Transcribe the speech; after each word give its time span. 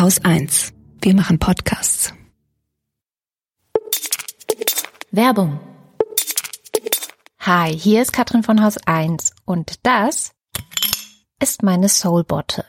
Haus 0.00 0.18
1. 0.24 0.72
Wir 1.02 1.14
machen 1.14 1.38
Podcasts. 1.38 2.14
Werbung. 5.10 5.60
Hi, 7.40 7.78
hier 7.78 8.00
ist 8.00 8.14
Katrin 8.14 8.42
von 8.42 8.62
Haus 8.62 8.78
1 8.86 9.32
und 9.44 9.74
das 9.82 10.32
ist 11.38 11.62
meine 11.62 11.90
Soul 11.90 12.24
Bottle. 12.24 12.64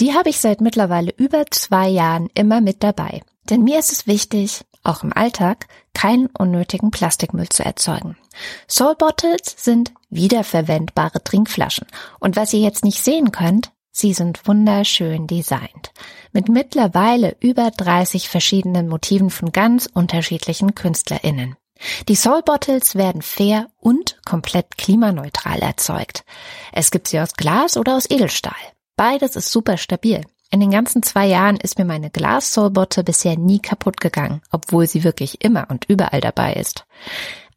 Die 0.00 0.12
habe 0.14 0.28
ich 0.28 0.40
seit 0.40 0.60
mittlerweile 0.60 1.12
über 1.16 1.44
zwei 1.52 1.86
Jahren 1.86 2.30
immer 2.34 2.60
mit 2.60 2.82
dabei. 2.82 3.22
Denn 3.48 3.62
mir 3.62 3.78
ist 3.78 3.92
es 3.92 4.08
wichtig, 4.08 4.64
auch 4.82 5.04
im 5.04 5.12
Alltag, 5.12 5.68
keinen 5.94 6.26
unnötigen 6.36 6.90
Plastikmüll 6.90 7.48
zu 7.48 7.64
erzeugen. 7.64 8.16
Soul 8.68 8.96
Bottles 8.96 9.54
sind 9.56 9.92
wiederverwendbare 10.10 11.22
Trinkflaschen. 11.22 11.86
Und 12.18 12.34
was 12.34 12.52
ihr 12.52 12.60
jetzt 12.60 12.82
nicht 12.82 13.04
sehen 13.04 13.30
könnt, 13.30 13.70
sie 13.96 14.12
sind 14.12 14.46
wunderschön 14.46 15.26
designt. 15.26 15.92
Mit 16.32 16.48
mittlerweile 16.48 17.36
über 17.40 17.70
30 17.70 18.28
verschiedenen 18.28 18.88
Motiven 18.88 19.30
von 19.30 19.52
ganz 19.52 19.88
unterschiedlichen 19.92 20.74
KünstlerInnen. 20.74 21.56
Die 22.08 22.14
Soul 22.14 22.42
Bottles 22.42 22.94
werden 22.94 23.22
fair 23.22 23.68
und 23.80 24.18
komplett 24.24 24.76
klimaneutral 24.76 25.60
erzeugt. 25.60 26.24
Es 26.72 26.90
gibt 26.90 27.08
sie 27.08 27.20
aus 27.20 27.34
Glas 27.34 27.76
oder 27.76 27.96
aus 27.96 28.08
Edelstahl. 28.10 28.54
Beides 28.96 29.36
ist 29.36 29.50
super 29.50 29.76
stabil. 29.76 30.22
In 30.50 30.60
den 30.60 30.70
ganzen 30.70 31.02
zwei 31.02 31.26
Jahren 31.26 31.56
ist 31.56 31.78
mir 31.78 31.84
meine 31.84 32.10
Glas 32.10 32.52
Soul 32.52 32.70
Bottle 32.70 33.02
bisher 33.02 33.36
nie 33.36 33.58
kaputt 33.60 34.00
gegangen, 34.00 34.42
obwohl 34.50 34.86
sie 34.86 35.04
wirklich 35.04 35.42
immer 35.42 35.66
und 35.70 35.86
überall 35.86 36.20
dabei 36.20 36.54
ist. 36.54 36.86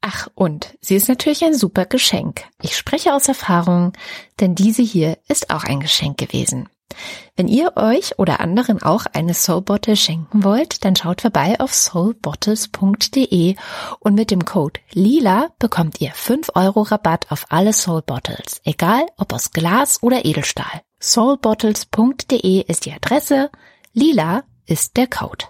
Ach, 0.01 0.27
und 0.35 0.77
sie 0.79 0.95
ist 0.95 1.09
natürlich 1.09 1.43
ein 1.43 1.53
super 1.53 1.85
Geschenk. 1.85 2.43
Ich 2.61 2.77
spreche 2.77 3.13
aus 3.13 3.27
Erfahrung, 3.27 3.93
denn 4.39 4.55
diese 4.55 4.81
hier 4.81 5.17
ist 5.27 5.49
auch 5.49 5.63
ein 5.63 5.81
Geschenk 5.81 6.17
gewesen. 6.17 6.69
Wenn 7.35 7.47
ihr 7.47 7.77
euch 7.77 8.17
oder 8.17 8.39
anderen 8.39 8.81
auch 8.81 9.05
eine 9.13 9.33
Soul 9.33 9.61
Bottle 9.61 9.95
schenken 9.95 10.43
wollt, 10.43 10.83
dann 10.83 10.95
schaut 10.95 11.21
vorbei 11.21 11.59
auf 11.59 11.73
soulbottles.de 11.73 13.55
und 13.99 14.15
mit 14.15 14.31
dem 14.31 14.43
Code 14.43 14.79
LILA 14.93 15.49
bekommt 15.59 16.01
ihr 16.01 16.11
5 16.11 16.51
Euro 16.55 16.81
Rabatt 16.81 17.31
auf 17.31 17.45
alle 17.49 17.73
Soul 17.73 18.01
Bottles, 18.01 18.61
egal 18.65 19.05
ob 19.17 19.33
aus 19.33 19.51
Glas 19.51 20.01
oder 20.01 20.25
Edelstahl. 20.25 20.81
soulbottles.de 20.99 22.61
ist 22.61 22.85
die 22.85 22.93
Adresse, 22.93 23.49
LILA 23.93 24.43
ist 24.65 24.97
der 24.97 25.07
Code. 25.07 25.45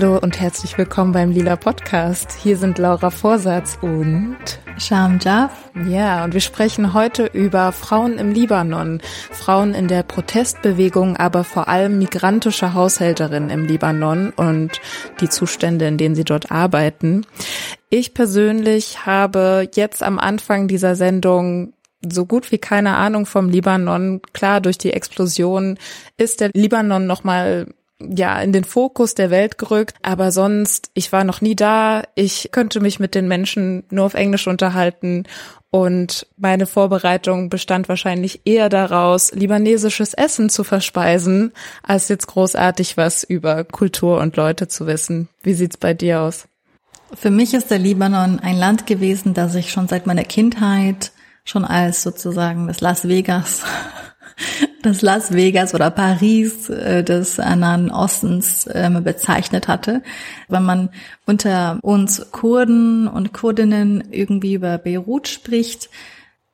Hallo 0.00 0.16
und 0.16 0.38
herzlich 0.38 0.78
willkommen 0.78 1.10
beim 1.10 1.32
Lila 1.32 1.56
Podcast. 1.56 2.30
Hier 2.30 2.56
sind 2.56 2.78
Laura 2.78 3.10
Vorsatz 3.10 3.80
und 3.82 4.36
Sham 4.78 5.18
Jaff. 5.20 5.50
Ja, 5.88 6.22
und 6.22 6.34
wir 6.34 6.40
sprechen 6.40 6.94
heute 6.94 7.26
über 7.26 7.72
Frauen 7.72 8.16
im 8.16 8.30
Libanon, 8.30 9.00
Frauen 9.32 9.74
in 9.74 9.88
der 9.88 10.04
Protestbewegung, 10.04 11.16
aber 11.16 11.42
vor 11.42 11.66
allem 11.66 11.98
migrantische 11.98 12.74
Haushälterinnen 12.74 13.50
im 13.50 13.64
Libanon 13.64 14.30
und 14.30 14.80
die 15.20 15.28
Zustände, 15.28 15.88
in 15.88 15.98
denen 15.98 16.14
sie 16.14 16.22
dort 16.22 16.52
arbeiten. 16.52 17.26
Ich 17.90 18.14
persönlich 18.14 19.04
habe 19.04 19.68
jetzt 19.74 20.04
am 20.04 20.20
Anfang 20.20 20.68
dieser 20.68 20.94
Sendung 20.94 21.72
so 22.08 22.24
gut 22.24 22.52
wie 22.52 22.58
keine 22.58 22.94
Ahnung 22.94 23.26
vom 23.26 23.48
Libanon. 23.48 24.22
Klar, 24.32 24.60
durch 24.60 24.78
die 24.78 24.92
Explosion 24.92 25.76
ist 26.16 26.40
der 26.40 26.50
Libanon 26.54 27.08
nochmal 27.08 27.66
ja 28.00 28.40
in 28.40 28.52
den 28.52 28.64
Fokus 28.64 29.14
der 29.14 29.30
Welt 29.30 29.58
gerückt, 29.58 29.96
aber 30.02 30.30
sonst, 30.30 30.90
ich 30.94 31.12
war 31.12 31.24
noch 31.24 31.40
nie 31.40 31.56
da, 31.56 32.02
ich 32.14 32.50
könnte 32.52 32.80
mich 32.80 33.00
mit 33.00 33.14
den 33.14 33.28
Menschen 33.28 33.84
nur 33.90 34.06
auf 34.06 34.14
Englisch 34.14 34.46
unterhalten 34.46 35.24
und 35.70 36.26
meine 36.36 36.66
Vorbereitung 36.66 37.50
bestand 37.50 37.88
wahrscheinlich 37.88 38.42
eher 38.44 38.68
daraus, 38.68 39.32
libanesisches 39.32 40.14
Essen 40.14 40.48
zu 40.48 40.64
verspeisen, 40.64 41.52
als 41.82 42.08
jetzt 42.08 42.26
großartig 42.26 42.96
was 42.96 43.22
über 43.24 43.64
Kultur 43.64 44.18
und 44.20 44.36
Leute 44.36 44.68
zu 44.68 44.86
wissen. 44.86 45.28
Wie 45.42 45.54
sieht's 45.54 45.76
bei 45.76 45.92
dir 45.92 46.22
aus? 46.22 46.48
Für 47.12 47.30
mich 47.30 47.54
ist 47.54 47.70
der 47.70 47.78
Libanon 47.78 48.38
ein 48.38 48.56
Land 48.56 48.86
gewesen, 48.86 49.34
das 49.34 49.54
ich 49.54 49.70
schon 49.70 49.88
seit 49.88 50.06
meiner 50.06 50.24
Kindheit 50.24 51.12
schon 51.44 51.64
als 51.64 52.02
sozusagen 52.02 52.66
das 52.66 52.80
Las 52.80 53.08
Vegas 53.08 53.62
das 54.82 55.02
Las 55.02 55.32
Vegas 55.32 55.74
oder 55.74 55.90
Paris 55.90 56.68
äh, 56.68 57.02
des 57.02 57.38
Nahen 57.38 57.90
Ostens 57.90 58.68
ähm, 58.72 59.02
bezeichnet 59.02 59.68
hatte. 59.68 60.02
Wenn 60.48 60.64
man 60.64 60.90
unter 61.26 61.78
uns 61.82 62.30
Kurden 62.30 63.08
und 63.08 63.32
Kurdinnen 63.32 64.04
irgendwie 64.10 64.54
über 64.54 64.78
Beirut 64.78 65.28
spricht, 65.28 65.90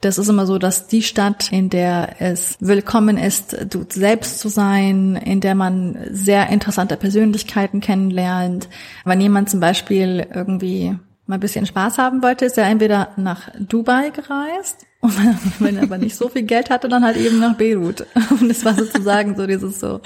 das 0.05 0.19
ist 0.19 0.29
immer 0.29 0.47
so, 0.47 0.59
dass 0.59 0.87
die 0.87 1.03
Stadt, 1.03 1.51
in 1.51 1.71
der 1.71 2.17
es 2.19 2.59
willkommen 2.61 3.17
ist, 3.17 3.57
du 3.71 3.87
selbst 3.89 4.39
zu 4.39 4.49
sein, 4.49 5.17
in 5.17 5.41
der 5.41 5.55
man 5.55 5.97
sehr 6.11 6.51
interessante 6.51 6.99
Persönlichkeiten 6.99 7.81
kennenlernt. 7.81 8.69
Wenn 9.07 9.21
jemand 9.23 9.49
zum 9.49 9.61
Beispiel 9.61 10.27
irgendwie 10.35 10.95
mal 11.27 11.37
ein 11.37 11.41
bisschen 11.41 11.65
Spaß 11.65 11.97
haben 11.97 12.23
wollte, 12.23 12.45
ist 12.45 12.59
er 12.59 12.67
entweder 12.67 13.13
nach 13.17 13.49
Dubai 13.59 14.11
gereist 14.11 14.85
und 15.05 15.61
wenn 15.61 15.77
er 15.77 15.83
aber 15.83 15.99
nicht 15.99 16.17
so 16.17 16.31
viel 16.31 16.45
Geld 16.45 16.71
hatte, 16.71 16.89
dann 16.89 17.05
halt 17.05 17.19
eben 17.19 17.39
nach 17.39 17.59
Beirut. 17.59 18.07
Und 18.31 18.51
es 18.51 18.65
war 18.65 18.73
sozusagen 18.73 19.37
so 19.37 19.47
dieses 19.47 19.79
so 19.79 20.01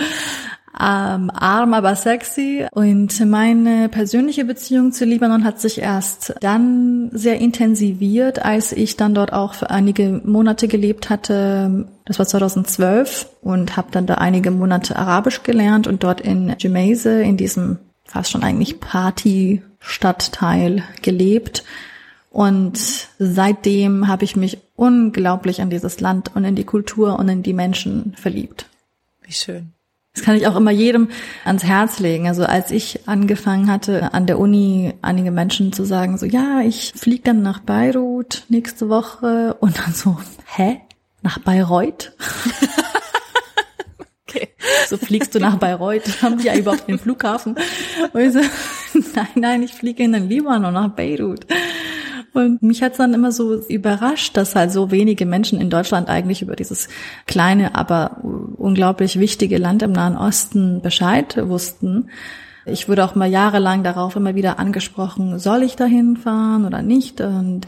ähm, 0.80 1.30
arm, 1.30 1.72
aber 1.72 1.94
sexy. 1.94 2.66
Und 2.72 3.24
meine 3.24 3.88
persönliche 3.88 4.44
Beziehung 4.44 4.90
zu 4.90 5.04
Libanon 5.04 5.44
hat 5.44 5.60
sich 5.60 5.80
erst 5.80 6.34
dann 6.40 7.10
sehr 7.12 7.38
intensiviert, 7.38 8.44
als 8.44 8.72
ich 8.72 8.96
dann 8.96 9.14
dort 9.14 9.32
auch 9.32 9.54
für 9.54 9.70
einige 9.70 10.20
Monate 10.24 10.66
gelebt 10.66 11.10
hatte. 11.10 11.86
Das 12.04 12.18
war 12.18 12.26
2012 12.26 13.28
und 13.40 13.76
habe 13.76 13.92
dann 13.92 14.06
da 14.06 14.14
einige 14.14 14.50
Monate 14.50 14.96
Arabisch 14.96 15.44
gelernt 15.44 15.86
und 15.86 16.02
dort 16.02 16.20
in 16.20 16.56
Jumeise, 16.58 17.22
in 17.22 17.36
diesem 17.36 17.78
fast 18.04 18.32
schon 18.32 18.42
eigentlich 18.42 18.80
Party-Stadtteil 18.80 20.82
gelebt. 21.02 21.62
Und 22.30 23.08
seitdem 23.18 24.08
habe 24.08 24.24
ich 24.24 24.36
mich 24.36 24.58
unglaublich 24.78 25.60
an 25.60 25.70
dieses 25.70 26.00
Land 26.00 26.30
und 26.34 26.44
in 26.44 26.54
die 26.54 26.64
Kultur 26.64 27.18
und 27.18 27.28
in 27.28 27.42
die 27.42 27.52
Menschen 27.52 28.14
verliebt. 28.16 28.66
Wie 29.22 29.32
schön. 29.32 29.72
Das 30.14 30.24
kann 30.24 30.36
ich 30.36 30.46
auch 30.46 30.56
immer 30.56 30.70
jedem 30.70 31.08
ans 31.44 31.64
Herz 31.64 31.98
legen. 31.98 32.26
Also 32.26 32.44
als 32.44 32.70
ich 32.70 33.06
angefangen 33.06 33.70
hatte, 33.70 34.14
an 34.14 34.26
der 34.26 34.38
Uni 34.38 34.94
einige 35.02 35.30
Menschen 35.30 35.72
zu 35.72 35.84
sagen, 35.84 36.16
so, 36.16 36.26
ja, 36.26 36.60
ich 36.60 36.92
fliege 36.96 37.22
dann 37.24 37.42
nach 37.42 37.60
Beirut 37.60 38.44
nächste 38.48 38.88
Woche 38.88 39.54
und 39.60 39.78
dann 39.78 39.92
so, 39.92 40.16
hä? 40.46 40.80
Nach 41.22 41.38
Bayreuth? 41.38 42.12
okay. 44.26 44.48
So 44.88 44.96
fliegst 44.96 45.34
du 45.34 45.40
nach 45.40 45.56
Bayreuth, 45.56 46.04
haben 46.22 46.38
die 46.38 46.46
ja 46.46 46.56
überhaupt 46.56 46.88
den 46.88 46.98
Flughafen? 46.98 47.56
Und 48.12 48.20
ich 48.20 48.32
so, 48.32 48.38
nein, 49.14 49.28
nein, 49.34 49.62
ich 49.62 49.74
fliege 49.74 50.04
in 50.04 50.12
den 50.12 50.28
Libanon 50.28 50.74
nach 50.74 50.90
Beirut. 50.90 51.46
Und 52.34 52.62
mich 52.62 52.82
hat 52.82 52.92
es 52.92 52.98
dann 52.98 53.14
immer 53.14 53.32
so 53.32 53.62
überrascht, 53.68 54.36
dass 54.36 54.54
halt 54.54 54.70
so 54.70 54.90
wenige 54.90 55.26
Menschen 55.26 55.60
in 55.60 55.70
Deutschland 55.70 56.08
eigentlich 56.08 56.42
über 56.42 56.56
dieses 56.56 56.88
kleine, 57.26 57.74
aber 57.74 58.18
unglaublich 58.22 59.18
wichtige 59.18 59.58
Land 59.58 59.82
im 59.82 59.92
Nahen 59.92 60.16
Osten 60.16 60.80
Bescheid 60.82 61.36
wussten. 61.48 62.10
Ich 62.66 62.88
wurde 62.88 63.04
auch 63.04 63.14
mal 63.14 63.30
jahrelang 63.30 63.82
darauf 63.82 64.14
immer 64.14 64.34
wieder 64.34 64.58
angesprochen, 64.58 65.38
soll 65.38 65.62
ich 65.62 65.76
dahin 65.76 66.16
fahren 66.16 66.66
oder 66.66 66.82
nicht? 66.82 67.20
Und 67.20 67.66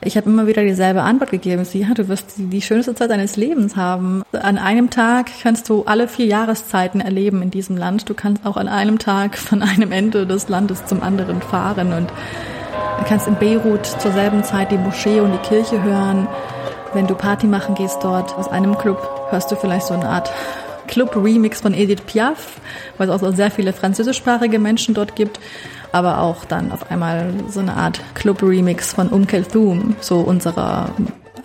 ich 0.00 0.16
habe 0.16 0.30
immer 0.30 0.46
wieder 0.46 0.62
dieselbe 0.62 1.02
Antwort 1.02 1.32
gegeben. 1.32 1.64
Sie, 1.64 1.80
ja, 1.80 1.92
du 1.92 2.06
wirst 2.08 2.34
die 2.36 2.62
schönste 2.62 2.94
Zeit 2.94 3.10
deines 3.10 3.36
Lebens 3.36 3.74
haben. 3.74 4.22
An 4.32 4.56
einem 4.56 4.90
Tag 4.90 5.26
kannst 5.42 5.68
du 5.68 5.82
alle 5.86 6.06
vier 6.06 6.26
Jahreszeiten 6.26 7.00
erleben 7.00 7.42
in 7.42 7.50
diesem 7.50 7.76
Land. 7.76 8.08
Du 8.08 8.14
kannst 8.14 8.46
auch 8.46 8.56
an 8.56 8.68
einem 8.68 9.00
Tag 9.00 9.36
von 9.36 9.60
einem 9.60 9.90
Ende 9.90 10.24
des 10.24 10.48
Landes 10.48 10.86
zum 10.86 11.02
anderen 11.02 11.42
fahren 11.42 11.92
und 11.92 12.12
Du 12.98 13.04
kannst 13.06 13.26
in 13.26 13.36
Beirut 13.36 13.86
zur 13.86 14.12
selben 14.12 14.44
Zeit 14.44 14.70
die 14.70 14.78
Moschee 14.78 15.20
und 15.20 15.32
die 15.32 15.48
Kirche 15.48 15.82
hören. 15.82 16.26
Wenn 16.94 17.06
du 17.06 17.14
Party 17.14 17.46
machen 17.46 17.74
gehst 17.74 17.98
dort 18.02 18.34
aus 18.36 18.48
einem 18.48 18.76
Club, 18.78 19.28
hörst 19.30 19.50
du 19.50 19.56
vielleicht 19.56 19.86
so 19.86 19.94
eine 19.94 20.08
Art 20.08 20.30
Club-Remix 20.88 21.60
von 21.60 21.74
Edith 21.74 22.02
Piaf, 22.06 22.60
weil 22.96 23.08
es 23.08 23.22
auch 23.22 23.34
sehr 23.34 23.50
viele 23.50 23.72
französischsprachige 23.72 24.58
Menschen 24.58 24.94
dort 24.94 25.14
gibt, 25.14 25.38
aber 25.92 26.18
auch 26.20 26.44
dann 26.44 26.72
auf 26.72 26.90
einmal 26.90 27.32
so 27.48 27.60
eine 27.60 27.74
Art 27.74 28.00
Club-Remix 28.14 28.94
von 28.94 29.08
Um 29.08 29.26
Kulthum, 29.26 29.96
so 30.00 30.20
unserer 30.20 30.90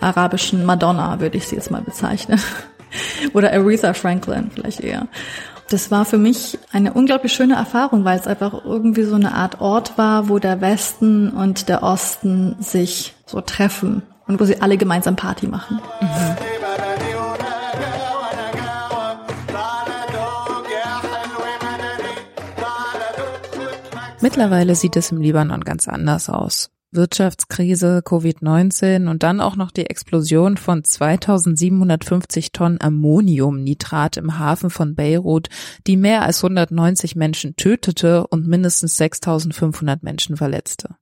arabischen 0.00 0.64
Madonna, 0.64 1.20
würde 1.20 1.36
ich 1.36 1.46
sie 1.46 1.56
jetzt 1.56 1.70
mal 1.70 1.82
bezeichnen. 1.82 2.40
Oder 3.32 3.52
Aretha 3.52 3.92
Franklin 3.94 4.50
vielleicht 4.54 4.80
eher. 4.80 5.08
Das 5.70 5.90
war 5.90 6.04
für 6.04 6.18
mich 6.18 6.58
eine 6.72 6.92
unglaublich 6.92 7.32
schöne 7.32 7.54
Erfahrung, 7.54 8.04
weil 8.04 8.18
es 8.18 8.26
einfach 8.26 8.64
irgendwie 8.64 9.04
so 9.04 9.14
eine 9.14 9.34
Art 9.34 9.60
Ort 9.60 9.96
war, 9.96 10.28
wo 10.28 10.38
der 10.38 10.60
Westen 10.60 11.30
und 11.30 11.68
der 11.68 11.82
Osten 11.82 12.56
sich 12.60 13.14
so 13.26 13.40
treffen 13.40 14.02
und 14.26 14.40
wo 14.40 14.44
sie 14.44 14.60
alle 14.60 14.76
gemeinsam 14.76 15.16
Party 15.16 15.46
machen. 15.46 15.80
Mittlerweile 24.20 24.74
sieht 24.74 24.96
es 24.96 25.10
im 25.12 25.20
Libanon 25.20 25.60
ganz 25.64 25.86
anders 25.86 26.30
aus. 26.30 26.73
Wirtschaftskrise, 26.94 28.02
Covid-19 28.04 29.08
und 29.08 29.22
dann 29.22 29.40
auch 29.40 29.56
noch 29.56 29.70
die 29.70 29.86
Explosion 29.86 30.56
von 30.56 30.84
2750 30.84 32.52
Tonnen 32.52 32.80
Ammoniumnitrat 32.80 34.16
im 34.16 34.38
Hafen 34.38 34.70
von 34.70 34.94
Beirut, 34.94 35.48
die 35.86 35.96
mehr 35.96 36.22
als 36.22 36.44
190 36.44 37.16
Menschen 37.16 37.56
tötete 37.56 38.26
und 38.26 38.46
mindestens 38.46 38.96
6500 38.96 40.02
Menschen 40.02 40.36
verletzte. 40.36 40.96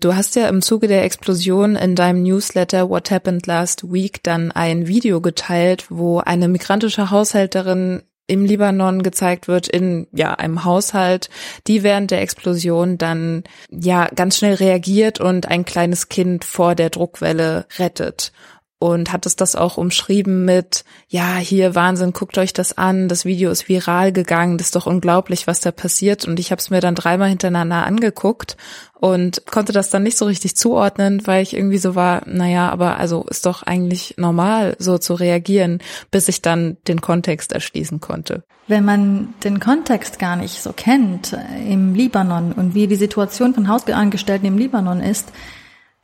Du 0.00 0.14
hast 0.14 0.34
ja 0.34 0.48
im 0.48 0.62
Zuge 0.62 0.88
der 0.88 1.04
Explosion 1.04 1.76
in 1.76 1.94
deinem 1.94 2.22
Newsletter 2.22 2.88
What 2.88 3.10
Happened 3.10 3.46
Last 3.46 3.92
Week 3.92 4.22
dann 4.22 4.50
ein 4.50 4.86
Video 4.86 5.20
geteilt, 5.20 5.90
wo 5.90 6.20
eine 6.20 6.48
migrantische 6.48 7.10
Haushälterin 7.10 8.02
im 8.30 8.44
Libanon 8.44 9.02
gezeigt 9.02 9.48
wird 9.48 9.66
in 9.66 10.06
ja 10.12 10.34
einem 10.34 10.64
Haushalt, 10.64 11.28
die 11.66 11.82
während 11.82 12.12
der 12.12 12.22
Explosion 12.22 12.96
dann 12.96 13.42
ja 13.70 14.08
ganz 14.14 14.38
schnell 14.38 14.54
reagiert 14.54 15.20
und 15.20 15.48
ein 15.48 15.64
kleines 15.64 16.08
Kind 16.08 16.44
vor 16.44 16.74
der 16.74 16.90
Druckwelle 16.90 17.66
rettet 17.78 18.32
und 18.80 19.12
hat 19.12 19.26
es 19.26 19.36
das 19.36 19.56
auch 19.56 19.76
umschrieben 19.76 20.46
mit, 20.46 20.84
ja, 21.06 21.36
hier 21.36 21.74
Wahnsinn, 21.74 22.14
guckt 22.14 22.38
euch 22.38 22.54
das 22.54 22.78
an, 22.78 23.08
das 23.08 23.26
Video 23.26 23.50
ist 23.50 23.68
viral 23.68 24.10
gegangen, 24.10 24.56
das 24.56 24.68
ist 24.68 24.76
doch 24.76 24.86
unglaublich, 24.86 25.46
was 25.46 25.60
da 25.60 25.70
passiert. 25.70 26.26
Und 26.26 26.40
ich 26.40 26.50
habe 26.50 26.60
es 26.60 26.70
mir 26.70 26.80
dann 26.80 26.94
dreimal 26.94 27.28
hintereinander 27.28 27.84
angeguckt 27.84 28.56
und 28.94 29.44
konnte 29.44 29.74
das 29.74 29.90
dann 29.90 30.02
nicht 30.02 30.16
so 30.16 30.24
richtig 30.24 30.56
zuordnen, 30.56 31.26
weil 31.26 31.42
ich 31.42 31.54
irgendwie 31.54 31.76
so 31.76 31.94
war, 31.94 32.22
naja, 32.24 32.70
aber 32.70 32.96
also 32.96 33.26
ist 33.28 33.44
doch 33.44 33.62
eigentlich 33.62 34.14
normal, 34.16 34.76
so 34.78 34.96
zu 34.96 35.12
reagieren, 35.12 35.80
bis 36.10 36.28
ich 36.28 36.40
dann 36.40 36.78
den 36.88 37.02
Kontext 37.02 37.52
erschließen 37.52 38.00
konnte. 38.00 38.44
Wenn 38.66 38.86
man 38.86 39.34
den 39.44 39.60
Kontext 39.60 40.18
gar 40.18 40.36
nicht 40.36 40.62
so 40.62 40.72
kennt 40.72 41.34
äh, 41.34 41.70
im 41.70 41.94
Libanon 41.94 42.52
und 42.52 42.74
wie 42.74 42.86
die 42.86 42.96
Situation 42.96 43.52
von 43.52 43.68
Hausangestellten 43.68 44.48
im 44.48 44.56
Libanon 44.56 45.00
ist, 45.00 45.30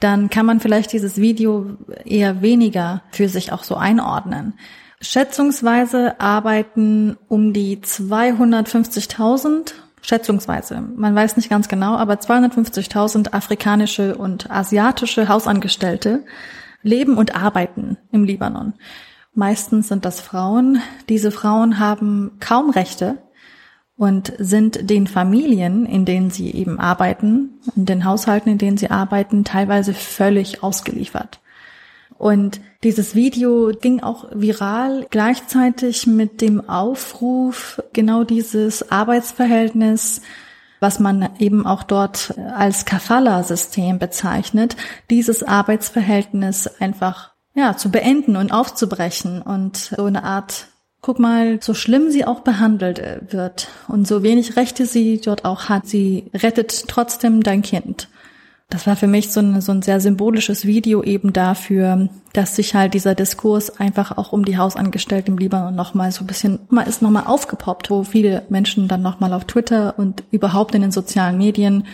dann 0.00 0.30
kann 0.30 0.46
man 0.46 0.60
vielleicht 0.60 0.92
dieses 0.92 1.16
Video 1.16 1.76
eher 2.04 2.42
weniger 2.42 3.02
für 3.10 3.28
sich 3.28 3.52
auch 3.52 3.64
so 3.64 3.76
einordnen. 3.76 4.54
Schätzungsweise 5.00 6.20
arbeiten 6.20 7.16
um 7.28 7.52
die 7.52 7.78
250.000, 7.78 9.72
schätzungsweise, 10.00 10.80
man 10.80 11.14
weiß 11.14 11.36
nicht 11.36 11.50
ganz 11.50 11.68
genau, 11.68 11.96
aber 11.96 12.14
250.000 12.14 13.32
afrikanische 13.32 14.16
und 14.16 14.50
asiatische 14.50 15.28
Hausangestellte 15.28 16.24
leben 16.82 17.18
und 17.18 17.34
arbeiten 17.36 17.98
im 18.12 18.24
Libanon. 18.24 18.74
Meistens 19.34 19.88
sind 19.88 20.06
das 20.06 20.20
Frauen. 20.20 20.80
Diese 21.10 21.30
Frauen 21.30 21.78
haben 21.78 22.38
kaum 22.40 22.70
Rechte 22.70 23.18
und 23.96 24.32
sind 24.38 24.90
den 24.90 25.06
Familien, 25.06 25.86
in 25.86 26.04
denen 26.04 26.30
sie 26.30 26.50
eben 26.50 26.78
arbeiten, 26.78 27.60
in 27.74 27.86
den 27.86 28.04
Haushalten, 28.04 28.50
in 28.50 28.58
denen 28.58 28.76
sie 28.76 28.90
arbeiten, 28.90 29.44
teilweise 29.44 29.94
völlig 29.94 30.62
ausgeliefert. 30.62 31.40
Und 32.18 32.60
dieses 32.82 33.14
Video 33.14 33.72
ging 33.78 34.02
auch 34.02 34.26
viral 34.32 35.06
gleichzeitig 35.10 36.06
mit 36.06 36.40
dem 36.40 36.68
Aufruf, 36.68 37.82
genau 37.92 38.24
dieses 38.24 38.90
Arbeitsverhältnis, 38.90 40.22
was 40.80 40.98
man 40.98 41.30
eben 41.38 41.66
auch 41.66 41.82
dort 41.82 42.34
als 42.54 42.84
Kafala-System 42.84 43.98
bezeichnet, 43.98 44.76
dieses 45.10 45.42
Arbeitsverhältnis 45.42 46.66
einfach 46.80 47.32
ja, 47.54 47.76
zu 47.76 47.90
beenden 47.90 48.36
und 48.36 48.52
aufzubrechen 48.52 49.40
und 49.40 49.76
so 49.76 50.04
eine 50.04 50.24
Art 50.24 50.68
guck 51.06 51.20
mal, 51.20 51.62
so 51.62 51.72
schlimm 51.72 52.10
sie 52.10 52.24
auch 52.24 52.40
behandelt 52.40 52.98
äh, 52.98 53.20
wird 53.30 53.68
und 53.86 54.08
so 54.08 54.24
wenig 54.24 54.56
Rechte 54.56 54.86
sie 54.86 55.20
dort 55.20 55.44
auch 55.44 55.68
hat, 55.68 55.86
sie 55.86 56.32
rettet 56.34 56.88
trotzdem 56.88 57.44
dein 57.44 57.62
Kind. 57.62 58.08
Das 58.70 58.88
war 58.88 58.96
für 58.96 59.06
mich 59.06 59.30
so 59.30 59.38
ein, 59.38 59.60
so 59.60 59.70
ein 59.70 59.82
sehr 59.82 60.00
symbolisches 60.00 60.66
Video 60.66 61.04
eben 61.04 61.32
dafür, 61.32 62.08
dass 62.32 62.56
sich 62.56 62.74
halt 62.74 62.94
dieser 62.94 63.14
Diskurs 63.14 63.78
einfach 63.78 64.18
auch 64.18 64.32
um 64.32 64.44
die 64.44 64.58
Hausangestellten 64.58 65.34
im 65.34 65.38
Libanon 65.38 65.76
nochmal 65.76 66.10
so 66.10 66.24
ein 66.24 66.26
bisschen, 66.26 66.58
mal 66.70 66.88
ist 66.88 67.02
nochmal 67.02 67.28
aufgepoppt, 67.28 67.88
wo 67.88 68.02
viele 68.02 68.42
Menschen 68.48 68.88
dann 68.88 69.02
nochmal 69.02 69.32
auf 69.32 69.44
Twitter 69.44 69.96
und 70.00 70.24
überhaupt 70.32 70.74
in 70.74 70.82
den 70.82 70.90
sozialen 70.90 71.38
Medien 71.38 71.86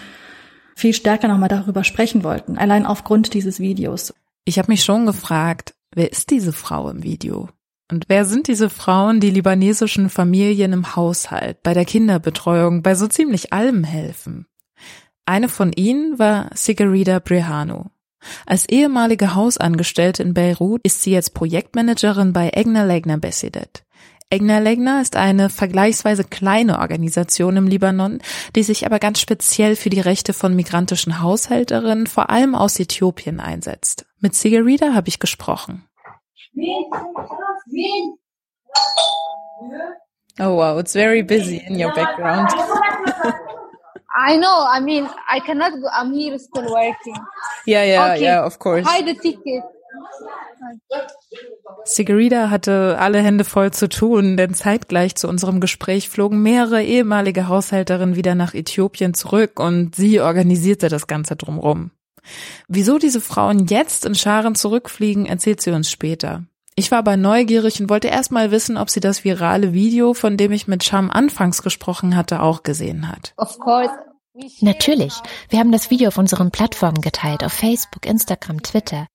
viel 0.75 0.95
stärker 0.95 1.29
nochmal 1.29 1.51
darüber 1.51 1.85
sprechen 1.85 2.25
wollten, 2.25 2.57
allein 2.57 2.87
aufgrund 2.87 3.35
dieses 3.35 3.61
Videos. 3.61 4.15
Ich 4.47 4.59
habe 4.59 4.73
mich 4.73 4.83
schon 4.83 5.05
gefragt, 5.05 5.75
wer 5.95 6.11
ist 6.11 6.31
diese 6.31 6.55
Frau 6.55 6.89
im 6.89 7.03
Video? 7.03 7.51
Und 7.93 8.09
wer 8.09 8.25
sind 8.25 8.49
diese 8.49 8.71
Frauen, 8.71 9.21
die 9.21 9.29
libanesischen 9.29 10.09
Familien 10.09 10.73
im 10.73 10.97
Haushalt, 10.97 11.63
bei 11.63 11.75
der 11.75 11.85
Kinderbetreuung, 11.85 12.81
bei 12.81 12.95
so 12.95 13.07
ziemlich 13.07 13.53
allem 13.53 13.85
helfen? 13.85 14.47
Eine 15.27 15.51
von 15.51 15.75
ihnen 15.75 16.19
war 16.19 16.49
Sigarida 16.55 17.19
Brehanu. 17.19 17.91
Als 18.47 18.67
ehemalige 18.67 19.35
Hausangestellte 19.35 20.23
in 20.23 20.33
Beirut 20.33 20.81
ist 20.85 21.03
sie 21.03 21.11
jetzt 21.11 21.35
Projektmanagerin 21.35 22.33
bei 22.33 22.53
Egna 22.55 22.85
Legna 22.85 23.19
Besidet. 23.19 23.85
Egna 24.31 24.61
Legna 24.61 25.03
ist 25.03 25.17
eine 25.17 25.51
vergleichsweise 25.51 26.25
kleine 26.25 26.79
Organisation 26.79 27.59
im 27.59 27.67
Libanon, 27.67 28.23
die 28.57 28.63
sich 28.63 28.87
aber 28.87 29.01
ganz 29.01 29.21
speziell 29.21 29.77
für 29.77 29.91
die 29.91 30.01
Rechte 30.01 30.33
von 30.33 30.57
migrantischen 30.57 31.21
Haushälterinnen, 31.21 32.07
vor 32.07 32.31
allem 32.31 32.55
aus 32.55 32.81
Äthiopien, 32.81 33.39
einsetzt. 33.39 34.07
Mit 34.19 34.35
Sigarida 34.35 34.95
habe 34.95 35.11
ich 35.11 35.19
gesprochen. 35.19 35.85
Oh 40.39 40.55
wow, 40.55 40.79
it's 40.79 40.95
very 40.95 41.23
busy 41.23 41.63
in 41.67 41.79
your 41.79 41.95
background. 41.95 42.49
I 44.15 44.37
know. 44.37 44.67
I 44.69 44.81
mean, 44.81 45.09
I 45.31 45.41
cannot 45.41 45.73
go. 45.73 45.89
I'm 45.93 46.13
here 46.13 46.39
still 46.39 46.71
working. 46.71 47.17
Yeah, 47.67 47.85
yeah, 47.85 48.13
okay. 48.13 48.23
yeah, 48.23 48.45
of 48.45 48.59
course. 48.59 48.87
Hide 48.87 49.07
the 49.07 49.15
ticket. 49.15 49.63
Sigarida 51.85 52.51
hatte 52.51 52.97
alle 52.99 53.21
Hände 53.21 53.45
voll 53.45 53.73
zu 53.73 53.89
tun, 53.89 54.37
denn 54.37 54.55
zeitgleich 54.55 55.17
zu 55.17 55.29
unserem 55.29 55.61
Gespräch 55.61 56.09
flogen 56.09 56.43
mehrere 56.43 56.83
ehemalige 56.83 57.49
Haushälterinnen 57.49 58.17
wieder 58.17 58.35
nach 58.35 58.55
Äthiopien 58.55 59.15
zurück 59.15 59.59
und 59.59 59.97
sie 59.97 60.21
organisierte 60.21 60.89
das 60.89 61.07
Ganze 61.07 61.37
drumrum. 61.37 61.91
Wieso 62.69 62.99
diese 62.99 63.21
Frauen 63.21 63.67
jetzt 63.67 64.05
in 64.05 64.15
Scharen 64.15 64.55
zurückfliegen, 64.55 65.27
erzählt 65.27 65.61
sie 65.61 65.73
uns 65.73 65.91
später. 65.91 66.45
Ich 66.75 66.91
war 66.91 66.99
aber 66.99 67.17
neugierig 67.17 67.81
und 67.81 67.91
wollte 67.91 68.09
erst 68.09 68.33
mal 68.33 68.51
wissen, 68.51 68.79
ob 68.79 68.89
sie 68.89 69.01
das 69.01 69.25
virale 69.25 69.73
Video, 69.75 70.15
von 70.15 70.37
dem 70.37 70.53
ich 70.53 70.69
mit 70.69 70.85
Sham 70.85 71.11
anfangs 71.11 71.63
gesprochen 71.63 72.17
hatte, 72.17 72.41
auch 72.41 72.63
gesehen 72.63 73.09
hat. 73.09 73.35
Natürlich. 74.61 75.15
Wir 75.51 75.59
haben 75.59 75.73
das 75.73 75.91
Video 75.91 76.09
auf 76.09 76.17
unseren 76.17 76.51
Plattformen 76.51 77.03
geteilt, 77.03 77.45
auf 77.45 77.53
Facebook, 77.53 78.07
Instagram, 78.07 78.63
Twitter. 78.63 79.07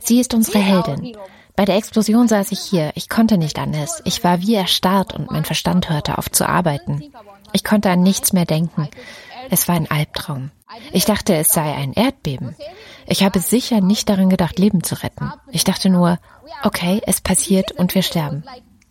Sie 0.00 0.18
ist 0.18 0.34
unsere 0.34 0.58
Heldin. 0.58 1.16
Bei 1.54 1.64
der 1.64 1.76
Explosion 1.76 2.26
saß 2.26 2.50
ich 2.50 2.58
hier. 2.58 2.90
Ich 2.96 3.08
konnte 3.08 3.38
nicht 3.38 3.58
anders. 3.58 4.02
Ich 4.04 4.24
war 4.24 4.40
wie 4.40 4.54
erstarrt 4.54 5.14
und 5.14 5.30
mein 5.30 5.44
Verstand 5.44 5.90
hörte 5.90 6.18
auf 6.18 6.30
zu 6.30 6.48
arbeiten. 6.48 7.12
Ich 7.52 7.62
konnte 7.62 7.90
an 7.90 8.02
nichts 8.02 8.32
mehr 8.32 8.46
denken. 8.46 8.88
Es 9.50 9.68
war 9.68 9.76
ein 9.76 9.90
Albtraum. 9.90 10.50
Ich 10.92 11.04
dachte, 11.04 11.34
es 11.34 11.48
sei 11.48 11.74
ein 11.74 11.92
Erdbeben. 11.92 12.54
Ich 13.06 13.22
habe 13.22 13.40
sicher 13.40 13.80
nicht 13.80 14.08
daran 14.08 14.30
gedacht, 14.30 14.58
Leben 14.58 14.82
zu 14.82 15.02
retten. 15.02 15.32
Ich 15.50 15.64
dachte 15.64 15.90
nur, 15.90 16.18
okay, 16.62 17.00
es 17.06 17.20
passiert 17.20 17.72
und 17.72 17.94
wir 17.94 18.02
sterben. 18.02 18.44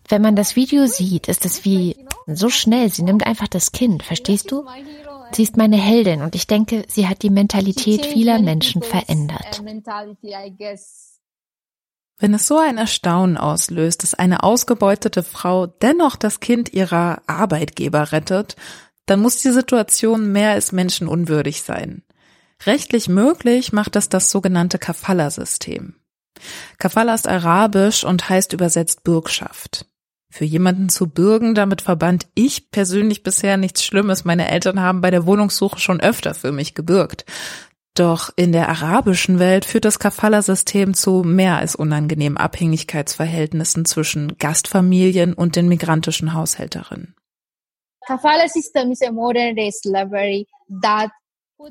Wenn 0.08 0.22
man 0.22 0.36
das 0.36 0.56
Video 0.56 0.88
sieht, 0.88 1.28
ist 1.28 1.46
es 1.46 1.64
wie 1.64 1.96
so 2.28 2.50
schnell. 2.50 2.90
Sie 2.92 3.04
nimmt 3.04 3.26
einfach 3.26 3.48
das 3.48 3.72
Kind, 3.72 4.04
verstehst 4.04 4.52
du? 4.52 4.66
Sie 5.32 5.44
ist 5.44 5.56
meine 5.56 5.78
Heldin 5.78 6.22
und 6.22 6.36
ich 6.36 6.48
denke, 6.48 6.84
sie 6.90 7.08
hat 7.08 7.22
die 7.22 7.30
Mentalität 7.30 8.06
vieler 8.06 8.40
Menschen 8.40 8.82
verändert. 8.82 9.64
Wenn 12.20 12.34
es 12.36 12.48
so 12.48 12.58
ein 12.60 12.78
Erstaunen 12.78 13.38
auslöst, 13.38 14.04
dass 14.04 14.14
eine 14.14 14.44
ausgebeutete 14.44 15.24
Frau 15.24 15.66
dennoch 15.66 16.18
das 16.18 16.40
Kind 16.40 16.74
ihrer 16.74 17.22
Arbeitgeber 17.26 18.12
rettet, 18.12 18.58
dann 19.06 19.22
muss 19.22 19.42
die 19.42 19.52
Situation 19.52 20.32
mehr 20.32 20.52
als 20.52 20.72
menschenunwürdig 20.72 21.62
sein. 21.64 22.04
Rechtlich 22.66 23.10
möglich 23.10 23.74
macht 23.74 23.96
das 23.96 24.10
das 24.10 24.30
sogenannte 24.30 24.78
Kafala-System. 24.78 25.96
Kafala 26.78 27.14
ist 27.14 27.28
arabisch 27.28 28.04
und 28.04 28.30
heißt 28.30 28.54
übersetzt 28.54 29.04
Bürgschaft. 29.04 29.86
Für 30.30 30.46
jemanden 30.46 30.90
zu 30.90 31.08
bürgen, 31.08 31.56
damit 31.56 31.82
verband 31.82 32.28
ich 32.36 32.72
persönlich 32.72 33.22
bisher 33.22 33.58
nichts 33.58 33.84
Schlimmes. 33.84 34.24
Meine 34.24 34.50
Eltern 34.50 34.80
haben 34.80 35.02
bei 35.02 35.12
der 35.12 35.26
Wohnungssuche 35.26 35.80
schon 35.80 36.00
öfter 36.00 36.34
für 36.34 36.54
mich 36.54 36.74
gebürgt. 36.74 37.26
Doch 37.96 38.32
in 38.38 38.54
der 38.54 38.70
arabischen 38.70 39.40
Welt 39.40 39.66
führt 39.66 39.84
das 39.84 40.00
Kafala-System 40.00 40.94
zu 40.94 41.24
mehr 41.24 41.58
als 41.58 41.76
unangenehmen 41.76 42.38
Abhängigkeitsverhältnissen 42.38 43.84
zwischen 43.84 44.38
Gastfamilien 44.38 45.34
und 45.34 45.58
den 45.58 45.68
migrantischen 45.68 46.34
Haushälterinnen. 46.34 47.16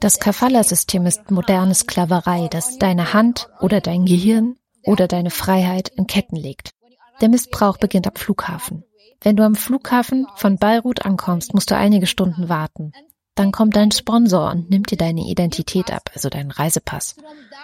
Das 0.01 0.21
Kafala-System 0.21 1.07
ist 1.07 1.31
moderne 1.31 1.75
Sklaverei, 1.75 2.49
das 2.49 2.79
deine 2.79 3.13
Hand 3.13 3.49
oder 3.61 3.81
dein 3.81 4.05
Gehirn 4.05 4.57
oder 4.85 5.09
deine 5.09 5.31
Freiheit 5.31 5.89
in 5.89 6.07
Ketten 6.07 6.37
legt. 6.37 6.73
Der 7.21 7.29
Missbrauch 7.29 7.77
beginnt 7.79 8.07
am 8.07 8.15
Flughafen. 8.15 8.85
Wenn 9.21 9.37
du 9.37 9.43
am 9.43 9.55
Flughafen 9.55 10.27
von 10.37 10.57
Beirut 10.57 11.05
ankommst, 11.05 11.53
musst 11.53 11.71
du 11.71 11.77
einige 11.77 12.07
Stunden 12.07 12.49
warten. 12.49 12.93
Dann 13.41 13.53
kommt 13.53 13.75
dein 13.75 13.91
Sponsor 13.91 14.51
und 14.51 14.69
nimmt 14.69 14.91
dir 14.91 14.99
deine 14.99 15.23
Identität 15.23 15.91
ab, 15.91 16.11
also 16.13 16.29
deinen 16.29 16.51
Reisepass. 16.51 17.17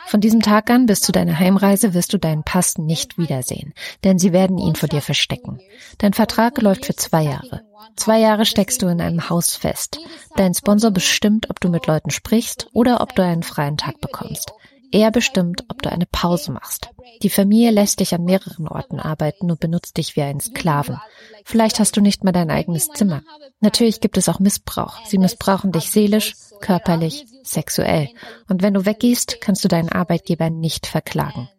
Von 0.06 0.22
diesem 0.22 0.40
Tag 0.40 0.70
an 0.70 0.86
bis 0.86 1.02
zu 1.02 1.12
deiner 1.12 1.38
Heimreise 1.38 1.92
wirst 1.92 2.14
du 2.14 2.18
deinen 2.18 2.44
Pass 2.44 2.78
nicht 2.78 3.18
wiedersehen, 3.18 3.74
denn 4.02 4.18
sie 4.18 4.32
werden 4.32 4.56
ihn 4.56 4.74
vor 4.74 4.88
dir 4.88 5.02
verstecken. 5.02 5.60
Dein 5.98 6.14
Vertrag 6.14 6.62
läuft 6.62 6.86
für 6.86 6.96
zwei 6.96 7.24
Jahre. 7.24 7.60
Zwei 7.94 8.20
Jahre 8.20 8.46
steckst 8.46 8.80
du 8.80 8.86
in 8.86 9.02
einem 9.02 9.28
Haus 9.28 9.54
fest. 9.54 9.98
Dein 10.36 10.54
Sponsor 10.54 10.92
bestimmt, 10.92 11.50
ob 11.50 11.60
du 11.60 11.68
mit 11.68 11.86
Leuten 11.86 12.08
sprichst 12.08 12.68
oder 12.72 13.02
ob 13.02 13.14
du 13.14 13.22
einen 13.22 13.42
freien 13.42 13.76
Tag 13.76 14.00
bekommst. 14.00 14.54
Er 14.96 15.10
bestimmt, 15.10 15.62
ob 15.68 15.82
du 15.82 15.92
eine 15.92 16.06
Pause 16.06 16.52
machst. 16.52 16.88
Die 17.22 17.28
Familie 17.28 17.70
lässt 17.70 18.00
dich 18.00 18.14
an 18.14 18.24
mehreren 18.24 18.66
Orten 18.66 18.98
arbeiten 18.98 19.50
und 19.50 19.60
benutzt 19.60 19.98
dich 19.98 20.16
wie 20.16 20.22
einen 20.22 20.40
Sklaven. 20.40 20.98
Vielleicht 21.44 21.80
hast 21.80 21.98
du 21.98 22.00
nicht 22.00 22.24
mal 22.24 22.32
dein 22.32 22.50
eigenes 22.50 22.88
Zimmer. 22.88 23.20
Natürlich 23.60 24.00
gibt 24.00 24.16
es 24.16 24.26
auch 24.30 24.38
Missbrauch. 24.38 25.04
Sie 25.04 25.18
missbrauchen 25.18 25.70
dich 25.70 25.90
seelisch, 25.90 26.32
körperlich, 26.62 27.26
sexuell. 27.42 28.08
Und 28.48 28.62
wenn 28.62 28.72
du 28.72 28.86
weggehst, 28.86 29.38
kannst 29.42 29.62
du 29.64 29.68
deinen 29.68 29.90
Arbeitgeber 29.90 30.48
nicht 30.48 30.86
verklagen 30.86 31.50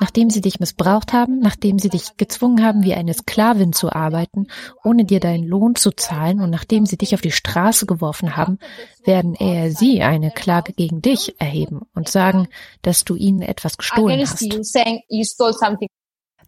nachdem 0.00 0.30
sie 0.30 0.40
dich 0.40 0.60
missbraucht 0.60 1.12
haben, 1.12 1.38
nachdem 1.38 1.78
sie 1.78 1.88
dich 1.88 2.16
gezwungen 2.16 2.64
haben, 2.64 2.82
wie 2.82 2.94
eine 2.94 3.14
Sklavin 3.14 3.72
zu 3.72 3.92
arbeiten, 3.92 4.48
ohne 4.84 5.04
dir 5.04 5.20
deinen 5.20 5.44
Lohn 5.44 5.74
zu 5.74 5.90
zahlen 5.90 6.40
und 6.40 6.50
nachdem 6.50 6.86
sie 6.86 6.96
dich 6.96 7.14
auf 7.14 7.20
die 7.20 7.32
Straße 7.32 7.86
geworfen 7.86 8.36
haben, 8.36 8.58
werden 9.04 9.34
eher 9.34 9.70
sie 9.70 10.02
eine 10.02 10.30
Klage 10.30 10.72
gegen 10.72 11.02
dich 11.02 11.34
erheben 11.38 11.82
und 11.94 12.08
sagen, 12.08 12.48
dass 12.82 13.04
du 13.04 13.14
ihnen 13.14 13.42
etwas 13.42 13.78
gestohlen 13.78 14.20
hast. 14.20 14.42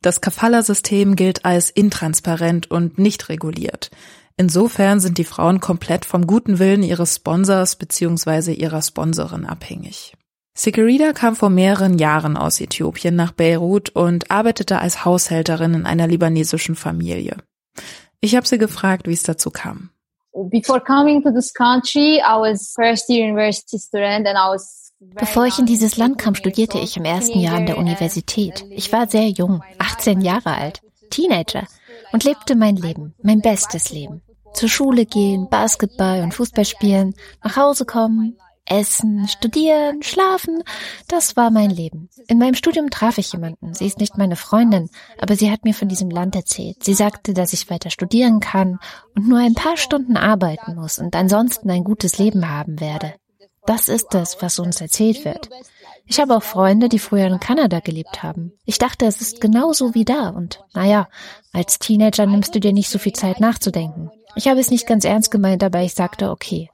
Das 0.00 0.20
Kafala-System 0.20 1.16
gilt 1.16 1.44
als 1.44 1.70
intransparent 1.70 2.70
und 2.70 2.98
nicht 2.98 3.28
reguliert. 3.28 3.90
Insofern 4.36 5.00
sind 5.00 5.18
die 5.18 5.24
Frauen 5.24 5.58
komplett 5.58 6.04
vom 6.04 6.26
guten 6.26 6.60
Willen 6.60 6.84
ihres 6.84 7.16
Sponsors 7.16 7.74
bzw. 7.74 8.52
ihrer 8.52 8.82
Sponsorin 8.82 9.44
abhängig. 9.44 10.12
Sigurida 10.58 11.12
kam 11.12 11.36
vor 11.36 11.50
mehreren 11.50 11.98
Jahren 11.98 12.36
aus 12.36 12.60
Äthiopien 12.60 13.14
nach 13.14 13.30
Beirut 13.30 13.90
und 13.90 14.32
arbeitete 14.32 14.80
als 14.80 15.04
Haushälterin 15.04 15.72
in 15.72 15.86
einer 15.86 16.08
libanesischen 16.08 16.74
Familie. 16.74 17.36
Ich 18.20 18.34
habe 18.34 18.44
sie 18.44 18.58
gefragt, 18.58 19.06
wie 19.06 19.12
es 19.12 19.22
dazu 19.22 19.52
kam. 19.52 19.90
Before 20.50 20.80
coming 20.80 21.22
to 21.22 21.30
this 21.30 21.54
country, 21.54 22.18
I 22.18 22.34
was 22.40 22.72
first 22.74 23.08
year 23.08 23.24
university 23.24 23.78
student 23.78 24.26
and 24.26 24.36
I 24.36 24.50
was 24.52 24.92
Bevor 24.98 25.46
ich 25.46 25.60
in 25.60 25.66
dieses 25.66 25.96
Land 25.96 26.18
kam, 26.18 26.34
studierte 26.34 26.78
ich 26.78 26.96
im 26.96 27.04
ersten 27.04 27.38
Jahr 27.38 27.54
an 27.54 27.66
der 27.66 27.78
Universität. 27.78 28.64
Ich 28.70 28.92
war 28.92 29.08
sehr 29.08 29.28
jung, 29.28 29.62
18 29.78 30.22
Jahre 30.22 30.56
alt, 30.56 30.82
Teenager 31.10 31.68
und 32.10 32.24
lebte 32.24 32.56
mein 32.56 32.74
Leben, 32.74 33.14
mein 33.22 33.40
bestes 33.40 33.90
Leben. 33.90 34.22
Zur 34.54 34.68
Schule 34.68 35.06
gehen, 35.06 35.48
Basketball 35.48 36.24
und 36.24 36.34
Fußball 36.34 36.64
spielen, 36.64 37.14
nach 37.44 37.54
Hause 37.54 37.84
kommen, 37.84 38.36
Essen, 38.68 39.28
studieren, 39.28 40.02
schlafen, 40.02 40.62
das 41.08 41.36
war 41.36 41.50
mein 41.50 41.70
Leben. 41.70 42.08
In 42.28 42.38
meinem 42.38 42.54
Studium 42.54 42.90
traf 42.90 43.18
ich 43.18 43.32
jemanden. 43.32 43.74
Sie 43.74 43.86
ist 43.86 43.98
nicht 43.98 44.18
meine 44.18 44.36
Freundin, 44.36 44.90
aber 45.20 45.36
sie 45.36 45.50
hat 45.50 45.64
mir 45.64 45.74
von 45.74 45.88
diesem 45.88 46.10
Land 46.10 46.36
erzählt. 46.36 46.84
Sie 46.84 46.94
sagte, 46.94 47.34
dass 47.34 47.52
ich 47.52 47.70
weiter 47.70 47.90
studieren 47.90 48.40
kann 48.40 48.78
und 49.14 49.28
nur 49.28 49.38
ein 49.38 49.54
paar 49.54 49.76
Stunden 49.76 50.16
arbeiten 50.16 50.76
muss 50.76 50.98
und 50.98 51.16
ansonsten 51.16 51.70
ein 51.70 51.84
gutes 51.84 52.18
Leben 52.18 52.48
haben 52.50 52.80
werde. 52.80 53.14
Das 53.66 53.88
ist 53.88 54.14
es, 54.14 54.38
was 54.40 54.58
uns 54.58 54.80
erzählt 54.80 55.24
wird. 55.24 55.50
Ich 56.06 56.20
habe 56.20 56.34
auch 56.34 56.42
Freunde, 56.42 56.88
die 56.88 56.98
früher 56.98 57.26
in 57.26 57.38
Kanada 57.38 57.80
gelebt 57.80 58.22
haben. 58.22 58.52
Ich 58.64 58.78
dachte, 58.78 59.04
es 59.04 59.20
ist 59.20 59.42
genauso 59.42 59.94
wie 59.94 60.06
da 60.06 60.30
und 60.30 60.64
naja, 60.72 61.08
als 61.52 61.78
Teenager 61.78 62.24
nimmst 62.24 62.54
du 62.54 62.60
dir 62.60 62.72
nicht 62.72 62.88
so 62.88 62.98
viel 62.98 63.12
Zeit 63.12 63.40
nachzudenken. 63.40 64.10
Ich 64.34 64.48
habe 64.48 64.58
es 64.58 64.70
nicht 64.70 64.86
ganz 64.86 65.04
ernst 65.04 65.30
gemeint, 65.30 65.62
aber 65.62 65.82
ich 65.82 65.92
sagte, 65.92 66.30
okay, 66.30 66.70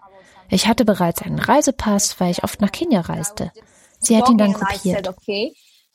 ich 0.54 0.68
hatte 0.68 0.84
bereits 0.84 1.20
einen 1.20 1.40
Reisepass, 1.40 2.20
weil 2.20 2.30
ich 2.30 2.44
oft 2.44 2.60
nach 2.60 2.70
Kenia 2.70 3.00
reiste. 3.00 3.50
Sie 3.98 4.16
hat 4.16 4.28
ihn 4.30 4.38
dann 4.38 4.52
kopiert. 4.52 5.08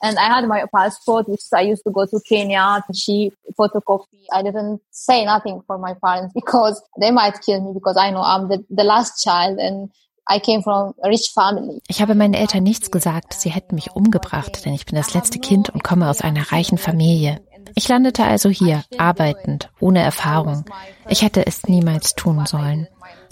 And 0.01 0.17
I 0.17 0.29
had 0.29 0.47
my 0.47 0.65
passport, 0.71 1.27
which 1.27 1.41
I 1.53 1.71
used 1.71 1.83
to 1.83 1.91
go 1.91 2.05
to 2.05 2.19
Kenya. 2.21 2.81
She 2.93 3.33
photocopy. 3.57 4.27
I 4.31 4.43
didn't 4.43 4.79
say 4.91 5.25
nothing 5.25 5.61
for 5.67 5.77
my 5.77 5.93
parents 5.93 6.33
because 6.39 6.81
they 6.99 7.11
might 7.11 7.41
kill 7.41 7.61
me 7.61 7.73
because 7.73 7.97
I 7.97 8.11
know 8.11 8.21
I'm 8.21 8.47
the, 8.47 8.63
the 8.69 8.85
last 8.85 9.21
child 9.21 9.59
and 9.59 9.91
I 10.25 10.39
came 10.39 10.61
from 10.61 10.93
a 11.03 11.09
rich 11.09 11.31
family. 11.33 11.81
Ich 11.89 12.01
habe 12.01 12.15
meinen 12.15 12.33
Eltern 12.33 12.63
nichts 12.63 12.91
gesagt. 12.91 13.33
Sie 13.33 13.49
hätten 13.49 13.75
mich 13.75 13.91
umgebracht, 13.91 14.65
denn 14.65 14.73
ich 14.73 14.85
bin 14.85 14.95
das 14.95 15.13
letzte 15.13 15.39
Kind 15.39 15.69
und 15.69 15.83
komme 15.83 16.09
aus 16.09 16.21
einer 16.21 16.51
reichen 16.51 16.77
Familie. 16.77 17.41
Ich 17.75 17.87
landete 17.89 18.23
also 18.23 18.49
hier, 18.49 18.83
arbeitend, 18.97 19.69
ohne 19.81 20.01
Erfahrung. 20.01 20.63
Ich 21.09 21.23
hätte 21.23 21.45
es 21.45 21.63
niemals 21.63 22.15
tun 22.15 22.45
sollen 22.45 22.87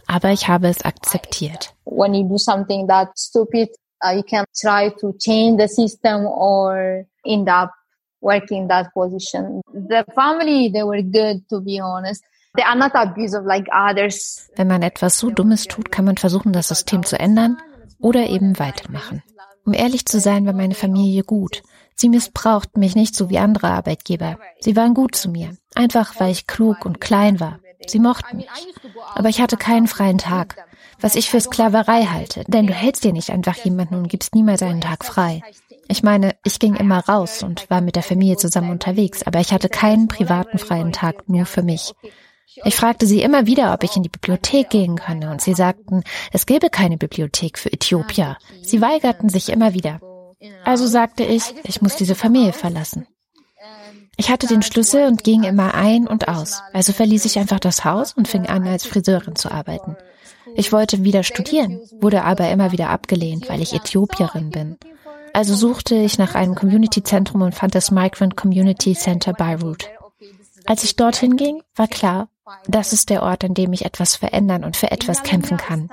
aber 0.08 0.32
ich 0.32 0.48
habe 0.48 0.68
es 0.68 0.84
akzeptiert. 0.84 1.74
When 1.86 2.14
you 2.14 2.28
do 2.28 2.38
something 2.38 2.88
that 2.88 3.10
stupid, 3.18 3.70
uh, 4.04 4.16
you 4.16 4.24
can 4.24 4.46
try 4.60 4.90
to 5.00 5.14
change 5.20 5.62
the 5.62 5.68
system 5.68 6.26
or 6.26 7.06
end 7.26 7.50
up 7.50 7.72
working 8.22 8.68
that 8.70 8.94
position. 8.94 9.62
The 9.72 10.04
family, 10.16 10.72
they 10.72 10.84
were 10.84 11.04
good, 11.04 11.48
to 11.50 11.62
be 11.62 11.80
honest. 11.82 12.24
They 12.56 12.64
are 12.64 12.76
not 12.76 12.96
abusive 12.96 13.46
like 13.46 13.68
others. 13.72 14.50
Wenn 14.56 14.68
man 14.68 14.82
etwas 14.82 15.20
so 15.20 15.30
Dummes 15.30 15.68
tut, 15.68 15.92
kann 15.92 16.06
man 16.06 16.18
versuchen, 16.18 16.54
das 16.54 16.70
System 16.70 17.04
zu 17.04 17.20
ändern 17.20 17.58
oder 18.00 18.28
eben 18.28 18.58
weitermachen. 18.58 19.22
Um 19.66 19.74
ehrlich 19.74 20.06
zu 20.06 20.20
sein, 20.20 20.46
war 20.46 20.54
meine 20.54 20.76
Familie 20.76 21.24
gut. 21.24 21.62
Sie 21.94 22.10
missbrauchten 22.10 22.80
mich 22.80 22.96
nicht 22.96 23.16
so 23.16 23.30
wie 23.30 23.38
andere 23.38 23.68
Arbeitgeber. 23.68 24.38
Sie 24.60 24.76
waren 24.76 24.94
gut 24.94 25.16
zu 25.16 25.30
mir, 25.30 25.58
einfach 25.76 26.20
weil 26.20 26.32
ich 26.32 26.48
klug 26.48 26.86
und 26.86 27.02
klein 27.02 27.40
war. 27.40 27.60
Sie 27.86 28.00
mochten 28.00 28.38
mich. 28.38 28.48
Aber 29.16 29.30
ich 29.30 29.42
hatte 29.42 29.58
keinen 29.58 29.88
freien 29.88 30.18
Tag, 30.18 30.56
was 31.00 31.16
ich 31.16 31.30
für 31.30 31.40
Sklaverei 31.40 32.06
halte, 32.06 32.44
denn 32.48 32.68
du 32.68 32.74
hältst 32.74 33.04
dir 33.04 33.14
nicht 33.14 33.30
einfach 33.30 33.56
jemanden 33.58 33.96
und 33.96 34.10
gibst 34.10 34.34
niemals 34.34 34.64
einen 34.64 34.82
Tag 34.82 35.06
frei. 35.06 35.42
Ich 35.88 36.04
meine, 36.04 36.36
ich 36.44 36.60
ging 36.60 36.76
immer 36.76 37.00
raus 37.00 37.44
und 37.44 37.70
war 37.70 37.82
mit 37.82 37.96
der 37.96 38.04
Familie 38.04 38.38
zusammen 38.38 38.72
unterwegs, 38.72 39.24
aber 39.24 39.40
ich 39.40 39.54
hatte 39.54 39.70
keinen 39.70 40.08
privaten 40.08 40.58
freien 40.58 40.92
Tag 40.92 41.30
nur 41.30 41.46
für 41.46 41.64
mich. 41.64 41.94
Ich 42.64 42.76
fragte 42.76 43.06
sie 43.06 43.22
immer 43.22 43.46
wieder, 43.46 43.74
ob 43.74 43.84
ich 43.84 43.96
in 43.96 44.04
die 44.04 44.10
Bibliothek 44.10 44.70
gehen 44.70 44.96
könne, 44.98 45.30
und 45.32 45.42
sie 45.42 45.54
sagten, 45.54 46.04
es 46.34 46.46
gäbe 46.46 46.70
keine 46.70 46.98
Bibliothek 46.98 47.60
für 47.60 47.72
Äthiopier. 47.72 48.38
Sie 48.64 48.82
weigerten 48.82 49.30
sich 49.30 49.50
immer 49.50 49.74
wieder. 49.74 50.00
Also 50.64 50.88
sagte 50.88 51.24
ich, 51.24 51.44
ich 51.64 51.82
muss 51.82 51.96
diese 51.96 52.16
Familie 52.16 52.54
verlassen. 52.54 53.08
Ich 54.18 54.30
hatte 54.30 54.48
den 54.48 54.64
Schlüssel 54.64 55.08
und 55.08 55.24
ging 55.24 55.44
immer 55.44 55.76
ein 55.76 56.08
und 56.08 56.28
aus. 56.28 56.62
Also 56.74 56.92
verließ 56.92 57.26
ich 57.26 57.38
einfach 57.38 57.60
das 57.60 57.86
Haus 57.86 58.14
und 58.14 58.28
fing 58.28 58.48
an, 58.48 58.68
als 58.68 58.86
Friseurin 58.86 59.36
zu 59.36 59.52
arbeiten. 59.52 59.96
Ich 60.56 60.72
wollte 60.72 61.04
wieder 61.04 61.24
studieren, 61.24 61.80
wurde 62.02 62.24
aber 62.24 62.50
immer 62.50 62.72
wieder 62.72 62.90
abgelehnt, 62.90 63.48
weil 63.48 63.62
ich 63.62 63.74
Äthiopierin 63.74 64.50
bin. 64.50 64.78
Also 65.34 65.54
suchte 65.54 65.94
ich 65.96 66.18
nach 66.18 66.34
einem 66.34 66.56
Community-Zentrum 66.56 67.44
und 67.44 67.54
fand 67.54 67.76
das 67.76 67.92
Migrant 67.92 68.36
Community 68.36 68.96
Center 68.96 69.34
Beirut. 69.34 69.88
Als 70.66 70.84
ich 70.84 70.96
dorthin 70.96 71.38
ging, 71.38 71.62
war 71.76 71.88
klar, 71.88 72.30
das 72.68 72.94
ist 72.94 73.12
der 73.12 73.22
Ort, 73.22 73.44
an 73.44 73.54
dem 73.54 73.72
ich 73.72 73.86
etwas 73.86 74.16
verändern 74.16 74.64
und 74.64 74.76
für 74.76 74.90
etwas 74.90 75.22
kämpfen 75.22 75.58
kann. 75.58 75.90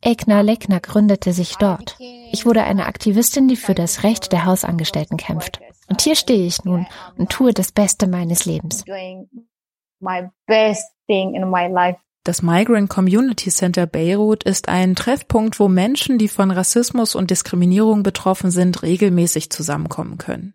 Egna 0.00 0.40
Leckner 0.40 0.80
gründete 0.80 1.32
sich 1.32 1.56
dort. 1.56 1.96
Ich 2.32 2.46
wurde 2.46 2.64
eine 2.64 2.86
Aktivistin, 2.86 3.48
die 3.48 3.56
für 3.56 3.74
das 3.74 4.02
Recht 4.02 4.32
der 4.32 4.46
Hausangestellten 4.46 5.18
kämpft. 5.18 5.60
Und 5.90 6.00
hier 6.00 6.14
stehe 6.14 6.46
ich 6.46 6.64
nun 6.64 6.86
und 7.18 7.30
tue 7.30 7.52
das 7.52 7.72
Beste 7.72 8.06
meines 8.06 8.46
Lebens. 8.46 8.84
Das 12.24 12.42
Migrant 12.42 12.88
Community 12.88 13.50
Center 13.50 13.86
Beirut 13.86 14.44
ist 14.44 14.68
ein 14.68 14.94
Treffpunkt, 14.94 15.58
wo 15.58 15.68
Menschen, 15.68 16.18
die 16.18 16.28
von 16.28 16.50
Rassismus 16.50 17.14
und 17.14 17.30
Diskriminierung 17.30 18.02
betroffen 18.02 18.50
sind, 18.50 18.82
regelmäßig 18.82 19.50
zusammenkommen 19.50 20.18
können. 20.18 20.54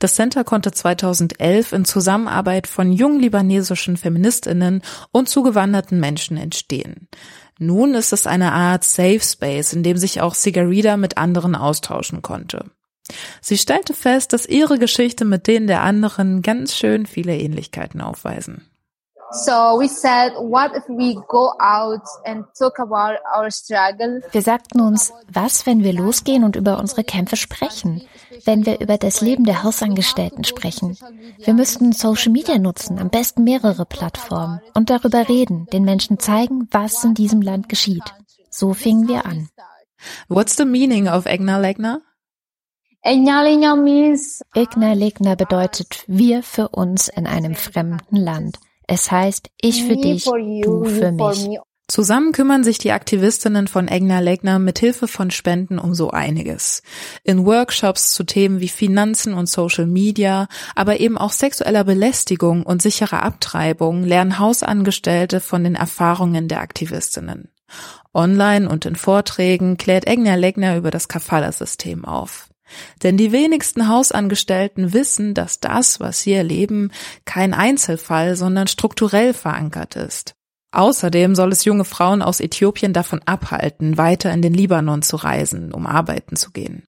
Das 0.00 0.16
Center 0.16 0.42
konnte 0.42 0.72
2011 0.72 1.72
in 1.72 1.84
Zusammenarbeit 1.84 2.66
von 2.66 2.92
jungen 2.92 3.20
libanesischen 3.20 3.96
Feministinnen 3.96 4.82
und 5.12 5.28
zugewanderten 5.28 6.00
Menschen 6.00 6.36
entstehen. 6.36 7.08
Nun 7.58 7.94
ist 7.94 8.12
es 8.12 8.26
eine 8.26 8.52
Art 8.52 8.82
Safe 8.82 9.20
Space, 9.20 9.72
in 9.72 9.84
dem 9.84 9.96
sich 9.96 10.20
auch 10.20 10.34
Sigarida 10.34 10.96
mit 10.96 11.18
anderen 11.18 11.54
austauschen 11.54 12.20
konnte. 12.20 12.70
Sie 13.40 13.58
stellte 13.58 13.94
fest, 13.94 14.32
dass 14.32 14.46
ihre 14.46 14.78
Geschichte 14.78 15.24
mit 15.24 15.46
denen 15.46 15.66
der 15.66 15.82
anderen 15.82 16.42
ganz 16.42 16.74
schön 16.74 17.06
viele 17.06 17.36
Ähnlichkeiten 17.36 18.00
aufweisen. 18.00 18.70
So 19.32 19.80
we 19.80 19.88
said, 19.88 20.32
what 20.36 20.76
if 20.76 20.84
we 20.88 21.14
go 21.28 21.52
out 21.58 22.02
and 22.24 22.44
talk 22.56 22.78
about 22.78 23.18
our 23.36 23.50
struggle? 23.50 24.22
Wir 24.30 24.42
sagten 24.42 24.80
uns, 24.80 25.12
was, 25.28 25.66
wenn 25.66 25.82
wir 25.82 25.92
losgehen 25.92 26.44
und 26.44 26.54
über 26.54 26.78
unsere 26.78 27.02
Kämpfe 27.02 27.36
sprechen? 27.36 28.02
Wenn 28.44 28.64
wir 28.64 28.80
über 28.80 28.96
das 28.96 29.22
Leben 29.22 29.44
der 29.44 29.64
Hausangestellten 29.64 30.44
sprechen? 30.44 30.96
Wir 31.38 31.54
müssten 31.54 31.92
Social 31.92 32.30
Media 32.30 32.58
nutzen, 32.58 33.00
am 33.00 33.10
besten 33.10 33.42
mehrere 33.42 33.86
Plattformen 33.86 34.60
und 34.74 34.88
darüber 34.88 35.28
reden, 35.28 35.66
den 35.72 35.84
Menschen 35.84 36.20
zeigen, 36.20 36.68
was 36.70 37.02
in 37.02 37.14
diesem 37.14 37.42
Land 37.42 37.68
geschieht. 37.68 38.04
So 38.50 38.72
fingen 38.72 39.08
wir 39.08 39.26
an. 39.26 39.48
What's 40.28 40.56
the 40.56 40.64
meaning 40.64 41.08
of 41.08 41.26
Egna 41.26 41.58
Legna? 41.58 42.02
Igna 43.06 43.42
Legna 44.94 45.34
bedeutet 45.34 46.04
wir 46.06 46.42
für 46.42 46.70
uns 46.70 47.08
in 47.08 47.26
einem 47.26 47.54
fremden 47.54 48.16
Land. 48.16 48.58
Es 48.86 49.10
heißt 49.10 49.50
ich 49.60 49.84
für 49.84 49.96
dich, 49.98 50.24
du 50.24 50.84
für 50.86 51.12
mich. 51.12 51.46
me. 51.46 51.58
Zusammen 51.86 52.32
kümmern 52.32 52.64
sich 52.64 52.78
die 52.78 52.92
Aktivistinnen 52.92 53.68
von 53.68 53.88
Egna 53.88 54.20
Legna 54.20 54.58
mit 54.58 54.78
Hilfe 54.78 55.06
von 55.06 55.30
Spenden 55.30 55.78
um 55.78 55.92
so 55.92 56.12
einiges. 56.12 56.82
In 57.24 57.44
Workshops 57.44 58.12
zu 58.12 58.24
Themen 58.24 58.60
wie 58.60 58.68
Finanzen 58.68 59.34
und 59.34 59.50
Social 59.50 59.84
Media, 59.84 60.48
aber 60.74 60.98
eben 60.98 61.18
auch 61.18 61.32
sexueller 61.32 61.84
Belästigung 61.84 62.62
und 62.62 62.80
sicherer 62.80 63.22
Abtreibung 63.22 64.02
lernen 64.04 64.38
Hausangestellte 64.38 65.40
von 65.40 65.62
den 65.62 65.74
Erfahrungen 65.74 66.48
der 66.48 66.62
Aktivistinnen. 66.62 67.50
Online 68.14 68.66
und 68.66 68.86
in 68.86 68.96
Vorträgen 68.96 69.76
klärt 69.76 70.06
Egna 70.06 70.36
Legna 70.36 70.78
über 70.78 70.90
das 70.90 71.08
Kafala-System 71.08 72.06
auf. 72.06 72.48
Denn 73.02 73.16
die 73.16 73.32
wenigsten 73.32 73.88
Hausangestellten 73.88 74.92
wissen, 74.92 75.34
dass 75.34 75.60
das, 75.60 76.00
was 76.00 76.20
sie 76.20 76.32
erleben, 76.32 76.90
kein 77.24 77.54
Einzelfall, 77.54 78.36
sondern 78.36 78.66
strukturell 78.66 79.34
verankert 79.34 79.96
ist. 79.96 80.34
Außerdem 80.72 81.34
soll 81.36 81.52
es 81.52 81.64
junge 81.64 81.84
Frauen 81.84 82.20
aus 82.20 82.40
Äthiopien 82.40 82.92
davon 82.92 83.20
abhalten, 83.26 83.96
weiter 83.96 84.32
in 84.32 84.42
den 84.42 84.54
Libanon 84.54 85.02
zu 85.02 85.16
reisen, 85.16 85.72
um 85.72 85.86
arbeiten 85.86 86.34
zu 86.34 86.50
gehen. 86.50 86.84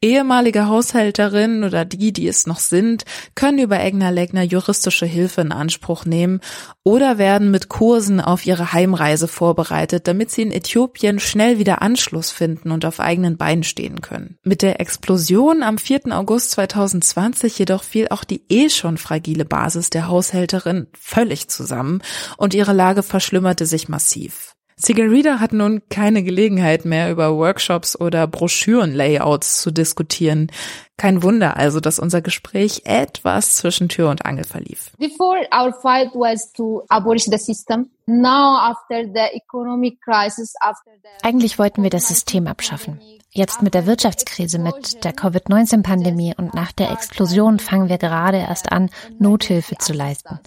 Ehemalige 0.00 0.66
Haushälterinnen 0.66 1.62
oder 1.62 1.84
die, 1.84 2.12
die 2.12 2.26
es 2.26 2.46
noch 2.46 2.58
sind, 2.58 3.04
können 3.34 3.58
über 3.58 3.80
Egna 3.80 4.10
Legna 4.10 4.42
juristische 4.42 5.06
Hilfe 5.06 5.42
in 5.42 5.52
Anspruch 5.52 6.04
nehmen 6.04 6.40
oder 6.82 7.18
werden 7.18 7.50
mit 7.50 7.68
Kursen 7.68 8.20
auf 8.20 8.44
ihre 8.44 8.72
Heimreise 8.72 9.28
vorbereitet, 9.28 10.08
damit 10.08 10.30
sie 10.30 10.42
in 10.42 10.50
Äthiopien 10.50 11.20
schnell 11.20 11.58
wieder 11.58 11.82
Anschluss 11.82 12.32
finden 12.32 12.72
und 12.72 12.84
auf 12.84 12.98
eigenen 12.98 13.36
Beinen 13.36 13.62
stehen 13.62 14.00
können. 14.00 14.38
Mit 14.42 14.62
der 14.62 14.80
Explosion 14.80 15.62
am 15.62 15.78
4. 15.78 16.06
August 16.10 16.50
2020 16.52 17.58
jedoch 17.58 17.84
fiel 17.84 18.08
auch 18.10 18.24
die 18.24 18.42
eh 18.48 18.70
schon 18.70 18.98
fragile 18.98 19.44
Basis 19.44 19.90
der 19.90 20.08
Haushälterin 20.08 20.88
völlig 20.98 21.48
zusammen 21.48 22.02
und 22.36 22.54
ihre 22.54 22.72
Lage 22.72 23.04
verschlimmerte 23.04 23.66
sich 23.66 23.88
massiv. 23.88 24.51
Sigarida 24.84 25.38
hat 25.38 25.52
nun 25.52 25.82
keine 25.90 26.24
Gelegenheit 26.24 26.84
mehr, 26.84 27.12
über 27.12 27.36
Workshops 27.36 27.98
oder 27.98 28.26
Broschürenlayouts 28.26 29.62
zu 29.62 29.70
diskutieren. 29.70 30.50
Kein 30.96 31.22
Wunder 31.22 31.56
also, 31.56 31.80
dass 31.80 31.98
unser 31.98 32.20
Gespräch 32.20 32.82
etwas 32.84 33.56
zwischen 33.56 33.88
Tür 33.88 34.10
und 34.10 34.24
Angel 34.24 34.44
verlief. 34.44 34.92
Before 34.98 35.40
our 35.52 35.72
fight 35.72 36.14
was 36.14 36.52
to 36.52 36.84
abolish 36.88 37.24
the 37.24 37.38
system. 37.38 37.90
Now 38.06 38.58
after 38.58 39.04
the 39.04 39.34
economic 39.34 40.00
crisis, 40.00 40.54
after 40.60 40.92
the 41.02 41.26
Eigentlich 41.26 41.58
wollten 41.58 41.82
wir 41.82 41.90
das 41.90 42.08
System 42.08 42.46
abschaffen. 42.46 43.00
Jetzt 43.34 43.62
mit 43.62 43.72
der 43.72 43.86
Wirtschaftskrise, 43.86 44.58
mit 44.58 45.04
der 45.04 45.14
Covid-19-Pandemie 45.14 46.34
und 46.36 46.52
nach 46.52 46.70
der 46.70 46.90
Explosion 46.90 47.58
fangen 47.58 47.88
wir 47.88 47.96
gerade 47.96 48.36
erst 48.36 48.70
an, 48.70 48.90
Nothilfe 49.18 49.76
zu 49.78 49.94
leisten. 49.94 50.38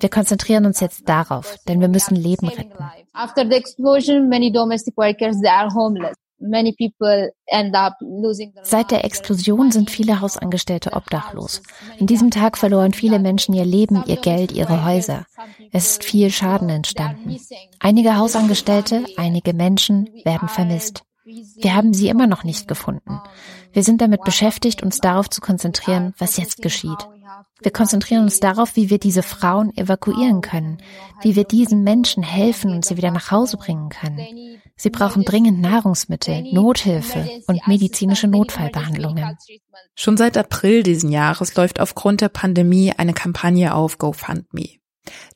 Wir 0.00 0.10
konzentrieren 0.10 0.66
uns 0.66 0.80
jetzt 0.80 1.08
darauf, 1.08 1.56
denn 1.66 1.80
wir 1.80 1.88
müssen 1.88 2.14
Leben 2.14 2.48
retten. 2.48 2.76
After 3.14 3.46
the 3.48 3.54
explosion, 3.56 4.28
many 4.28 4.52
domestic 4.52 4.94
workers 4.98 5.40
they 5.40 5.48
are 5.48 5.72
homeless. 5.72 6.14
Seit 8.62 8.90
der 8.90 9.04
Explosion 9.04 9.70
sind 9.70 9.90
viele 9.90 10.20
Hausangestellte 10.20 10.92
obdachlos. 10.92 11.62
An 11.98 12.06
diesem 12.06 12.30
Tag 12.30 12.58
verloren 12.58 12.92
viele 12.92 13.18
Menschen 13.18 13.54
ihr 13.54 13.64
Leben, 13.64 14.04
ihr 14.06 14.16
Geld, 14.16 14.52
ihre 14.52 14.84
Häuser. 14.84 15.26
Es 15.72 15.92
ist 15.92 16.04
viel 16.04 16.30
Schaden 16.30 16.68
entstanden. 16.68 17.36
Einige 17.80 18.16
Hausangestellte, 18.16 19.04
einige 19.16 19.54
Menschen 19.54 20.08
werden 20.24 20.48
vermisst. 20.48 21.04
Wir 21.24 21.74
haben 21.74 21.92
sie 21.92 22.08
immer 22.08 22.26
noch 22.26 22.44
nicht 22.44 22.68
gefunden. 22.68 23.20
Wir 23.72 23.82
sind 23.82 24.00
damit 24.00 24.22
beschäftigt, 24.22 24.82
uns 24.82 24.98
darauf 24.98 25.28
zu 25.28 25.40
konzentrieren, 25.40 26.14
was 26.18 26.36
jetzt 26.36 26.62
geschieht. 26.62 27.08
Wir 27.62 27.70
konzentrieren 27.72 28.24
uns 28.24 28.38
darauf, 28.38 28.76
wie 28.76 28.90
wir 28.90 28.98
diese 28.98 29.22
Frauen 29.22 29.74
evakuieren 29.76 30.42
können, 30.42 30.78
wie 31.22 31.36
wir 31.36 31.44
diesen 31.44 31.82
Menschen 31.82 32.22
helfen 32.22 32.72
und 32.72 32.84
sie 32.84 32.96
wieder 32.96 33.10
nach 33.10 33.30
Hause 33.30 33.56
bringen 33.56 33.88
können. 33.88 34.60
Sie 34.76 34.90
brauchen 34.90 35.24
dringend 35.24 35.60
Nahrungsmittel, 35.60 36.52
Nothilfe 36.52 37.28
und 37.46 37.66
medizinische 37.66 38.28
Notfallbehandlungen. 38.28 39.38
Schon 39.94 40.18
seit 40.18 40.36
April 40.36 40.82
diesen 40.82 41.10
Jahres 41.10 41.54
läuft 41.54 41.80
aufgrund 41.80 42.20
der 42.20 42.28
Pandemie 42.28 42.92
eine 42.94 43.14
Kampagne 43.14 43.74
auf 43.74 43.96
GoFundMe. 43.96 44.78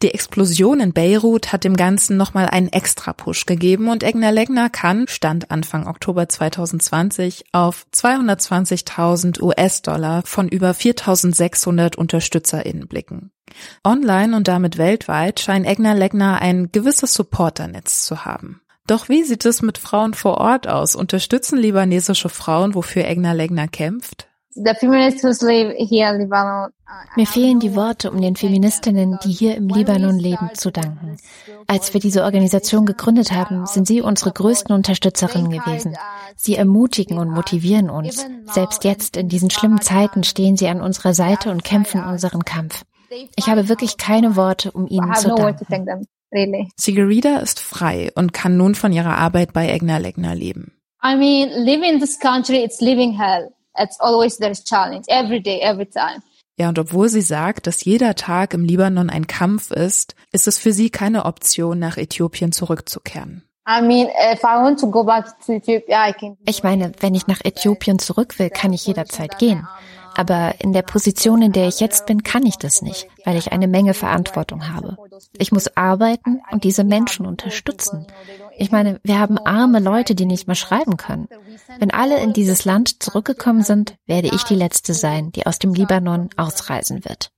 Die 0.03 0.15
Explosion 0.15 0.81
in 0.81 0.93
Beirut 0.93 1.53
hat 1.53 1.65
dem 1.65 1.77
Ganzen 1.77 2.17
nochmal 2.17 2.49
einen 2.49 2.69
Extra-Push 2.69 3.47
gegeben 3.47 3.89
und 3.89 4.03
Egner 4.03 4.33
Legner 4.33 4.71
kann, 4.71 5.07
Stand 5.09 5.51
Anfang 5.51 5.87
Oktober 5.87 6.29
2020, 6.29 7.45
auf 7.53 7.87
220.000 7.95 9.43
US-Dollar 9.43 10.23
von 10.25 10.49
über 10.49 10.71
4.600 10.71 11.97
UnterstützerInnen 11.97 12.89
blicken. 12.89 13.31
Online 13.85 14.37
und 14.37 14.49
damit 14.49 14.79
weltweit 14.79 15.41
scheint 15.41 15.67
Egner 15.67 15.95
Legner 15.95 16.41
ein 16.41 16.71
gewisses 16.73 17.13
Supporternetz 17.15 18.05
zu 18.05 18.25
haben. 18.25 18.63
Doch 18.87 19.09
wie 19.09 19.23
sieht 19.23 19.45
es 19.45 19.63
mit 19.63 19.79
Frauen 19.79 20.15
vor 20.15 20.39
Ort 20.39 20.67
aus? 20.67 20.97
Unterstützen 20.97 21.59
libanesische 21.59 22.29
Frauen, 22.29 22.75
wofür 22.75 23.05
Egner 23.05 23.35
Legner 23.35 23.69
kämpft? 23.69 24.30
The 24.55 24.75
feminists 24.79 25.23
who 25.23 25.29
live 25.47 25.75
here 25.77 26.09
in 26.15 26.21
Lebanon. 26.23 26.71
uh, 26.89 26.93
Mir 27.17 27.27
fehlen 27.27 27.61
die 27.61 27.75
Worte, 27.77 28.11
um 28.11 28.21
den 28.21 28.37
Feministinnen, 28.37 29.19
die 29.25 29.31
hier 29.33 29.57
im 29.57 29.69
Libanon 29.69 30.19
leben, 30.19 30.51
zu 30.55 30.71
danken. 30.71 31.17
Als 31.67 31.93
wir 31.95 32.01
diese 32.01 32.25
Organisation 32.25 32.87
gegründet 32.87 33.33
haben, 33.33 33.67
sind 33.67 33.87
sie 33.87 34.01
unsere 34.03 34.33
größten 34.33 34.75
Unterstützerinnen 34.75 35.51
gewesen. 35.51 35.97
Sie 36.37 36.57
ermutigen 36.57 37.19
und 37.19 37.31
motivieren 37.31 37.91
uns. 37.91 38.27
Selbst 38.53 38.85
jetzt, 38.85 39.17
in 39.17 39.29
diesen 39.29 39.51
schlimmen 39.51 39.81
Zeiten, 39.81 40.25
stehen 40.25 40.57
sie 40.57 40.69
an 40.69 40.81
unserer 40.81 41.15
Seite 41.15 41.51
und 41.51 41.65
kämpfen 41.65 42.05
unseren 42.05 42.45
Kampf. 42.45 42.83
Ich 43.37 43.49
habe 43.49 43.69
wirklich 43.69 43.97
keine 43.97 44.37
Worte, 44.37 44.71
um 44.73 44.87
I 44.87 44.95
ihnen 44.97 45.11
have 45.11 45.23
zu 45.23 45.29
no 45.29 45.39
word 45.39 45.59
to 45.59 45.65
danken. 45.69 45.87
thank 45.87 45.87
them, 45.87 46.07
really. 46.33 46.69
Sigarida 46.77 47.39
ist 47.39 47.59
frei 47.61 48.11
und 48.15 48.33
kann 48.33 48.57
nun 48.57 48.75
von 48.77 48.93
ihrer 48.93 49.17
Arbeit 49.19 49.53
bei 49.53 49.69
Egner 49.69 49.99
Legner 49.99 50.35
leben. 50.35 50.73
I 51.03 51.17
mean, 51.17 51.49
living 51.65 51.95
in 51.95 52.01
this 52.01 52.19
country, 52.21 52.63
it's 52.63 52.81
living 52.81 53.13
hell. 53.19 53.49
It's 53.79 53.99
always 54.01 54.39
there's 54.39 54.65
challenge 54.65 55.07
every 55.09 55.41
day, 55.41 55.61
every 55.61 55.87
time. 55.87 56.23
Ja, 56.59 56.69
und 56.69 56.79
obwohl 56.79 57.09
sie 57.09 57.23
sagt, 57.23 57.67
dass 57.67 57.85
jeder 57.85 58.15
Tag 58.15 58.53
im 58.53 58.65
Libanon 58.65 59.09
ein 59.09 59.27
Kampf 59.27 59.71
ist, 59.71 60.15
ist 60.31 60.47
es 60.47 60.59
für 60.59 60.73
sie 60.73 60.91
keine 60.91 61.25
Option, 61.25 61.79
nach 61.79 61.97
Äthiopien 61.97 62.53
zurückzukehren. 62.53 63.45
I 63.67 63.81
mean, 63.83 64.09
if 64.09 64.43
I 64.43 64.57
want 64.63 64.81
to 64.81 64.91
go 64.91 65.05
back 65.05 65.27
to 65.47 65.53
Ethiopia, 65.53 66.09
I 66.09 66.13
can. 66.13 66.37
Ich 66.47 66.63
meine, 66.63 66.93
wenn 67.01 67.15
ich 67.15 67.27
nach 67.27 67.41
Äthiopien 67.45 67.99
zurück 67.99 68.39
will, 68.39 68.51
kann 68.51 68.73
ich 68.73 68.87
jederzeit 68.87 69.39
gehen. 69.39 69.67
Aber 70.21 70.57
in 70.59 70.75
der 70.75 70.83
Position, 70.83 71.41
in 71.41 71.53
der 71.53 71.67
ich 71.67 71.81
jetzt 71.81 72.05
bin, 72.05 72.23
kann 72.23 72.45
ich 72.45 72.57
das 72.57 72.83
nicht, 72.83 73.09
weil 73.25 73.39
ich 73.39 73.53
eine 73.53 73.67
Menge 73.67 73.95
Verantwortung 73.95 74.69
habe. 74.69 74.99
Ich 75.39 75.51
muss 75.51 75.79
arbeiten 75.79 76.43
und 76.51 76.63
diese 76.63 76.85
Menschen 76.85 77.25
unterstützen. 77.25 78.07
Ich 78.59 78.71
meine, 78.71 79.01
wir 79.03 79.19
haben 79.19 79.39
arme 79.39 79.81
Leute, 79.81 80.15
die 80.15 80.27
nicht 80.27 80.47
mehr 80.47 80.57
schreiben 80.57 80.99
können. 80.99 81.27
Wenn 81.79 81.91
alle 81.91 82.21
in 82.21 82.35
dieses 82.35 82.67
Land 82.67 83.03
zurückgekommen 83.03 83.63
sind, 83.63 83.97
werde 84.05 84.29
ich 84.29 84.43
die 84.43 84.57
Letzte 84.57 84.93
sein, 84.93 85.33
die 85.33 85.47
aus 85.47 85.59
dem 85.59 85.73
Libanon 85.73 86.29
ausreisen 86.37 87.03
wird. 87.07 87.31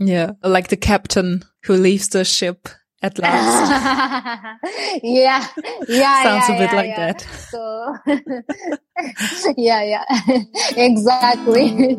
Yeah, 0.00 0.36
like 0.42 0.70
the 0.70 0.76
captain 0.76 1.44
who 1.66 1.72
leaves 1.72 2.08
the 2.12 2.24
ship 2.24 2.70
at 3.02 3.18
last. 3.18 3.70
yeah, 5.02 5.44
yeah, 5.88 6.22
Sounds 6.22 6.48
yeah, 6.48 6.54
a 6.54 6.58
bit 6.58 6.70
yeah, 6.70 6.76
like 6.76 6.86
yeah. 6.86 7.12
that. 7.12 7.26
So, 7.50 7.96
yeah, 9.58 9.82
yeah, 9.82 10.04
exactly. 10.76 11.98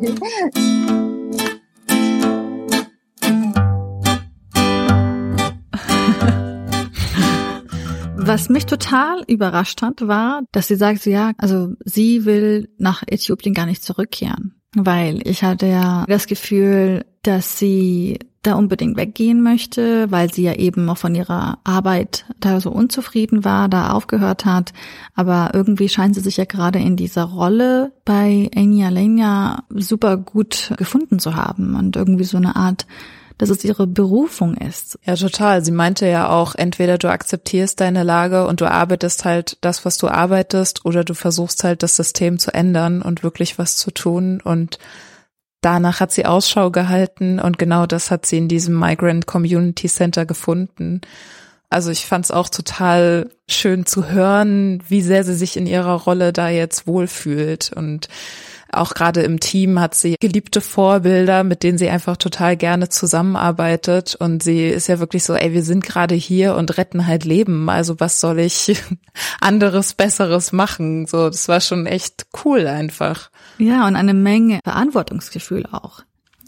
Was 8.26 8.48
mich 8.48 8.66
total 8.66 9.26
überrascht 9.28 9.82
hat, 9.82 10.08
war, 10.08 10.44
dass 10.54 10.70
sie 10.70 10.78
sagt, 10.78 11.04
so, 11.04 11.10
ja, 11.10 11.34
also 11.38 11.74
sie 11.84 12.24
will 12.24 12.70
nach 12.78 13.04
Äthiopien 13.06 13.54
gar 13.54 13.66
nicht 13.66 13.84
zurückkehren, 13.84 14.56
weil 14.74 15.20
ich 15.28 15.44
hatte 15.44 15.66
ja 15.66 16.06
das 16.08 16.28
Gefühl, 16.28 17.04
dass 17.24 17.60
sie 17.60 18.20
da 18.44 18.56
unbedingt 18.56 18.98
weggehen 18.98 19.42
möchte, 19.42 20.12
weil 20.12 20.32
sie 20.32 20.44
ja 20.44 20.54
eben 20.54 20.90
auch 20.90 20.98
von 20.98 21.16
ihrer 21.16 21.58
Arbeit 21.64 22.26
da 22.40 22.60
so 22.60 22.72
unzufrieden 22.72 23.44
war, 23.46 23.70
da 23.70 23.92
aufgehört 23.92 24.46
hat. 24.46 24.74
Aber 25.16 25.52
irgendwie 25.54 25.90
scheint 25.90 26.16
sie 26.16 26.22
sich 26.22 26.38
ja 26.38 26.46
gerade 26.46 26.80
in 26.80 26.96
dieser 26.96 27.24
Rolle 27.24 27.94
bei 28.06 28.50
Enya 28.54 28.90
Lenya 28.90 29.64
super 29.70 30.18
gut 30.18 30.74
gefunden 30.78 31.20
zu 31.20 31.36
haben 31.36 31.76
und 31.76 31.96
irgendwie 31.96 32.26
so 32.26 32.38
eine 32.38 32.56
Art 32.56 32.86
dass 33.38 33.50
es 33.50 33.64
ihre 33.64 33.88
Berufung 33.88 34.56
ist. 34.56 35.00
Ja, 35.04 35.16
total. 35.16 35.66
Sie 35.66 35.72
meinte 35.72 36.08
ja 36.08 36.30
auch, 36.30 36.56
entweder 36.56 36.98
du 36.98 37.10
akzeptierst 37.10 37.80
deine 37.80 38.04
Lage 38.04 38.48
und 38.48 38.62
du 38.62 38.70
arbeitest 38.70 39.26
halt 39.26 39.58
das, 39.62 39.86
was 39.86 39.98
du 39.98 40.08
arbeitest, 40.08 40.86
oder 40.86 41.04
du 41.04 41.14
versuchst 41.14 41.64
halt 41.64 41.84
das 41.84 41.96
System 41.96 42.40
zu 42.40 42.54
ändern 42.54 43.02
und 43.02 43.24
wirklich 43.24 43.58
was 43.58 43.76
zu 43.76 43.92
tun. 43.92 44.40
Und 44.42 44.78
danach 45.66 46.00
hat 46.00 46.12
sie 46.12 46.26
Ausschau 46.26 46.72
gehalten 46.72 47.40
und 47.40 47.58
genau 47.58 47.86
das 47.86 48.12
hat 48.12 48.26
sie 48.26 48.38
in 48.38 48.48
diesem 48.48 48.78
Migrant 48.80 49.26
Community 49.26 49.88
Center 49.88 50.26
gefunden. 50.26 51.02
Also 51.70 51.90
ich 51.90 52.06
fand 52.06 52.26
es 52.26 52.32
auch 52.32 52.50
total 52.50 53.32
schön 53.48 53.86
zu 53.86 54.10
hören, 54.10 54.84
wie 54.88 55.02
sehr 55.02 55.24
sie 55.24 55.34
sich 55.34 55.58
in 55.58 55.66
ihrer 55.66 55.96
Rolle 55.96 56.32
da 56.32 56.50
jetzt 56.50 56.86
wohlfühlt 56.86 57.72
und 57.76 58.10
auch 58.78 58.94
gerade 58.94 59.22
im 59.22 59.40
Team 59.40 59.80
hat 59.80 59.96
sie 59.96 60.16
geliebte 60.20 60.62
Vorbilder, 60.62 61.44
mit 61.44 61.64
denen 61.64 61.78
sie 61.78 61.90
einfach 61.90 62.18
total 62.18 62.58
gerne 62.58 62.90
zusammenarbeitet. 62.90 64.16
Und 64.16 64.44
sie 64.44 64.68
ist 64.68 64.88
ja 64.88 65.00
wirklich 65.00 65.24
so, 65.24 65.34
ey, 65.34 65.54
wir 65.54 65.64
sind 65.64 65.84
gerade 65.84 66.16
hier 66.16 66.56
und 66.56 66.78
retten 66.78 67.08
halt 67.08 67.26
Leben. 67.26 67.70
Also 67.70 68.00
was 68.00 68.20
soll 68.20 68.40
ich 68.40 68.82
anderes, 69.42 69.94
besseres 69.94 70.52
machen? 70.52 71.08
So, 71.08 71.30
das 71.30 71.48
war 71.48 71.62
schon 71.62 71.86
echt 71.86 72.28
cool 72.44 72.68
einfach. 72.68 73.30
Ja, 73.58 73.88
und 73.88 73.96
eine 73.96 74.14
Menge 74.14 74.60
Verantwortungsgefühl 74.64 75.66
auch. 75.72 76.02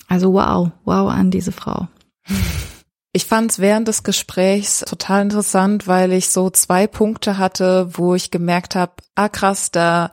Also 0.08 0.34
wow, 0.34 0.72
wow 0.84 1.10
an 1.10 1.32
diese 1.32 1.52
Frau. 1.52 1.88
Ich 3.16 3.26
fand 3.26 3.52
es 3.52 3.60
während 3.60 3.88
des 3.88 4.04
Gesprächs 4.04 4.82
total 4.82 5.22
interessant, 5.22 5.88
weil 5.88 6.12
ich 6.12 6.30
so 6.30 6.50
zwei 6.50 6.86
Punkte 6.86 7.38
hatte, 7.38 7.90
wo 7.94 8.14
ich 8.14 8.30
gemerkt 8.30 8.76
habe, 8.76 8.92
ah 9.16 9.30
krass, 9.30 9.72
da 9.72 10.12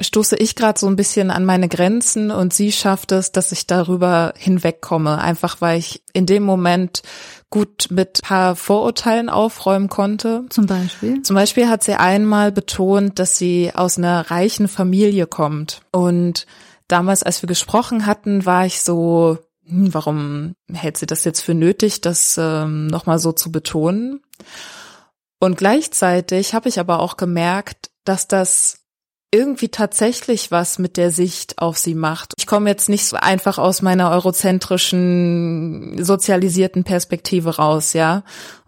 stoße 0.00 0.36
ich 0.36 0.56
gerade 0.56 0.78
so 0.78 0.86
ein 0.86 0.96
bisschen 0.96 1.30
an 1.30 1.44
meine 1.44 1.68
Grenzen 1.68 2.30
und 2.30 2.52
sie 2.52 2.72
schafft 2.72 3.12
es, 3.12 3.32
dass 3.32 3.52
ich 3.52 3.66
darüber 3.66 4.32
hinwegkomme, 4.36 5.18
einfach 5.18 5.60
weil 5.60 5.78
ich 5.78 6.02
in 6.12 6.26
dem 6.26 6.42
Moment 6.42 7.02
gut 7.50 7.88
mit 7.90 8.22
paar 8.22 8.56
Vorurteilen 8.56 9.28
aufräumen 9.28 9.88
konnte. 9.88 10.44
Zum 10.50 10.66
Beispiel? 10.66 11.22
Zum 11.22 11.34
Beispiel 11.34 11.68
hat 11.68 11.82
sie 11.82 11.94
einmal 11.94 12.52
betont, 12.52 13.18
dass 13.18 13.36
sie 13.36 13.72
aus 13.74 13.98
einer 13.98 14.30
reichen 14.30 14.68
Familie 14.68 15.26
kommt. 15.26 15.82
Und 15.90 16.46
damals, 16.88 17.22
als 17.22 17.42
wir 17.42 17.48
gesprochen 17.48 18.06
hatten, 18.06 18.46
war 18.46 18.66
ich 18.66 18.82
so, 18.82 19.38
hm, 19.66 19.92
warum 19.92 20.54
hält 20.72 20.96
sie 20.96 21.06
das 21.06 21.24
jetzt 21.24 21.40
für 21.40 21.54
nötig, 21.54 22.00
das 22.00 22.38
ähm, 22.38 22.86
nochmal 22.86 23.18
so 23.18 23.32
zu 23.32 23.50
betonen? 23.50 24.20
Und 25.40 25.56
gleichzeitig 25.56 26.54
habe 26.54 26.68
ich 26.68 26.78
aber 26.78 27.00
auch 27.00 27.16
gemerkt, 27.16 27.90
dass 28.04 28.28
das 28.28 28.79
irgendwie 29.32 29.68
tatsächlich 29.68 30.50
was 30.50 30.78
mit 30.78 30.96
der 30.96 31.12
Sicht 31.12 31.58
auf 31.58 31.78
sie 31.78 31.94
macht. 31.94 32.32
Ich 32.36 32.46
komme 32.46 32.68
jetzt 32.68 32.88
nicht 32.88 33.06
so 33.06 33.16
einfach 33.16 33.58
aus 33.58 33.80
meiner 33.80 34.10
eurozentrischen, 34.10 36.02
sozialisierten 36.02 36.82
Perspektive 36.84 37.56
raus, 37.56 37.92
ja. 37.92 38.24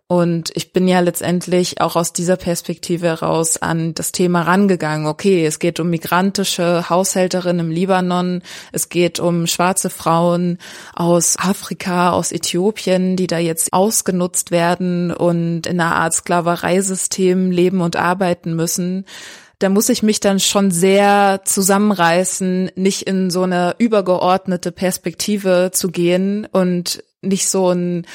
Und 0.07 0.51
ich 0.55 0.75
bin 0.75 0.89
ja 0.89 1.01
letztendlich 1.01 1.81
auch 1.81 1.97
aus 1.97 2.13
dieser 2.13 2.37
Perspektive 2.37 3.07
heraus 3.07 3.57
an 3.57 3.95
das 3.95 4.13
Thema 4.13 4.43
rangegangen. 4.43 5.07
Okay, 5.07 5.47
es 5.47 5.59
geht 5.59 5.81
um 5.81 5.89
migrantische 5.89 6.91
Haushälterinnen 6.91 7.67
im 7.67 7.73
Libanon, 7.73 8.43
es 8.73 8.91
geht 8.91 9.21
um 9.21 9.47
schwarze 9.47 9.89
Frauen 9.89 10.59
aus 10.95 11.39
Afrika, 11.39 12.11
aus 12.13 12.31
Äthiopien, 12.31 13.17
die 13.17 13.27
da 13.27 13.39
jetzt 13.39 13.73
ausgenutzt 13.73 14.51
werden 14.51 15.13
und 15.13 15.67
in 15.67 15.81
einer 15.81 15.97
Art 15.97 16.13
Sklavereisystem 16.13 17.51
leben 17.51 17.81
und 17.81 17.97
arbeiten 17.97 18.55
müssen 18.55 19.07
da 19.63 19.69
muss 19.69 19.89
ich 19.89 20.03
mich 20.03 20.21
dann 20.21 20.41
schon 20.41 20.71
sehr 20.71 21.43
zusammenreißen, 21.45 22.73
nicht 22.75 23.03
in 23.03 23.31
so 23.31 23.43
eine 23.43 23.77
übergeordnete 23.79 24.73
Perspektive 24.73 25.71
zu 25.73 25.91
gehen 25.91 26.47
und 26.51 27.05
nicht 27.21 27.49
so 27.49 27.71
ein 27.71 28.07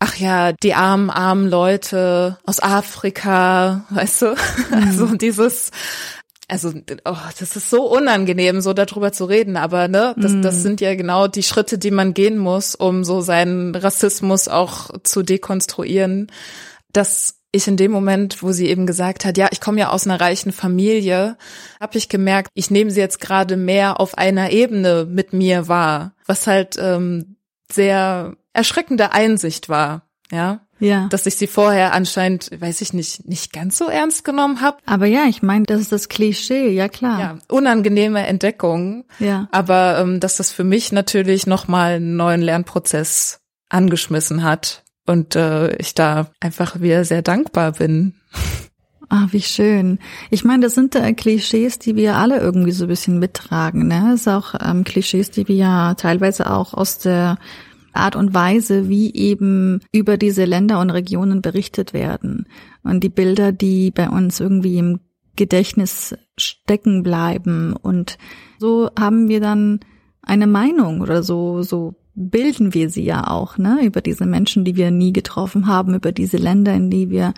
ach 0.00 0.16
ja, 0.16 0.52
die 0.52 0.74
armen, 0.74 1.10
armen 1.10 1.48
Leute 1.48 2.38
aus 2.44 2.60
Afrika, 2.60 3.84
weißt 3.90 4.22
du? 4.22 4.34
Also 4.70 5.06
dieses, 5.16 5.70
also 6.46 6.72
oh, 7.04 7.16
das 7.38 7.56
ist 7.56 7.70
so 7.70 7.84
unangenehm, 7.84 8.60
so 8.60 8.72
darüber 8.72 9.12
zu 9.12 9.24
reden, 9.24 9.56
aber 9.56 9.88
ne, 9.88 10.14
das, 10.16 10.32
das 10.40 10.56
mhm. 10.56 10.60
sind 10.60 10.80
ja 10.80 10.94
genau 10.94 11.26
die 11.26 11.42
Schritte, 11.42 11.78
die 11.78 11.90
man 11.90 12.14
gehen 12.14 12.38
muss, 12.38 12.74
um 12.74 13.04
so 13.04 13.20
seinen 13.20 13.74
Rassismus 13.74 14.48
auch 14.48 14.90
zu 15.02 15.22
dekonstruieren. 15.22 16.30
Das 16.92 17.37
ich 17.52 17.66
in 17.66 17.76
dem 17.76 17.90
Moment, 17.90 18.42
wo 18.42 18.52
sie 18.52 18.66
eben 18.66 18.86
gesagt 18.86 19.24
hat, 19.24 19.38
ja, 19.38 19.48
ich 19.50 19.60
komme 19.60 19.80
ja 19.80 19.90
aus 19.90 20.06
einer 20.06 20.20
reichen 20.20 20.52
Familie, 20.52 21.36
habe 21.80 21.96
ich 21.96 22.08
gemerkt, 22.08 22.50
ich 22.54 22.70
nehme 22.70 22.90
sie 22.90 23.00
jetzt 23.00 23.20
gerade 23.20 23.56
mehr 23.56 24.00
auf 24.00 24.18
einer 24.18 24.50
Ebene 24.50 25.06
mit 25.08 25.32
mir 25.32 25.68
wahr, 25.68 26.12
was 26.26 26.46
halt 26.46 26.76
ähm, 26.78 27.36
sehr 27.70 28.36
erschreckende 28.52 29.12
Einsicht 29.12 29.68
war, 29.68 30.02
ja. 30.30 30.60
Ja. 30.80 31.08
Dass 31.08 31.26
ich 31.26 31.34
sie 31.34 31.48
vorher 31.48 31.92
anscheinend, 31.92 32.50
weiß 32.60 32.82
ich 32.82 32.92
nicht, 32.92 33.26
nicht 33.26 33.52
ganz 33.52 33.78
so 33.78 33.86
ernst 33.86 34.24
genommen 34.24 34.60
habe. 34.60 34.78
Aber 34.86 35.06
ja, 35.06 35.24
ich 35.24 35.42
meine, 35.42 35.64
das 35.64 35.80
ist 35.80 35.90
das 35.90 36.08
Klischee, 36.08 36.68
ja 36.68 36.88
klar. 36.88 37.18
Ja, 37.18 37.38
unangenehme 37.48 38.24
Entdeckung. 38.24 39.04
Ja. 39.18 39.48
Aber 39.50 39.98
ähm, 39.98 40.20
dass 40.20 40.36
das 40.36 40.52
für 40.52 40.62
mich 40.62 40.92
natürlich 40.92 41.48
nochmal 41.48 41.94
einen 41.94 42.16
neuen 42.16 42.42
Lernprozess 42.42 43.40
angeschmissen 43.68 44.44
hat 44.44 44.84
und 45.08 45.36
äh, 45.36 45.76
ich 45.76 45.94
da 45.94 46.30
einfach 46.40 46.80
wieder 46.80 47.04
sehr 47.04 47.22
dankbar 47.22 47.72
bin. 47.72 48.14
Ah, 49.10 49.28
wie 49.30 49.40
schön. 49.40 49.98
Ich 50.30 50.44
meine, 50.44 50.64
das 50.64 50.74
sind 50.74 50.94
äh, 50.94 51.12
Klischees, 51.14 51.78
die 51.78 51.96
wir 51.96 52.16
alle 52.16 52.38
irgendwie 52.40 52.72
so 52.72 52.84
ein 52.84 52.88
bisschen 52.88 53.18
mittragen. 53.18 53.88
Ne? 53.88 54.08
Das 54.10 54.20
ist 54.20 54.28
auch 54.28 54.54
ähm, 54.60 54.84
Klischees, 54.84 55.30
die 55.30 55.48
wir 55.48 55.56
ja 55.56 55.94
teilweise 55.94 56.50
auch 56.50 56.74
aus 56.74 56.98
der 56.98 57.38
Art 57.94 58.16
und 58.16 58.34
Weise, 58.34 58.88
wie 58.88 59.14
eben 59.14 59.80
über 59.92 60.18
diese 60.18 60.44
Länder 60.44 60.78
und 60.80 60.90
Regionen 60.90 61.40
berichtet 61.40 61.94
werden. 61.94 62.46
Und 62.82 63.02
die 63.02 63.08
Bilder, 63.08 63.50
die 63.50 63.90
bei 63.90 64.10
uns 64.10 64.40
irgendwie 64.40 64.76
im 64.76 65.00
Gedächtnis 65.36 66.14
stecken 66.36 67.02
bleiben. 67.02 67.74
Und 67.74 68.18
so 68.58 68.90
haben 68.98 69.28
wir 69.28 69.40
dann 69.40 69.80
eine 70.20 70.46
Meinung 70.46 71.00
oder 71.00 71.22
so, 71.22 71.62
so 71.62 71.94
bilden 72.18 72.74
wir 72.74 72.90
sie 72.90 73.04
ja 73.04 73.28
auch, 73.28 73.58
ne, 73.58 73.84
über 73.84 74.00
diese 74.00 74.26
Menschen, 74.26 74.64
die 74.64 74.76
wir 74.76 74.90
nie 74.90 75.12
getroffen 75.12 75.68
haben, 75.68 75.94
über 75.94 76.10
diese 76.10 76.36
Länder, 76.36 76.74
in 76.74 76.90
die 76.90 77.10
wir 77.10 77.32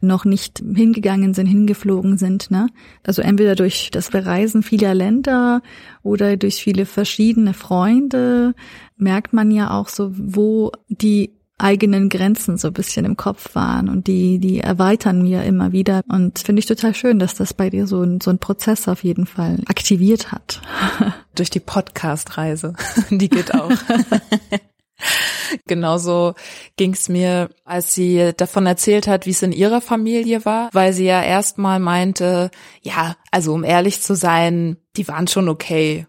noch 0.00 0.24
nicht 0.24 0.58
hingegangen 0.58 1.34
sind, 1.34 1.46
hingeflogen 1.46 2.18
sind, 2.18 2.50
ne? 2.50 2.66
Also 3.04 3.22
entweder 3.22 3.54
durch 3.54 3.90
das 3.92 4.10
Bereisen 4.10 4.62
vieler 4.62 4.94
Länder 4.94 5.62
oder 6.02 6.36
durch 6.36 6.56
viele 6.56 6.86
verschiedene 6.86 7.54
Freunde 7.54 8.54
merkt 8.96 9.32
man 9.32 9.50
ja 9.50 9.70
auch 9.70 9.88
so, 9.88 10.10
wo 10.12 10.72
die 10.88 11.32
eigenen 11.58 12.08
Grenzen 12.08 12.58
so 12.58 12.68
ein 12.68 12.74
bisschen 12.74 13.04
im 13.04 13.16
Kopf 13.16 13.54
waren 13.54 13.88
und 13.88 14.06
die, 14.06 14.38
die 14.38 14.60
erweitern 14.60 15.22
mir 15.22 15.44
immer 15.44 15.72
wieder 15.72 16.02
und 16.08 16.38
finde 16.38 16.60
ich 16.60 16.66
total 16.66 16.94
schön, 16.94 17.18
dass 17.18 17.34
das 17.34 17.54
bei 17.54 17.70
dir 17.70 17.86
so 17.86 18.02
ein, 18.02 18.20
so 18.20 18.30
ein 18.30 18.38
Prozess 18.38 18.88
auf 18.88 19.04
jeden 19.04 19.26
Fall 19.26 19.58
aktiviert 19.66 20.32
hat. 20.32 20.60
Durch 21.34 21.50
die 21.50 21.60
Podcast-Reise, 21.60 22.74
die 23.10 23.28
geht 23.28 23.54
auch. 23.54 23.70
Genauso 25.66 26.34
ging's 26.76 27.08
mir, 27.08 27.50
als 27.64 27.94
sie 27.94 28.32
davon 28.36 28.66
erzählt 28.66 29.06
hat, 29.06 29.26
wie 29.26 29.30
es 29.30 29.42
in 29.42 29.52
ihrer 29.52 29.80
Familie 29.80 30.44
war, 30.44 30.70
weil 30.72 30.92
sie 30.92 31.04
ja 31.04 31.22
erstmal 31.22 31.80
meinte, 31.80 32.50
ja, 32.82 33.16
also 33.30 33.52
um 33.52 33.64
ehrlich 33.64 34.00
zu 34.00 34.14
sein, 34.14 34.76
die 34.96 35.08
waren 35.08 35.26
schon 35.26 35.48
okay. 35.48 36.06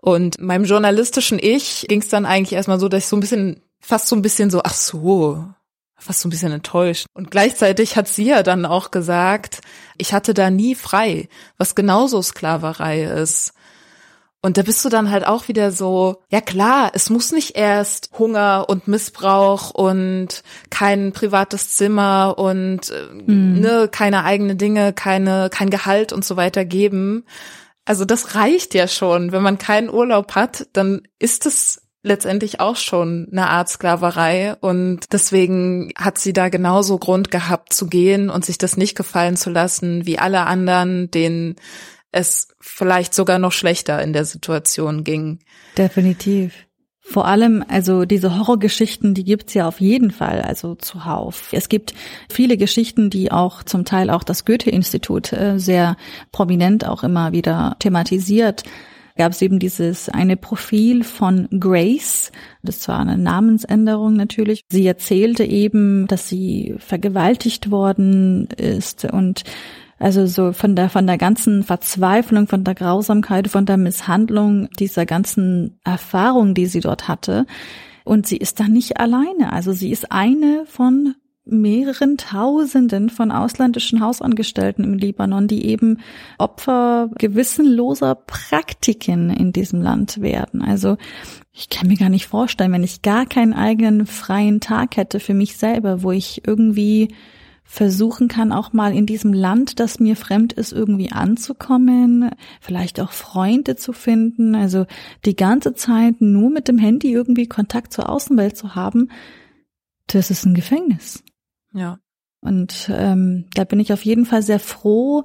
Und 0.00 0.40
meinem 0.40 0.64
journalistischen 0.64 1.38
Ich 1.40 1.86
ging's 1.88 2.08
dann 2.08 2.26
eigentlich 2.26 2.54
erstmal 2.54 2.80
so, 2.80 2.88
dass 2.88 3.04
ich 3.04 3.08
so 3.08 3.16
ein 3.16 3.20
bisschen 3.20 3.62
fast 3.82 4.08
so 4.08 4.16
ein 4.16 4.22
bisschen 4.22 4.48
so, 4.50 4.62
ach 4.64 4.74
so, 4.74 5.44
fast 5.98 6.20
so 6.20 6.28
ein 6.28 6.30
bisschen 6.30 6.52
enttäuscht. 6.52 7.06
Und 7.14 7.30
gleichzeitig 7.30 7.96
hat 7.96 8.08
sie 8.08 8.24
ja 8.26 8.42
dann 8.42 8.64
auch 8.64 8.90
gesagt, 8.90 9.60
ich 9.98 10.12
hatte 10.12 10.34
da 10.34 10.50
nie 10.50 10.74
frei, 10.74 11.28
was 11.58 11.74
genauso 11.74 12.22
Sklaverei 12.22 13.04
ist. 13.04 13.52
Und 14.44 14.58
da 14.58 14.62
bist 14.62 14.84
du 14.84 14.88
dann 14.88 15.12
halt 15.12 15.24
auch 15.24 15.46
wieder 15.46 15.70
so, 15.70 16.20
ja 16.28 16.40
klar, 16.40 16.90
es 16.94 17.10
muss 17.10 17.30
nicht 17.30 17.54
erst 17.56 18.10
Hunger 18.18 18.66
und 18.68 18.88
Missbrauch 18.88 19.70
und 19.70 20.42
kein 20.68 21.12
privates 21.12 21.76
Zimmer 21.76 22.34
und 22.38 22.92
mhm. 23.26 23.60
ne, 23.60 23.88
keine 23.90 24.24
eigene 24.24 24.56
Dinge, 24.56 24.92
keine, 24.92 25.48
kein 25.48 25.70
Gehalt 25.70 26.12
und 26.12 26.24
so 26.24 26.36
weiter 26.36 26.64
geben. 26.64 27.24
Also 27.84 28.04
das 28.04 28.34
reicht 28.34 28.74
ja 28.74 28.88
schon. 28.88 29.30
Wenn 29.30 29.42
man 29.42 29.58
keinen 29.58 29.90
Urlaub 29.90 30.34
hat, 30.34 30.66
dann 30.72 31.02
ist 31.20 31.46
es 31.46 31.81
letztendlich 32.02 32.60
auch 32.60 32.76
schon 32.76 33.28
eine 33.30 33.48
Art 33.48 33.68
Sklaverei 33.68 34.56
und 34.60 35.12
deswegen 35.12 35.92
hat 35.96 36.18
sie 36.18 36.32
da 36.32 36.48
genauso 36.48 36.98
Grund 36.98 37.30
gehabt 37.30 37.72
zu 37.72 37.86
gehen 37.86 38.28
und 38.28 38.44
sich 38.44 38.58
das 38.58 38.76
nicht 38.76 38.96
gefallen 38.96 39.36
zu 39.36 39.50
lassen 39.50 40.04
wie 40.04 40.18
alle 40.18 40.46
anderen, 40.46 41.10
denen 41.10 41.56
es 42.10 42.48
vielleicht 42.60 43.14
sogar 43.14 43.38
noch 43.38 43.52
schlechter 43.52 44.02
in 44.02 44.12
der 44.12 44.24
Situation 44.24 45.04
ging. 45.04 45.38
Definitiv. 45.78 46.52
Vor 47.04 47.26
allem, 47.26 47.64
also 47.66 48.04
diese 48.04 48.38
Horrorgeschichten, 48.38 49.12
die 49.14 49.24
gibt's 49.24 49.54
ja 49.54 49.66
auf 49.66 49.80
jeden 49.80 50.12
Fall, 50.12 50.40
also 50.42 50.76
zuhauf. 50.76 51.48
Es 51.52 51.68
gibt 51.68 51.94
viele 52.30 52.56
Geschichten, 52.56 53.10
die 53.10 53.32
auch 53.32 53.64
zum 53.64 53.84
Teil 53.84 54.08
auch 54.08 54.22
das 54.22 54.44
Goethe-Institut 54.44 55.32
äh, 55.32 55.58
sehr 55.58 55.96
prominent 56.30 56.86
auch 56.86 57.02
immer 57.02 57.32
wieder 57.32 57.76
thematisiert 57.80 58.62
gab 59.16 59.32
es 59.32 59.42
eben 59.42 59.58
dieses 59.58 60.08
eine 60.08 60.36
Profil 60.36 61.04
von 61.04 61.48
Grace. 61.58 62.32
Das 62.62 62.86
war 62.88 63.00
eine 63.00 63.18
Namensänderung 63.18 64.14
natürlich. 64.14 64.62
Sie 64.70 64.86
erzählte 64.86 65.44
eben, 65.44 66.06
dass 66.06 66.28
sie 66.28 66.74
vergewaltigt 66.78 67.70
worden 67.70 68.48
ist 68.56 69.04
und 69.04 69.44
also 69.98 70.26
so 70.26 70.52
von 70.52 70.74
der, 70.74 70.88
von 70.88 71.06
der 71.06 71.16
ganzen 71.16 71.62
Verzweiflung, 71.62 72.48
von 72.48 72.64
der 72.64 72.74
Grausamkeit, 72.74 73.46
von 73.46 73.66
der 73.66 73.76
Misshandlung 73.76 74.68
dieser 74.80 75.06
ganzen 75.06 75.78
Erfahrung, 75.84 76.54
die 76.54 76.66
sie 76.66 76.80
dort 76.80 77.06
hatte. 77.06 77.46
Und 78.04 78.26
sie 78.26 78.36
ist 78.36 78.58
da 78.58 78.64
nicht 78.64 78.98
alleine. 78.98 79.52
Also 79.52 79.72
sie 79.72 79.92
ist 79.92 80.10
eine 80.10 80.64
von 80.66 81.14
mehreren 81.44 82.16
Tausenden 82.16 83.10
von 83.10 83.32
ausländischen 83.32 84.00
Hausangestellten 84.00 84.84
im 84.84 84.94
Libanon, 84.94 85.48
die 85.48 85.66
eben 85.66 85.98
Opfer 86.38 87.10
gewissenloser 87.18 88.14
Praktiken 88.14 89.30
in 89.30 89.52
diesem 89.52 89.82
Land 89.82 90.20
werden. 90.20 90.62
Also 90.62 90.96
ich 91.52 91.68
kann 91.68 91.88
mir 91.88 91.96
gar 91.96 92.10
nicht 92.10 92.26
vorstellen, 92.26 92.72
wenn 92.72 92.84
ich 92.84 93.02
gar 93.02 93.26
keinen 93.26 93.54
eigenen 93.54 94.06
freien 94.06 94.60
Tag 94.60 94.96
hätte 94.96 95.18
für 95.18 95.34
mich 95.34 95.56
selber, 95.56 96.02
wo 96.02 96.12
ich 96.12 96.46
irgendwie 96.46 97.14
versuchen 97.64 98.28
kann, 98.28 98.52
auch 98.52 98.72
mal 98.72 98.94
in 98.94 99.06
diesem 99.06 99.32
Land, 99.32 99.80
das 99.80 99.98
mir 99.98 100.14
fremd 100.14 100.52
ist, 100.52 100.72
irgendwie 100.72 101.10
anzukommen, 101.10 102.30
vielleicht 102.60 103.00
auch 103.00 103.12
Freunde 103.12 103.76
zu 103.76 103.92
finden, 103.92 104.54
also 104.54 104.86
die 105.24 105.36
ganze 105.36 105.74
Zeit 105.74 106.20
nur 106.20 106.50
mit 106.50 106.68
dem 106.68 106.78
Handy 106.78 107.12
irgendwie 107.12 107.46
Kontakt 107.46 107.92
zur 107.92 108.10
Außenwelt 108.10 108.56
zu 108.56 108.74
haben, 108.74 109.08
das 110.06 110.30
ist 110.30 110.44
ein 110.44 110.54
Gefängnis. 110.54 111.24
Ja. 111.72 111.98
Und 112.40 112.90
ähm, 112.92 113.46
da 113.54 113.64
bin 113.64 113.80
ich 113.80 113.92
auf 113.92 114.04
jeden 114.04 114.26
Fall 114.26 114.42
sehr 114.42 114.60
froh, 114.60 115.22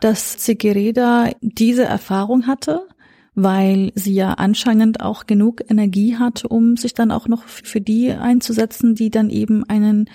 dass 0.00 0.38
Zigereda 0.38 1.30
diese 1.40 1.84
Erfahrung 1.84 2.46
hatte, 2.46 2.86
weil 3.34 3.92
sie 3.94 4.14
ja 4.14 4.34
anscheinend 4.34 5.00
auch 5.00 5.26
genug 5.26 5.62
Energie 5.68 6.16
hat, 6.16 6.44
um 6.44 6.76
sich 6.76 6.94
dann 6.94 7.10
auch 7.10 7.28
noch 7.28 7.44
für 7.44 7.80
die 7.80 8.12
einzusetzen, 8.12 8.94
die 8.94 9.10
dann 9.10 9.30
eben 9.30 9.64
einen 9.64 10.08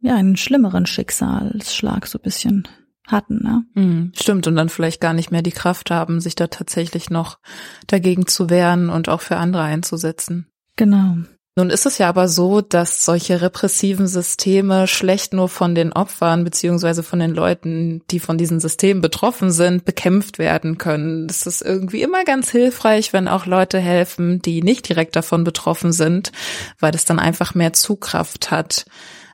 ja, 0.00 0.14
einen 0.14 0.36
schlimmeren 0.36 0.86
Schicksalsschlag 0.86 2.06
so 2.06 2.18
bisschen 2.18 2.68
hatten, 3.06 3.42
ne? 3.42 3.64
Mhm, 3.74 4.12
stimmt, 4.14 4.46
und 4.46 4.56
dann 4.56 4.68
vielleicht 4.68 5.00
gar 5.00 5.14
nicht 5.14 5.30
mehr 5.30 5.42
die 5.42 5.52
Kraft 5.52 5.90
haben, 5.90 6.20
sich 6.20 6.34
da 6.34 6.48
tatsächlich 6.48 7.10
noch 7.10 7.38
dagegen 7.86 8.26
zu 8.26 8.50
wehren 8.50 8.90
und 8.90 9.08
auch 9.08 9.20
für 9.20 9.36
andere 9.36 9.62
einzusetzen. 9.62 10.46
Genau. 10.76 11.18
Nun 11.58 11.70
ist 11.70 11.86
es 11.86 11.96
ja 11.96 12.10
aber 12.10 12.28
so, 12.28 12.60
dass 12.60 13.06
solche 13.06 13.40
repressiven 13.40 14.06
Systeme 14.06 14.86
schlecht 14.86 15.32
nur 15.32 15.48
von 15.48 15.74
den 15.74 15.90
Opfern 15.94 16.44
beziehungsweise 16.44 17.02
von 17.02 17.18
den 17.18 17.30
Leuten, 17.30 18.02
die 18.10 18.20
von 18.20 18.36
diesen 18.36 18.60
Systemen 18.60 19.00
betroffen 19.00 19.50
sind, 19.50 19.86
bekämpft 19.86 20.38
werden 20.38 20.76
können. 20.76 21.26
Es 21.30 21.46
ist 21.46 21.62
irgendwie 21.62 22.02
immer 22.02 22.24
ganz 22.24 22.50
hilfreich, 22.50 23.14
wenn 23.14 23.26
auch 23.26 23.46
Leute 23.46 23.78
helfen, 23.78 24.42
die 24.42 24.60
nicht 24.60 24.86
direkt 24.86 25.16
davon 25.16 25.44
betroffen 25.44 25.92
sind, 25.92 26.30
weil 26.78 26.94
es 26.94 27.06
dann 27.06 27.18
einfach 27.18 27.54
mehr 27.54 27.72
Zugkraft 27.72 28.50
hat. 28.50 28.84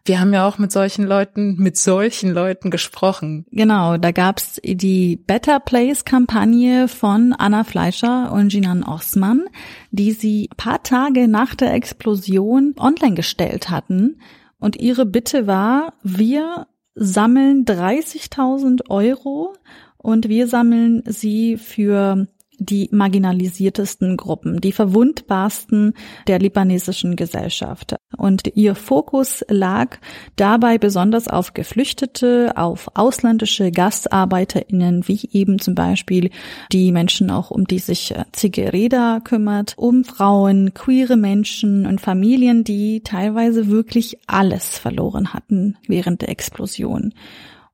Wir 0.05 0.19
haben 0.19 0.33
ja 0.33 0.49
auch 0.49 0.59
mit 0.59 0.73
solchen 0.73 1.07
Leuten, 1.07 1.57
mit 1.57 1.77
solchen 1.77 2.33
Leuten 2.33 2.71
gesprochen. 2.71 3.47
Genau, 3.53 3.99
da 3.99 4.11
gab's 4.11 4.61
die 4.65 5.17
Better 5.17 5.61
Place 5.61 6.05
Kampagne 6.05 6.88
von 6.88 7.33
Anna 7.33 7.62
Fleischer 7.62 8.33
und 8.33 8.53
Jinan 8.53 8.83
Osman, 8.83 9.45
die 9.93 10.12
sie 10.12 10.49
paar 10.57 10.83
Tage 10.83 11.29
nach 11.29 11.55
der 11.55 11.73
Explosion 11.75 12.75
online 12.79 13.15
gestellt 13.15 13.71
hatten. 13.71 14.21
Und 14.59 14.77
ihre 14.77 15.07
Bitte 15.07 15.47
war, 15.47 15.95
wir 16.03 16.67
sammeln 16.95 17.65
30.000 17.65 18.91
Euro 18.91 19.55
und 19.99 20.29
wir 20.29 20.49
sammeln 20.49 21.03
sie 21.07 21.57
für 21.57 22.27
die 22.64 22.88
marginalisiertesten 22.92 24.16
Gruppen, 24.16 24.61
die 24.61 24.72
verwundbarsten 24.72 25.94
der 26.27 26.38
libanesischen 26.38 27.16
Gesellschaft. 27.16 27.96
Und 28.16 28.53
ihr 28.55 28.75
Fokus 28.75 29.44
lag 29.48 29.98
dabei 30.37 30.79
besonders 30.79 31.29
auf 31.29 31.55
Geflüchtete, 31.55 32.53
auf 32.57 32.88
ausländische 32.94 33.70
GastarbeiterInnen, 33.70 35.09
wie 35.09 35.29
eben 35.33 35.59
zum 35.59 35.75
Beispiel 35.75 36.31
die 36.72 36.92
Menschen 36.92 37.31
auch, 37.31 37.51
um 37.51 37.66
die 37.66 37.79
sich 37.79 38.14
Zigereda 38.33 39.20
kümmert, 39.20 39.75
um 39.77 40.05
Frauen, 40.05 40.75
queere 40.75 41.16
Menschen 41.16 41.87
und 41.87 42.01
Familien, 42.01 42.64
die 42.64 43.01
teilweise 43.03 43.68
wirklich 43.68 44.18
alles 44.27 44.79
verloren 44.79 45.33
hatten 45.33 45.77
während 45.87 46.22
der 46.22 46.29
Explosion. 46.29 47.14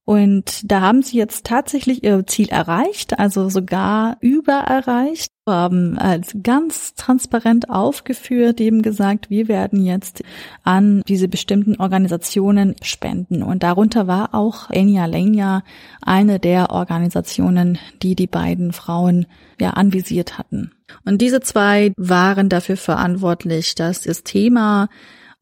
Und 0.09 0.73
da 0.73 0.81
haben 0.81 1.03
sie 1.03 1.19
jetzt 1.19 1.45
tatsächlich 1.45 2.03
ihr 2.03 2.27
Ziel 2.27 2.49
erreicht, 2.49 3.19
also 3.19 3.51
sogar 3.51 4.17
über 4.23 4.55
erreicht, 4.55 5.31
haben 5.47 5.99
als 5.99 6.35
ganz 6.43 6.95
transparent 6.95 7.69
aufgeführt, 7.69 8.59
eben 8.59 8.81
gesagt, 8.81 9.29
wir 9.29 9.49
werden 9.49 9.85
jetzt 9.85 10.23
an 10.63 11.03
diese 11.07 11.29
bestimmten 11.29 11.77
Organisationen 11.79 12.75
spenden. 12.81 13.43
Und 13.43 13.63
darunter 13.63 14.07
war 14.07 14.35
auch 14.35 14.71
Enya 14.71 15.05
Lenya 15.05 15.63
eine 16.01 16.39
der 16.39 16.71
Organisationen, 16.71 17.79
die 18.01 18.15
die 18.15 18.27
beiden 18.27 18.73
Frauen 18.73 19.27
ja 19.61 19.73
anvisiert 19.73 20.39
hatten. 20.39 20.73
Und 21.05 21.21
diese 21.21 21.41
zwei 21.41 21.93
waren 21.99 22.49
dafür 22.49 22.79
verantwortlich, 22.79 23.75
dass 23.75 24.01
das 24.01 24.23
Thema 24.23 24.89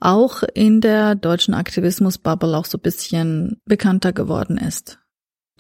auch 0.01 0.43
in 0.55 0.81
der 0.81 1.15
deutschen 1.15 1.55
Aktivismusbubble 1.55 2.57
auch 2.57 2.67
so 2.67 2.79
bisschen 2.79 3.61
bekannter 3.65 4.13
geworden 4.13 4.59
ist. 4.59 4.99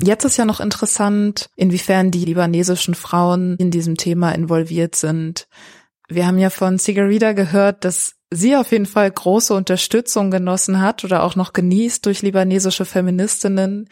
Jetzt 0.01 0.25
ist 0.25 0.37
ja 0.37 0.45
noch 0.45 0.61
interessant, 0.61 1.49
inwiefern 1.57 2.11
die 2.11 2.25
libanesischen 2.25 2.95
Frauen 2.95 3.57
in 3.57 3.71
diesem 3.71 3.97
Thema 3.97 4.33
involviert 4.33 4.95
sind. 4.95 5.49
Wir 6.09 6.27
haben 6.27 6.39
ja 6.39 6.51
von 6.51 6.79
Sigarida 6.79 7.33
gehört, 7.33 7.85
dass 7.85 8.15
sie 8.31 8.57
auf 8.57 8.73
jeden 8.73 8.87
Fall 8.87 9.11
große 9.11 9.55
Unterstützung 9.55 10.31
genossen 10.31 10.81
hat 10.81 11.05
oder 11.05 11.23
auch 11.23 11.35
noch 11.35 11.53
genießt 11.53 12.05
durch 12.05 12.23
libanesische 12.23 12.85
Feministinnen. 12.85 13.89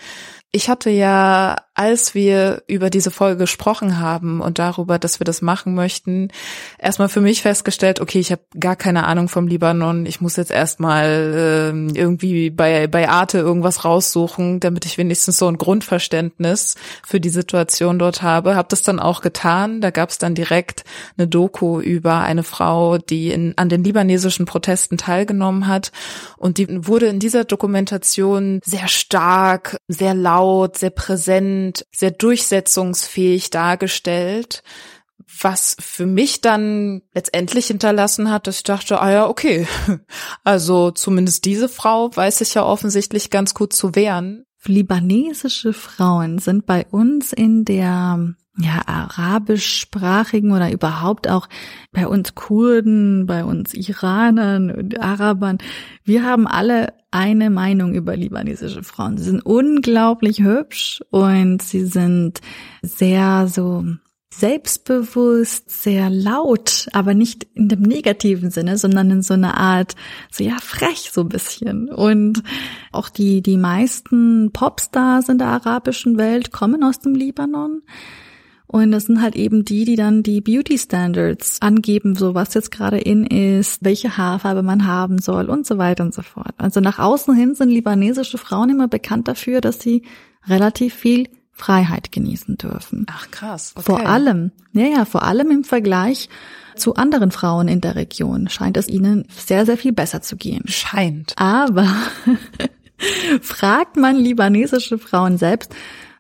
Ich 0.54 0.68
hatte 0.68 0.88
ja, 0.88 1.56
als 1.74 2.14
wir 2.14 2.62
über 2.68 2.88
diese 2.88 3.10
Folge 3.10 3.38
gesprochen 3.38 3.98
haben 3.98 4.40
und 4.40 4.60
darüber, 4.60 5.00
dass 5.00 5.18
wir 5.18 5.24
das 5.24 5.42
machen 5.42 5.74
möchten, 5.74 6.28
erstmal 6.78 7.08
für 7.08 7.20
mich 7.20 7.42
festgestellt, 7.42 8.00
okay, 8.00 8.20
ich 8.20 8.30
habe 8.30 8.42
gar 8.60 8.76
keine 8.76 9.08
Ahnung 9.08 9.28
vom 9.28 9.48
Libanon. 9.48 10.06
Ich 10.06 10.20
muss 10.20 10.36
jetzt 10.36 10.52
erstmal 10.52 11.72
äh, 11.74 11.98
irgendwie 11.98 12.50
bei, 12.50 12.86
bei 12.86 13.08
Arte 13.08 13.38
irgendwas 13.38 13.84
raussuchen, 13.84 14.60
damit 14.60 14.86
ich 14.86 14.96
wenigstens 14.96 15.38
so 15.38 15.48
ein 15.48 15.58
Grundverständnis 15.58 16.76
für 17.04 17.18
die 17.18 17.30
Situation 17.30 17.98
dort 17.98 18.22
habe. 18.22 18.54
Hab 18.54 18.68
das 18.68 18.82
dann 18.82 19.00
auch 19.00 19.22
getan. 19.22 19.80
Da 19.80 19.90
gab 19.90 20.10
es 20.10 20.18
dann 20.18 20.36
direkt 20.36 20.84
eine 21.18 21.26
Doku 21.26 21.80
über 21.80 22.20
eine 22.20 22.44
Frau, 22.44 22.98
die 22.98 23.32
in, 23.32 23.58
an 23.58 23.68
den 23.68 23.82
libanesischen 23.82 24.46
Protesten 24.46 24.98
teilgenommen 24.98 25.66
hat. 25.66 25.90
Und 26.36 26.58
die 26.58 26.86
wurde 26.86 27.06
in 27.06 27.18
dieser 27.18 27.42
Dokumentation 27.42 28.60
sehr 28.64 28.86
stark, 28.86 29.78
sehr 29.88 30.14
laut 30.14 30.43
laut, 30.44 30.78
sehr 30.78 30.90
präsent, 30.90 31.86
sehr 31.94 32.10
durchsetzungsfähig 32.10 33.50
dargestellt, 33.50 34.62
was 35.40 35.76
für 35.80 36.06
mich 36.06 36.40
dann 36.42 37.02
letztendlich 37.14 37.68
hinterlassen 37.68 38.30
hat, 38.30 38.46
dass 38.46 38.58
ich 38.58 38.62
dachte, 38.62 39.00
ah 39.00 39.10
ja, 39.10 39.28
okay, 39.28 39.66
also 40.44 40.90
zumindest 40.90 41.44
diese 41.44 41.68
Frau 41.68 42.14
weiß 42.14 42.38
sich 42.38 42.54
ja 42.54 42.64
offensichtlich 42.64 43.30
ganz 43.30 43.54
gut 43.54 43.72
zu 43.72 43.94
wehren. 43.94 44.44
Libanesische 44.66 45.72
Frauen 45.72 46.38
sind 46.38 46.64
bei 46.64 46.86
uns 46.90 47.32
in 47.32 47.64
der 47.64 48.34
ja, 48.56 48.82
arabischsprachigen 48.86 50.52
oder 50.52 50.70
überhaupt 50.70 51.28
auch 51.28 51.48
bei 51.90 52.06
uns 52.06 52.34
Kurden, 52.34 53.26
bei 53.26 53.44
uns 53.44 53.74
Iranern 53.74 54.70
und 54.70 55.00
Arabern. 55.00 55.58
Wir 56.04 56.24
haben 56.24 56.46
alle 56.46 56.92
eine 57.10 57.50
Meinung 57.50 57.94
über 57.94 58.16
libanesische 58.16 58.84
Frauen. 58.84 59.18
Sie 59.18 59.24
sind 59.24 59.44
unglaublich 59.44 60.40
hübsch 60.40 61.02
und 61.10 61.62
sie 61.62 61.84
sind 61.84 62.40
sehr 62.82 63.48
so 63.48 63.84
selbstbewusst, 64.38 65.70
sehr 65.70 66.10
laut, 66.10 66.88
aber 66.92 67.14
nicht 67.14 67.46
in 67.54 67.68
dem 67.68 67.82
negativen 67.82 68.50
Sinne, 68.50 68.78
sondern 68.78 69.10
in 69.10 69.22
so 69.22 69.34
einer 69.34 69.56
Art, 69.56 69.94
so 70.30 70.42
ja, 70.42 70.56
frech 70.60 71.10
so 71.12 71.22
ein 71.22 71.28
bisschen. 71.28 71.88
Und 71.88 72.42
auch 72.90 73.08
die, 73.08 73.42
die 73.42 73.56
meisten 73.56 74.50
Popstars 74.52 75.28
in 75.28 75.38
der 75.38 75.48
arabischen 75.48 76.18
Welt 76.18 76.50
kommen 76.52 76.82
aus 76.82 76.98
dem 76.98 77.14
Libanon. 77.14 77.82
Und 78.74 78.90
das 78.90 79.04
sind 79.04 79.22
halt 79.22 79.36
eben 79.36 79.64
die, 79.64 79.84
die 79.84 79.94
dann 79.94 80.24
die 80.24 80.40
Beauty 80.40 80.76
Standards 80.76 81.62
angeben, 81.62 82.16
so 82.16 82.34
was 82.34 82.54
jetzt 82.54 82.72
gerade 82.72 82.98
in 82.98 83.24
ist, 83.24 83.84
welche 83.84 84.16
Haarfarbe 84.16 84.64
man 84.64 84.84
haben 84.84 85.18
soll 85.20 85.48
und 85.48 85.64
so 85.64 85.78
weiter 85.78 86.02
und 86.02 86.12
so 86.12 86.22
fort. 86.22 86.54
Also 86.56 86.80
nach 86.80 86.98
außen 86.98 87.36
hin 87.36 87.54
sind 87.54 87.68
libanesische 87.68 88.36
Frauen 88.36 88.70
immer 88.70 88.88
bekannt 88.88 89.28
dafür, 89.28 89.60
dass 89.60 89.78
sie 89.78 90.02
relativ 90.48 90.92
viel 90.92 91.28
Freiheit 91.52 92.10
genießen 92.10 92.56
dürfen. 92.56 93.06
Ach 93.08 93.30
krass. 93.30 93.74
Okay. 93.76 93.84
Vor 93.84 94.06
allem, 94.08 94.50
ja, 94.72 94.86
ja, 94.86 95.04
vor 95.04 95.22
allem 95.22 95.52
im 95.52 95.62
Vergleich 95.62 96.28
zu 96.74 96.96
anderen 96.96 97.30
Frauen 97.30 97.68
in 97.68 97.80
der 97.80 97.94
Region 97.94 98.48
scheint 98.48 98.76
es 98.76 98.88
ihnen 98.88 99.24
sehr, 99.28 99.66
sehr 99.66 99.76
viel 99.76 99.92
besser 99.92 100.20
zu 100.20 100.34
gehen. 100.34 100.64
Scheint. 100.66 101.34
Aber 101.36 101.86
fragt 103.40 103.96
man 103.96 104.16
libanesische 104.16 104.98
Frauen 104.98 105.38
selbst, 105.38 105.72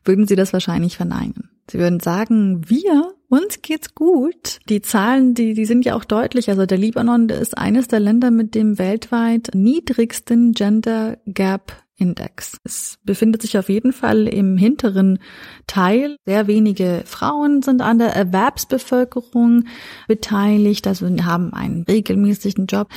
würden 0.04 0.28
sie 0.28 0.36
das 0.36 0.52
wahrscheinlich 0.52 0.96
verneinen. 0.96 1.50
Sie 1.70 1.78
würden 1.78 2.00
sagen, 2.00 2.68
wir 2.68 3.14
uns 3.28 3.62
geht's 3.62 3.94
gut. 3.94 4.60
Die 4.68 4.82
Zahlen, 4.82 5.34
die, 5.34 5.54
die 5.54 5.64
sind 5.64 5.84
ja 5.84 5.94
auch 5.96 6.04
deutlich. 6.04 6.48
Also 6.50 6.66
der 6.66 6.78
Libanon 6.78 7.28
ist 7.28 7.56
eines 7.58 7.88
der 7.88 8.00
Länder 8.00 8.30
mit 8.30 8.54
dem 8.54 8.78
weltweit 8.78 9.50
niedrigsten 9.54 10.52
Gender 10.52 11.18
Gap 11.26 11.72
Index. 11.96 12.58
Es 12.64 12.98
befindet 13.04 13.42
sich 13.42 13.56
auf 13.56 13.68
jeden 13.68 13.92
Fall 13.92 14.26
im 14.26 14.56
hinteren 14.56 15.20
Teil. 15.66 16.16
Sehr 16.26 16.46
wenige 16.46 17.02
Frauen 17.06 17.62
sind 17.62 17.82
an 17.82 17.98
der 17.98 18.14
Erwerbsbevölkerung 18.14 19.64
beteiligt, 20.08 20.86
also 20.86 21.06
haben 21.24 21.52
einen 21.52 21.84
regelmäßigen 21.84 22.66
Job. 22.66 22.88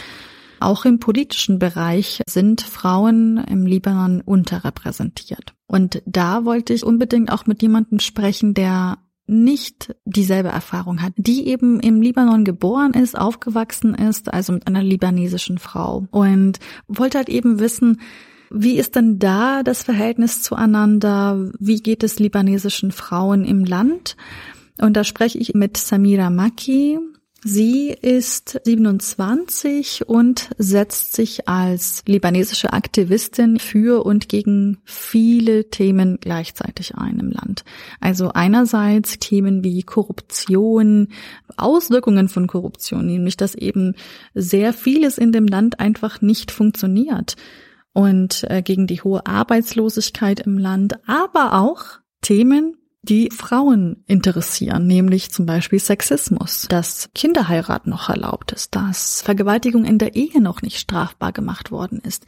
Auch 0.60 0.86
im 0.86 0.99
politischen 0.99 1.60
Bereich 1.60 2.21
sind 2.27 2.62
Frauen 2.62 3.38
im 3.38 3.67
Libanon 3.67 4.21
unterrepräsentiert. 4.21 5.53
Und 5.67 6.01
da 6.06 6.45
wollte 6.45 6.73
ich 6.73 6.86
unbedingt 6.86 7.32
auch 7.32 7.45
mit 7.45 7.62
jemandem 7.62 7.99
sprechen, 7.99 8.53
der 8.53 8.99
nicht 9.27 9.93
dieselbe 10.06 10.49
Erfahrung 10.49 11.01
hat, 11.01 11.12
die 11.17 11.47
eben 11.47 11.82
im 11.82 12.01
Libanon 12.01 12.45
geboren 12.45 12.93
ist, 12.93 13.17
aufgewachsen 13.17 13.93
ist, 13.93 14.34
also 14.34 14.53
mit 14.53 14.67
einer 14.67 14.82
libanesischen 14.82 15.58
Frau 15.58 16.08
und 16.12 16.60
wollte 16.88 17.17
halt 17.17 17.27
eben 17.27 17.60
wissen, 17.60 17.99
wie 18.49 18.77
ist 18.77 18.95
denn 18.95 19.19
da 19.19 19.63
das 19.63 19.84
Verhältnis 19.84 20.41
zueinander? 20.41 21.51
Wie 21.60 21.82
geht 21.82 22.03
es 22.03 22.19
libanesischen 22.19 22.93
Frauen 22.93 23.43
im 23.43 23.65
Land? 23.65 24.15
Und 24.80 24.95
da 24.95 25.03
spreche 25.03 25.38
ich 25.38 25.53
mit 25.53 25.75
Samira 25.75 26.30
Maki. 26.30 26.99
Sie 27.43 27.89
ist 27.89 28.60
27 28.63 30.08
und 30.10 30.50
setzt 30.58 31.13
sich 31.13 31.47
als 31.47 32.02
libanesische 32.08 32.73
Aktivistin 32.73 33.60
für 33.60 34.06
und 34.06 34.28
gegen 34.28 34.80
viele 34.86 35.69
Themen 35.69 36.17
gleichzeitig 36.19 36.95
ein 36.95 37.19
im 37.19 37.30
Land. 37.30 37.63
Also 38.00 38.32
einerseits 38.34 39.19
Themen 39.19 39.63
wie 39.63 39.84
Korruption, 39.84 41.10
Auswirkungen 41.58 42.28
von 42.28 42.47
Korruption, 42.47 43.06
nämlich 43.06 43.38
dass 43.38 43.54
eben 43.54 43.93
sehr 44.34 44.73
vieles 44.73 45.19
in 45.19 45.32
dem 45.32 45.45
Land 45.45 45.80
einfach 45.80 46.21
nicht 46.21 46.52
funktioniert 46.52 47.36
und 47.93 48.45
äh, 48.50 48.63
gegen 48.63 48.88
die 48.88 49.02
hohe 49.02 49.26
Arbeitslosigkeit 49.28 50.39
im 50.39 50.58
Land, 50.58 51.00
aber 51.08 51.54
auch 51.54 52.00
Themen 52.21 52.78
die 53.01 53.29
Frauen 53.31 54.03
interessieren, 54.07 54.88
nämlich 54.88 55.31
zum 55.31 55.45
Beispiel 55.45 55.79
Sexismus, 55.79 56.67
dass 56.69 57.10
Kinderheirat 57.15 57.88
noch 57.88 58.10
erlaubt 58.10 58.51
ist, 58.51 58.75
dass 58.75 59.21
Vergewaltigung 59.21 59.86
in 59.86 59.97
der 59.97 60.15
Ehe 60.15 60.41
noch 60.41 60.62
nicht 60.62 60.77
strafbar 60.77 61.31
gemacht 61.31 61.71
worden 61.71 61.99
ist. 62.03 62.25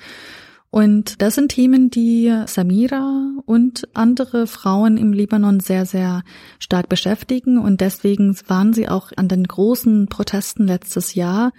Und 0.71 1.21
das 1.21 1.35
sind 1.35 1.49
Themen, 1.49 1.89
die 1.89 2.31
Samira 2.45 3.31
und 3.45 3.87
andere 3.95 4.45
Frauen 4.45 4.97
im 4.97 5.13
Libanon 5.13 5.59
sehr, 5.59 5.87
sehr 5.87 6.23
stark 6.59 6.89
beschäftigen. 6.89 7.57
Und 7.57 7.81
deswegen 7.81 8.37
waren 8.47 8.73
sie 8.73 8.87
auch 8.87 9.11
an 9.15 9.27
den 9.27 9.45
großen 9.45 10.07
Protesten 10.07 10.67
letztes 10.67 11.15
Jahr 11.15 11.53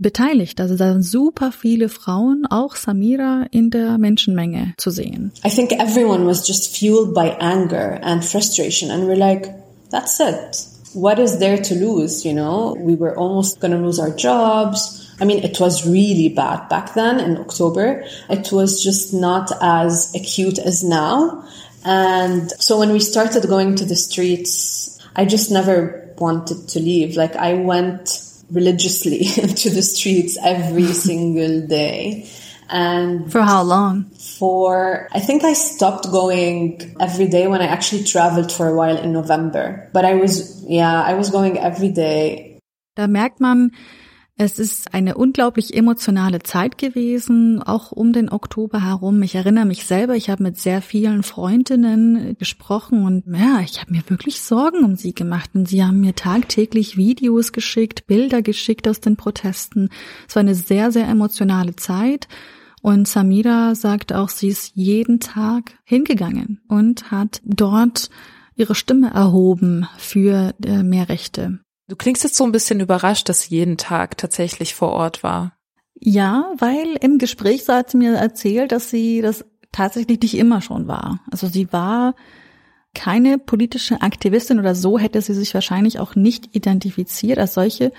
beteiligt. 0.00 0.60
Also 0.60 0.76
da 0.76 0.92
sind 0.92 1.04
super 1.04 1.52
viele 1.52 1.88
Frauen, 1.88 2.46
auch 2.50 2.74
Samira, 2.74 3.46
in 3.50 3.70
der 3.70 3.98
Menschenmenge 3.98 4.74
zu 4.76 4.90
sehen. 4.90 5.32
I 5.44 5.50
think 5.50 5.72
everyone 5.72 6.26
was 6.26 6.48
just 6.48 6.76
fueled 6.76 7.14
by 7.14 7.36
anger 7.38 8.00
and 8.02 8.24
frustration 8.24 8.90
and 8.90 9.06
we're 9.06 9.16
like, 9.16 9.54
that's 9.90 10.18
it. 10.18 10.66
What 10.92 11.20
is 11.20 11.38
there 11.38 11.60
to 11.62 11.74
lose, 11.74 12.24
you 12.24 12.34
know? 12.34 12.76
We 12.76 12.96
were 12.96 13.16
almost 13.16 13.60
going 13.60 13.72
to 13.72 13.78
lose 13.78 14.00
our 14.00 14.10
jobs. 14.10 15.08
I 15.20 15.24
mean, 15.24 15.44
it 15.44 15.60
was 15.60 15.86
really 15.86 16.28
bad 16.30 16.68
back 16.68 16.94
then 16.94 17.20
in 17.20 17.36
October. 17.36 18.04
It 18.28 18.50
was 18.50 18.82
just 18.82 19.14
not 19.14 19.52
as 19.60 20.12
acute 20.16 20.58
as 20.58 20.82
now. 20.82 21.44
And 21.84 22.50
so 22.58 22.78
when 22.78 22.90
we 22.90 22.98
started 22.98 23.46
going 23.48 23.76
to 23.76 23.84
the 23.84 23.94
streets, 23.94 24.98
I 25.14 25.26
just 25.26 25.50
never 25.50 26.12
wanted 26.18 26.68
to 26.70 26.80
leave. 26.80 27.16
Like 27.16 27.36
I 27.36 27.54
went 27.54 28.22
religiously 28.50 29.24
to 29.62 29.70
the 29.70 29.82
streets 29.82 30.38
every 30.42 30.86
single 31.06 31.66
day. 31.66 32.28
And 32.70 33.30
for 33.32 33.42
how 33.42 33.62
long? 33.62 34.04
For, 34.38 35.08
I 35.10 35.18
think 35.18 35.42
I 35.42 35.54
stopped 35.54 36.10
going 36.10 36.94
every 37.00 37.26
day 37.26 37.48
when 37.48 37.60
I 37.60 37.66
actually 37.66 38.04
traveled 38.04 38.52
for 38.52 38.68
a 38.68 38.74
while 38.74 38.96
in 38.96 39.12
November. 39.12 39.90
But 39.92 40.04
I 40.04 40.14
was, 40.14 40.64
yeah, 40.64 41.02
I 41.02 41.14
was 41.14 41.30
going 41.30 41.58
every 41.58 41.90
day. 41.90 42.58
Da 42.96 43.06
merkt 43.06 43.40
man, 43.40 43.70
Es 44.42 44.58
ist 44.58 44.94
eine 44.94 45.18
unglaublich 45.18 45.76
emotionale 45.76 46.38
Zeit 46.38 46.78
gewesen, 46.78 47.62
auch 47.62 47.92
um 47.92 48.14
den 48.14 48.30
Oktober 48.30 48.82
herum. 48.82 49.22
Ich 49.22 49.34
erinnere 49.34 49.66
mich 49.66 49.84
selber, 49.84 50.16
ich 50.16 50.30
habe 50.30 50.42
mit 50.42 50.56
sehr 50.58 50.80
vielen 50.80 51.22
Freundinnen 51.22 52.38
gesprochen 52.38 53.04
und 53.04 53.24
ja, 53.26 53.60
ich 53.60 53.82
habe 53.82 53.92
mir 53.92 54.02
wirklich 54.08 54.40
Sorgen 54.40 54.82
um 54.82 54.96
sie 54.96 55.12
gemacht. 55.12 55.50
Und 55.52 55.68
sie 55.68 55.84
haben 55.84 56.00
mir 56.00 56.14
tagtäglich 56.14 56.96
Videos 56.96 57.52
geschickt, 57.52 58.06
Bilder 58.06 58.40
geschickt 58.40 58.88
aus 58.88 59.00
den 59.00 59.16
Protesten. 59.16 59.90
Es 60.26 60.36
war 60.36 60.40
eine 60.40 60.54
sehr, 60.54 60.90
sehr 60.90 61.06
emotionale 61.06 61.76
Zeit. 61.76 62.26
Und 62.80 63.08
Samira 63.08 63.74
sagt 63.74 64.14
auch, 64.14 64.30
sie 64.30 64.48
ist 64.48 64.72
jeden 64.74 65.20
Tag 65.20 65.72
hingegangen 65.84 66.62
und 66.66 67.10
hat 67.10 67.42
dort 67.44 68.08
ihre 68.56 68.74
Stimme 68.74 69.10
erhoben 69.10 69.86
für 69.98 70.54
äh, 70.64 70.82
mehr 70.82 71.10
Rechte. 71.10 71.58
Du 71.90 71.96
klingst 71.96 72.22
jetzt 72.22 72.36
so 72.36 72.44
ein 72.44 72.52
bisschen 72.52 72.78
überrascht, 72.78 73.28
dass 73.28 73.42
sie 73.42 73.56
jeden 73.56 73.76
Tag 73.76 74.16
tatsächlich 74.16 74.76
vor 74.76 74.92
Ort 74.92 75.24
war. 75.24 75.54
Ja, 75.98 76.52
weil 76.56 76.96
im 77.00 77.18
Gespräch 77.18 77.64
so 77.64 77.72
hat 77.72 77.90
sie 77.90 77.96
mir 77.96 78.14
erzählt, 78.14 78.70
dass 78.70 78.90
sie 78.90 79.20
das 79.22 79.44
tatsächlich 79.72 80.20
nicht 80.20 80.38
immer 80.38 80.62
schon 80.62 80.86
war. 80.86 81.18
Also 81.32 81.48
sie 81.48 81.72
war 81.72 82.14
keine 82.94 83.38
politische 83.38 84.02
Aktivistin 84.02 84.60
oder 84.60 84.76
so 84.76 85.00
hätte 85.00 85.20
sie 85.20 85.34
sich 85.34 85.52
wahrscheinlich 85.52 85.98
auch 85.98 86.14
nicht 86.14 86.54
identifiziert 86.54 87.40
als 87.40 87.54
solche. 87.54 87.90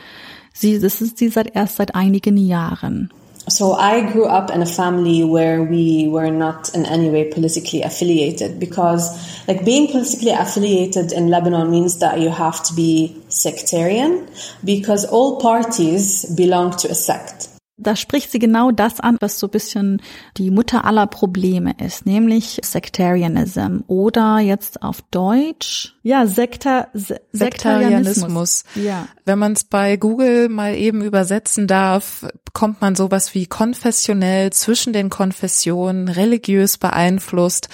Sie, 0.54 0.80
das 0.80 1.02
ist 1.02 1.18
sie 1.18 1.28
seit 1.28 1.54
erst 1.54 1.76
seit 1.76 1.94
einigen 1.94 2.38
Jahren. 2.38 3.12
So 3.52 3.74
I 3.74 4.10
grew 4.14 4.28
up 4.28 4.50
in 4.50 4.62
a 4.62 4.66
family 4.66 5.26
where 5.26 5.62
we 5.62 6.08
were 6.08 6.32
not 6.32 6.74
in 6.74 6.86
any 6.86 7.10
way 7.10 7.30
politically 7.30 7.82
affiliated 7.82 8.62
because 8.62 9.04
like 9.46 9.66
being 9.66 9.92
politically 9.92 10.32
affiliated 10.32 11.12
in 11.12 11.28
Lebanon 11.28 11.70
means 11.70 12.00
that 12.00 12.22
you 12.22 12.30
have 12.30 12.64
to 12.64 12.74
be 12.74 13.22
sectarian 13.28 14.30
because 14.64 15.04
all 15.04 15.42
parties 15.42 16.24
belong 16.34 16.72
to 16.78 16.90
a 16.92 16.96
sect. 16.96 17.50
Da 17.82 17.96
spricht 17.96 18.32
sie 18.32 18.40
genau 18.40 18.72
das 18.72 19.00
an, 19.00 19.18
was 19.20 19.40
so 19.40 19.48
ein 19.48 19.52
bisschen 19.52 20.02
die 20.38 20.52
Mutter 20.52 20.86
aller 20.86 21.08
Probleme 21.08 21.74
ist, 21.84 22.06
nämlich 22.06 22.60
Sectarianism 22.64 23.80
oder 23.88 24.40
jetzt 24.40 24.84
auf 24.84 25.02
Deutsch, 25.12 25.96
ja, 26.04 26.28
Sekta, 26.28 26.88
Se 26.94 27.22
Sektarianismus. 27.32 28.64
Ja. 28.76 29.08
Wenn 29.26 29.40
man 29.40 29.54
es 29.54 29.64
bei 29.64 29.98
Google 29.98 30.50
mal 30.50 30.76
eben 30.76 31.02
übersetzen 31.02 31.68
darf, 31.68 32.26
bekommt 32.46 32.82
man 32.82 32.96
sowas 32.96 33.34
wie 33.34 33.48
konfessionell, 33.48 34.52
zwischen 34.52 34.94
den 34.94 35.10
Konfessionen, 35.10 36.08
religiös 36.08 36.78
beeinflusst. 36.78 37.70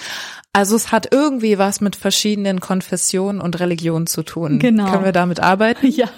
Also 0.52 0.76
es 0.76 0.90
hat 0.90 1.12
irgendwie 1.12 1.58
was 1.58 1.80
mit 1.80 1.96
verschiedenen 1.96 2.60
Konfessionen 2.60 3.40
und 3.40 3.60
Religionen 3.60 4.06
zu 4.06 4.22
tun. 4.22 4.58
Genau. 4.58 4.90
Können 4.90 5.04
wir 5.04 5.12
damit 5.12 5.40
arbeiten? 5.40 5.86
Ja. 5.98 6.08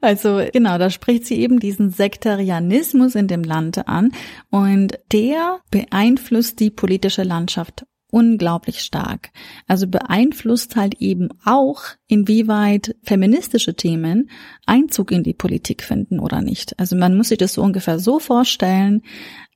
Also 0.00 0.42
genau, 0.52 0.78
da 0.78 0.90
spricht 0.90 1.26
sie 1.26 1.40
eben 1.40 1.60
diesen 1.60 1.90
Sektarianismus 1.90 3.14
in 3.14 3.26
dem 3.26 3.42
Land 3.42 3.88
an 3.88 4.12
und 4.50 4.98
der 5.12 5.60
beeinflusst 5.70 6.60
die 6.60 6.70
politische 6.70 7.22
Landschaft 7.22 7.86
unglaublich 8.14 8.80
stark. 8.80 9.30
Also 9.66 9.88
beeinflusst 9.88 10.76
halt 10.76 11.00
eben 11.00 11.30
auch, 11.44 11.82
inwieweit 12.06 12.94
feministische 13.02 13.74
Themen 13.74 14.30
Einzug 14.66 15.10
in 15.10 15.24
die 15.24 15.34
Politik 15.34 15.82
finden 15.82 16.20
oder 16.20 16.40
nicht. 16.40 16.78
Also 16.78 16.94
man 16.94 17.16
muss 17.16 17.30
sich 17.30 17.38
das 17.38 17.54
so 17.54 17.62
ungefähr 17.62 17.98
so 17.98 18.20
vorstellen, 18.20 19.02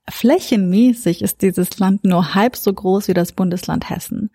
flächenmäßig 0.09 1.23
ist 1.23 1.42
dieses 1.42 1.79
Land 1.79 2.03
nur 2.03 2.35
halb 2.35 2.57
so 2.57 2.73
groß 2.73 3.07
wie 3.07 3.14
das 3.14 3.33
Bundesland 3.33 3.90
Hessen. 3.90 4.31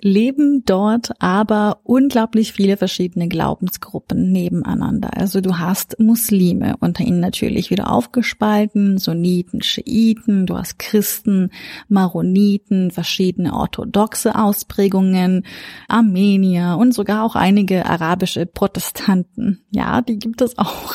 Leben 0.00 0.64
dort 0.64 1.12
aber 1.18 1.80
unglaublich 1.84 2.52
viele 2.52 2.78
verschiedene 2.78 3.28
Glaubensgruppen 3.28 4.32
nebeneinander. 4.32 5.10
Also 5.14 5.42
du 5.42 5.58
hast 5.58 6.00
Muslime, 6.00 6.76
unter 6.80 7.04
ihnen 7.04 7.20
natürlich 7.20 7.70
wieder 7.70 7.90
aufgespalten, 7.90 8.96
Sunniten, 8.96 9.60
Schiiten, 9.60 10.46
du 10.46 10.56
hast 10.56 10.78
Christen, 10.78 11.50
Maroniten, 11.88 12.92
verschiedene 12.92 13.52
orthodoxe 13.52 14.34
Ausprägungen, 14.34 15.44
Armenier 15.86 16.78
und 16.80 16.94
sogar 16.94 17.22
auch 17.22 17.36
einige 17.36 17.84
arabische 17.84 18.46
Protestanten. 18.46 19.64
Ja, 19.70 20.00
die 20.00 20.18
gibt 20.18 20.40
es 20.40 20.56
auch. 20.56 20.94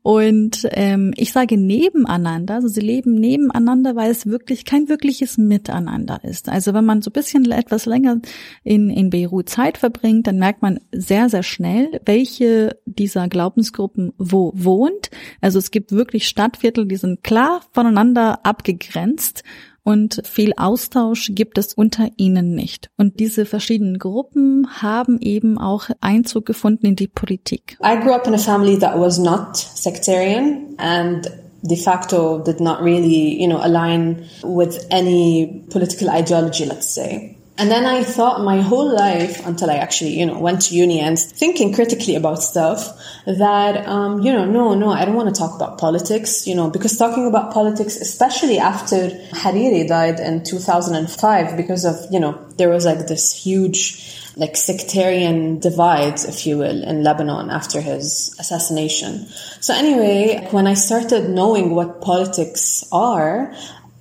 Und 0.00 0.66
ähm, 0.70 1.12
ich 1.16 1.32
sage 1.32 1.58
nebeneinander, 1.58 2.54
also 2.54 2.68
sie 2.68 2.80
leben 2.80 3.14
nebeneinander, 3.14 3.94
weil 3.94 4.10
es 4.10 4.24
wirklich 4.24 4.64
kein 4.64 4.88
wirkliches 4.88 5.36
Miteinander 5.36 6.24
ist. 6.24 6.48
Also 6.48 6.72
wenn 6.72 6.86
man 6.86 7.02
so 7.02 7.10
ein 7.10 7.12
bisschen 7.12 7.50
etwas 7.50 7.73
länger 7.86 8.20
in, 8.62 8.90
in 8.90 9.10
Beirut 9.10 9.48
Zeit 9.48 9.78
verbringt, 9.78 10.26
dann 10.26 10.38
merkt 10.38 10.62
man 10.62 10.80
sehr, 10.92 11.28
sehr 11.28 11.42
schnell, 11.42 12.00
welche 12.04 12.78
dieser 12.86 13.28
Glaubensgruppen 13.28 14.12
wo 14.18 14.52
wohnt. 14.54 15.10
Also 15.40 15.58
es 15.58 15.70
gibt 15.70 15.92
wirklich 15.92 16.28
Stadtviertel, 16.28 16.86
die 16.86 16.96
sind 16.96 17.22
klar 17.22 17.62
voneinander 17.72 18.44
abgegrenzt 18.44 19.42
und 19.84 20.22
viel 20.24 20.52
Austausch 20.56 21.30
gibt 21.34 21.58
es 21.58 21.74
unter 21.74 22.08
ihnen 22.16 22.54
nicht. 22.54 22.90
Und 22.96 23.20
diese 23.20 23.44
verschiedenen 23.44 23.98
Gruppen 23.98 24.66
haben 24.80 25.20
eben 25.20 25.58
auch 25.58 25.90
Einzug 26.00 26.46
gefunden 26.46 26.86
in 26.86 26.96
die 26.96 27.06
Politik. 27.06 27.76
I 27.84 28.00
grew 28.00 28.12
up 28.12 28.26
in 28.26 28.34
a 28.34 28.38
family 28.38 28.78
that 28.78 28.98
was 28.98 29.18
not 29.18 29.56
sectarian 29.56 30.74
and 30.78 31.30
de 31.62 31.76
facto 31.76 32.38
did 32.38 32.60
not 32.60 32.80
really, 32.80 33.40
you 33.40 33.46
know, 33.46 33.58
align 33.58 34.24
with 34.42 34.86
any 34.90 35.64
political 35.70 36.08
ideology, 36.08 36.64
let's 36.64 36.94
say. 36.94 37.36
And 37.56 37.70
then 37.70 37.86
I 37.86 38.02
thought 38.02 38.42
my 38.42 38.60
whole 38.60 38.92
life 38.92 39.46
until 39.46 39.70
I 39.70 39.76
actually, 39.76 40.18
you 40.18 40.26
know, 40.26 40.38
went 40.40 40.62
to 40.62 40.74
uni 40.74 40.98
and 40.98 41.16
thinking 41.16 41.72
critically 41.72 42.16
about 42.16 42.42
stuff 42.42 42.98
that, 43.26 43.86
um, 43.86 44.20
you 44.22 44.32
know, 44.32 44.44
no, 44.44 44.74
no, 44.74 44.90
I 44.90 45.04
don't 45.04 45.14
want 45.14 45.32
to 45.32 45.38
talk 45.38 45.54
about 45.54 45.78
politics, 45.78 46.48
you 46.48 46.56
know, 46.56 46.68
because 46.68 46.96
talking 46.96 47.28
about 47.28 47.54
politics, 47.54 47.96
especially 47.96 48.58
after 48.58 49.08
Hariri 49.30 49.86
died 49.86 50.18
in 50.18 50.42
2005, 50.42 51.56
because 51.56 51.84
of, 51.84 51.94
you 52.10 52.18
know, 52.18 52.32
there 52.56 52.70
was 52.70 52.84
like 52.84 53.06
this 53.06 53.32
huge, 53.32 54.32
like 54.36 54.56
sectarian 54.56 55.60
divide, 55.60 56.24
if 56.24 56.48
you 56.48 56.58
will, 56.58 56.82
in 56.82 57.04
Lebanon 57.04 57.50
after 57.50 57.80
his 57.80 58.34
assassination. 58.40 59.28
So 59.60 59.74
anyway, 59.74 60.48
when 60.50 60.66
I 60.66 60.74
started 60.74 61.30
knowing 61.30 61.72
what 61.76 62.00
politics 62.00 62.84
are, 62.90 63.54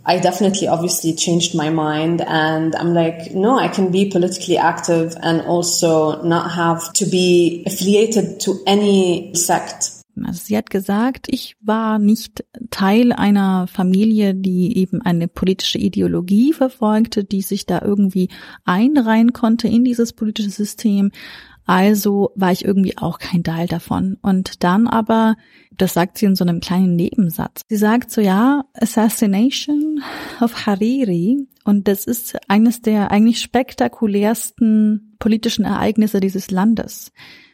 I 0.06 0.20
definitely 0.20 0.68
obviously 0.68 1.16
changed 1.16 1.56
my 1.56 1.70
mind 1.70 2.22
and 2.22 2.76
I'm 2.76 2.94
like, 2.94 3.34
no, 3.34 3.58
I 3.58 3.70
can 3.70 3.92
be 3.92 4.10
politically 4.10 4.58
active 4.58 5.16
and 5.22 5.42
also 5.42 6.22
not 6.24 6.52
have 6.52 6.92
to 6.94 7.06
be 7.06 7.64
affiliated 7.66 8.42
to 8.42 8.60
any 8.66 9.32
sect. 9.34 10.04
Also 10.26 10.42
sie 10.46 10.58
hat 10.58 10.70
gesagt, 10.70 11.28
ich 11.30 11.56
war 11.62 11.98
nicht 11.98 12.46
Teil 12.70 13.14
einer 13.14 13.68
Familie, 13.68 14.36
die 14.36 14.78
eben 14.78 15.02
eine 15.02 15.28
politische 15.28 15.80
Ideologie 15.80 16.54
verfolgte, 16.54 17.24
die 17.24 17.42
sich 17.42 17.66
da 17.66 17.82
irgendwie 17.82 18.30
einreihen 18.64 19.34
konnte 19.34 19.68
in 19.68 19.84
dieses 19.84 20.14
politische 20.14 20.52
System. 20.52 21.12
Also 21.66 22.32
war 22.36 22.52
ich 22.52 22.66
irgendwie 22.66 22.98
auch 22.98 23.20
kein 23.20 23.44
Teil 23.44 23.68
davon. 23.68 24.18
Und 24.22 24.64
dann 24.64 24.88
aber, 24.88 25.36
das 25.78 25.94
sagt 25.94 26.18
sie 26.18 26.26
in 26.26 26.36
so 26.36 26.44
einem 26.44 26.60
kleinen 26.60 26.96
Nebensatz. 26.96 27.62
Sie 27.70 27.78
sagt 27.78 28.12
so, 28.12 28.22
ja, 28.22 28.66
Assassination 28.74 30.04
of 30.42 30.66
Hariri. 30.66 31.48
Und 31.64 31.88
das 31.88 32.06
ist 32.06 32.38
eines 32.50 32.82
der 32.82 33.12
eigentlich 33.12 33.40
spektakulärsten 33.40 35.16
politischen 35.20 35.64
Ereignisse 35.64 36.20
dieses 36.20 36.52
Landes. 36.52 37.12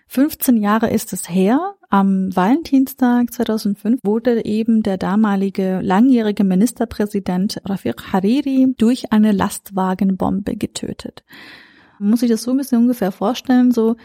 15 0.07 0.57
Jahre 0.57 0.89
ist 0.89 1.13
es 1.13 1.29
her. 1.29 1.75
Am 1.91 2.35
Valentinstag 2.35 3.31
2005 3.31 3.99
wurde 4.03 4.43
eben 4.43 4.81
der 4.81 4.97
damalige 4.97 5.81
langjährige 5.81 6.43
Ministerpräsident 6.43 7.61
Rafiq 7.65 8.11
Hariri 8.11 8.73
durch 8.77 9.11
eine 9.11 9.31
Lastwagenbombe 9.31 10.55
getötet. 10.55 11.23
Man 11.99 12.11
muss 12.11 12.21
sich 12.21 12.29
das 12.29 12.43
so 12.43 12.51
ein 12.51 12.57
bisschen 12.57 12.79
ungefähr 12.79 13.11
vorstellen, 13.11 13.71
so 13.71 13.95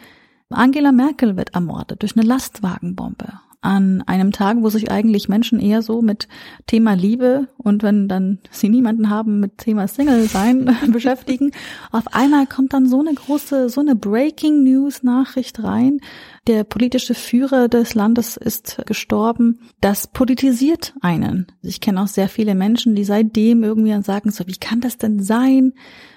Angela 0.50 0.92
Merkel 0.92 1.36
wird 1.36 1.54
ermordet 1.54 2.02
durch 2.02 2.16
eine 2.16 2.26
Lastwagenbombe 2.26 3.40
an 3.64 4.02
einem 4.02 4.30
Tag, 4.30 4.58
wo 4.60 4.68
sich 4.68 4.90
eigentlich 4.90 5.28
Menschen 5.30 5.58
eher 5.58 5.80
so 5.80 6.02
mit 6.02 6.28
Thema 6.66 6.92
Liebe 6.92 7.48
und 7.56 7.82
wenn 7.82 8.08
dann 8.08 8.38
sie 8.50 8.68
niemanden 8.68 9.08
haben 9.08 9.40
mit 9.40 9.56
Thema 9.56 9.88
Single 9.88 10.28
sein 10.28 10.76
beschäftigen. 10.92 11.50
Auf 11.90 12.14
einmal 12.14 12.46
kommt 12.46 12.74
dann 12.74 12.86
so 12.86 13.00
eine 13.00 13.14
große, 13.14 13.70
so 13.70 13.80
eine 13.80 13.96
Breaking 13.96 14.64
News 14.64 15.02
Nachricht 15.02 15.62
rein. 15.62 16.00
Der 16.46 16.64
politische 16.64 17.14
Führer 17.14 17.68
des 17.68 17.94
Landes 17.94 18.36
ist 18.36 18.82
gestorben. 18.84 19.60
Das 19.80 20.08
politisiert 20.08 20.92
einen. 21.00 21.46
Ich 21.62 21.80
kenne 21.80 22.02
auch 22.02 22.08
sehr 22.08 22.28
viele 22.28 22.54
Menschen, 22.54 22.94
die 22.94 23.04
seitdem 23.04 23.64
irgendwie 23.64 23.98
sagen 24.02 24.30
so, 24.30 24.46
wie 24.46 24.56
kann 24.56 24.82
das 24.82 24.98
denn 24.98 25.22
sein? 25.22 25.72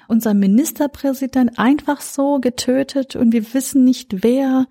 Unser 0.08 0.34
Ministerpräsident 0.34 1.60
einfach 1.60 2.02
so 2.02 2.40
getötet 2.40 3.16
und 3.16 3.34
wir 3.34 3.54
wissen 3.54 3.84
nicht 3.84 4.24
wer. 4.24 4.68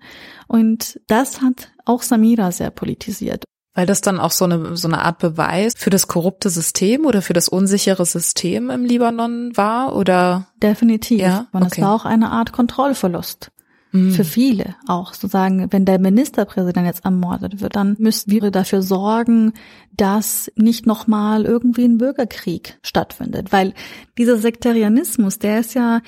Und 0.47 0.99
das 1.07 1.41
hat 1.41 1.69
auch 1.85 2.01
Samira 2.01 2.51
sehr 2.51 2.71
politisiert. 2.71 3.43
Weil 3.73 3.85
das 3.85 4.01
dann 4.01 4.19
auch 4.19 4.31
so 4.31 4.45
eine, 4.45 4.75
so 4.75 4.87
eine 4.87 5.03
Art 5.03 5.19
Beweis 5.19 5.73
für 5.77 5.91
das 5.91 6.07
korrupte 6.07 6.49
System 6.49 7.05
oder 7.05 7.21
für 7.21 7.33
das 7.33 7.47
unsichere 7.47 8.07
System 8.07 8.71
im 8.71 8.83
Libanon 8.83 9.55
war, 9.55 9.95
oder? 9.95 10.47
Definitiv. 10.63 11.21
Ja? 11.21 11.47
Und 11.51 11.61
okay. 11.61 11.73
es 11.75 11.81
war 11.83 11.93
auch 11.93 12.05
eine 12.05 12.31
Art 12.31 12.53
Kontrollverlust. 12.53 13.51
Mhm. 13.97 14.11
Für 14.11 14.23
viele 14.23 14.75
auch 14.87 15.13
sozusagen, 15.13 15.67
wenn 15.71 15.85
der 15.85 15.99
Ministerpräsident 15.99 16.85
jetzt 16.85 17.05
ermordet 17.05 17.61
wird, 17.61 17.75
dann 17.75 17.95
müssten 17.99 18.31
wir 18.31 18.51
dafür 18.51 18.81
sorgen, 18.81 19.53
dass 19.95 20.51
nicht 20.55 20.85
nochmal 20.85 21.45
irgendwie 21.45 21.85
ein 21.85 21.97
Bürgerkrieg 21.97 22.77
stattfindet. 22.83 23.51
Weil 23.51 23.73
dieser 24.17 24.37
Sektarianismus, 24.37 25.39
der 25.39 25.59
ist 25.59 25.73
ja 25.73 26.01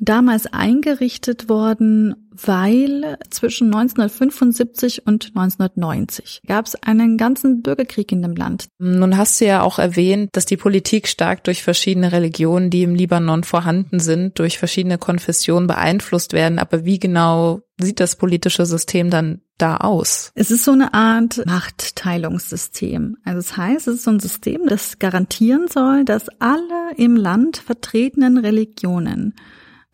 damals 0.00 0.46
eingerichtet 0.46 1.48
worden, 1.48 2.25
weil 2.44 3.18
zwischen 3.30 3.66
1975 3.74 5.06
und 5.06 5.32
1990 5.34 6.42
gab 6.46 6.66
es 6.66 6.74
einen 6.82 7.16
ganzen 7.16 7.62
Bürgerkrieg 7.62 8.12
in 8.12 8.22
dem 8.22 8.36
Land. 8.36 8.68
Nun 8.78 9.16
hast 9.16 9.40
du 9.40 9.46
ja 9.46 9.62
auch 9.62 9.78
erwähnt, 9.78 10.30
dass 10.32 10.46
die 10.46 10.56
Politik 10.56 11.08
stark 11.08 11.44
durch 11.44 11.62
verschiedene 11.62 12.12
Religionen, 12.12 12.70
die 12.70 12.82
im 12.82 12.94
Libanon 12.94 13.44
vorhanden 13.44 14.00
sind, 14.00 14.38
durch 14.38 14.58
verschiedene 14.58 14.98
Konfessionen 14.98 15.66
beeinflusst 15.66 16.32
werden. 16.32 16.58
Aber 16.58 16.84
wie 16.84 16.98
genau 16.98 17.60
sieht 17.78 18.00
das 18.00 18.16
politische 18.16 18.66
System 18.66 19.10
dann 19.10 19.40
da 19.58 19.78
aus? 19.78 20.30
Es 20.34 20.50
ist 20.50 20.64
so 20.64 20.72
eine 20.72 20.94
Art 20.94 21.44
Machtteilungssystem. 21.46 23.16
Also 23.24 23.38
es 23.38 23.48
das 23.48 23.56
heißt, 23.56 23.88
es 23.88 23.94
ist 23.96 24.04
so 24.04 24.10
ein 24.10 24.20
System, 24.20 24.66
das 24.66 24.98
garantieren 24.98 25.66
soll, 25.68 26.04
dass 26.04 26.28
alle 26.38 26.94
im 26.96 27.16
Land 27.16 27.58
vertretenen 27.58 28.38
Religionen 28.38 29.34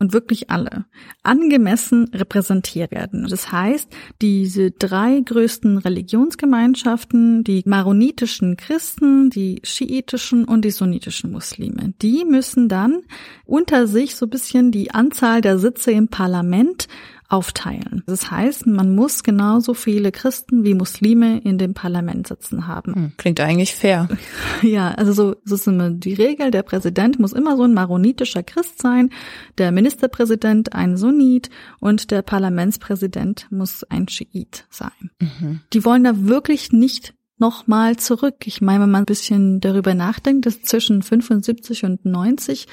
und 0.03 0.11
wirklich 0.11 0.49
alle 0.49 0.83
angemessen 1.23 2.09
repräsentiert 2.13 2.91
werden. 2.91 3.25
Das 3.29 3.53
heißt, 3.53 3.89
diese 4.21 4.71
drei 4.71 5.21
größten 5.21 5.77
Religionsgemeinschaften, 5.77 7.45
die 7.45 7.63
maronitischen 7.65 8.57
Christen, 8.57 9.29
die 9.29 9.61
schiitischen 9.63 10.43
und 10.43 10.65
die 10.65 10.71
sunnitischen 10.71 11.31
Muslime, 11.31 11.93
die 12.01 12.25
müssen 12.25 12.67
dann 12.67 13.03
unter 13.45 13.87
sich 13.87 14.17
so 14.17 14.27
bisschen 14.27 14.71
die 14.73 14.91
Anzahl 14.91 15.39
der 15.39 15.57
Sitze 15.57 15.91
im 15.91 16.09
Parlament 16.09 16.89
aufteilen. 17.33 18.03
Das 18.05 18.29
heißt, 18.29 18.67
man 18.67 18.93
muss 18.93 19.23
genauso 19.23 19.73
viele 19.73 20.11
Christen 20.11 20.63
wie 20.63 20.75
Muslime 20.75 21.39
in 21.39 21.57
dem 21.57 21.73
Parlament 21.73 22.27
sitzen 22.27 22.67
haben. 22.67 22.93
Hm, 22.93 23.11
klingt 23.17 23.39
eigentlich 23.39 23.73
fair. 23.73 24.07
Ja, 24.61 24.91
also 24.91 25.11
so, 25.11 25.35
so 25.43 25.55
ist 25.55 25.67
immer 25.67 25.89
die 25.89 26.13
Regel. 26.13 26.51
Der 26.51 26.61
Präsident 26.61 27.19
muss 27.19 27.33
immer 27.33 27.57
so 27.57 27.63
ein 27.63 27.73
maronitischer 27.73 28.43
Christ 28.43 28.81
sein, 28.81 29.09
der 29.57 29.71
Ministerpräsident 29.71 30.73
ein 30.73 30.95
Sunnit 30.95 31.49
und 31.79 32.11
der 32.11 32.21
Parlamentspräsident 32.21 33.47
muss 33.49 33.83
ein 33.83 34.07
Schiit 34.07 34.65
sein. 34.69 35.11
Mhm. 35.19 35.61
Die 35.73 35.83
wollen 35.83 36.03
da 36.03 36.27
wirklich 36.27 36.71
nicht 36.71 37.13
nochmal 37.39 37.97
zurück. 37.97 38.45
Ich 38.45 38.61
meine, 38.61 38.83
wenn 38.83 38.91
man 38.91 39.01
ein 39.03 39.05
bisschen 39.05 39.59
darüber 39.59 39.95
nachdenkt, 39.95 40.45
dass 40.45 40.61
zwischen 40.61 41.01
75 41.01 41.83
und 41.83 42.05
90 42.05 42.67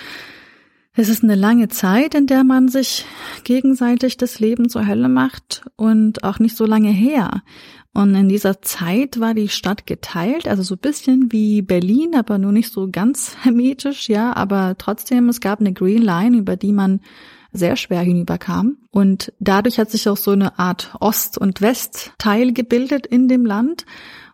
es 0.94 1.08
ist 1.08 1.22
eine 1.22 1.36
lange 1.36 1.68
Zeit, 1.68 2.14
in 2.14 2.26
der 2.26 2.42
man 2.42 2.68
sich 2.68 3.04
gegenseitig 3.44 4.16
das 4.16 4.40
Leben 4.40 4.68
zur 4.68 4.86
Hölle 4.86 5.08
macht 5.08 5.62
und 5.76 6.24
auch 6.24 6.38
nicht 6.38 6.56
so 6.56 6.66
lange 6.66 6.90
her. 6.90 7.42
Und 7.92 8.14
in 8.14 8.28
dieser 8.28 8.62
Zeit 8.62 9.18
war 9.18 9.34
die 9.34 9.48
Stadt 9.48 9.86
geteilt, 9.86 10.46
also 10.46 10.62
so 10.62 10.74
ein 10.74 10.80
bisschen 10.80 11.32
wie 11.32 11.62
Berlin, 11.62 12.14
aber 12.14 12.38
nur 12.38 12.52
nicht 12.52 12.72
so 12.72 12.88
ganz 12.90 13.36
hermetisch, 13.42 14.08
ja, 14.08 14.34
aber 14.34 14.76
trotzdem, 14.78 15.28
es 15.28 15.40
gab 15.40 15.60
eine 15.60 15.72
Green 15.72 16.02
Line, 16.02 16.36
über 16.36 16.56
die 16.56 16.72
man 16.72 17.00
sehr 17.52 17.76
schwer 17.76 18.00
hinüberkam. 18.00 18.76
Und 18.90 19.32
dadurch 19.40 19.78
hat 19.78 19.90
sich 19.90 20.08
auch 20.08 20.16
so 20.16 20.30
eine 20.30 20.58
Art 20.58 20.94
Ost- 21.00 21.38
und 21.38 21.60
Westteil 21.60 22.52
gebildet 22.52 23.06
in 23.06 23.26
dem 23.26 23.44
Land. 23.44 23.86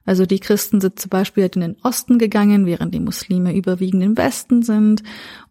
Also 0.07 0.25
die 0.25 0.39
Christen 0.39 0.81
sind 0.81 0.99
zum 1.01 1.11
Beispiel 1.11 1.51
in 1.53 1.61
den 1.61 1.77
Osten 1.83 2.19
gegangen, 2.19 2.65
während 2.65 2.95
die 2.95 3.01
Muslime 3.01 3.55
überwiegend 3.55 4.03
im 4.05 4.17
Westen 4.17 4.63
sind. 4.63 5.03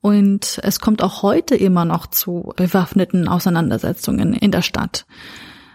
Und 0.01 0.59
es 0.63 0.79
kommt 0.79 1.03
auch 1.03 1.21
heute 1.21 1.55
immer 1.55 1.85
noch 1.85 2.07
zu 2.07 2.53
bewaffneten 2.55 3.27
Auseinandersetzungen 3.27 4.33
in 4.33 4.51
der 4.51 4.61
Stadt. 4.61 5.05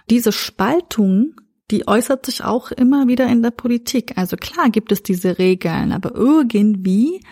Diese 0.09 0.33
Spaltung, 0.33 1.35
die 1.71 1.87
äußert 1.87 2.27
sich 2.27 2.43
auch 2.43 2.73
immer 2.73 3.07
wieder 3.07 3.29
in 3.29 3.43
der 3.43 3.53
Politik. 3.53 4.17
Also 4.17 4.37
klar 4.37 4.71
gibt 4.71 4.91
es 4.91 5.03
diese 5.03 5.39
Regeln, 5.39 5.93
aber 5.93 6.15
irgendwie 6.15 7.23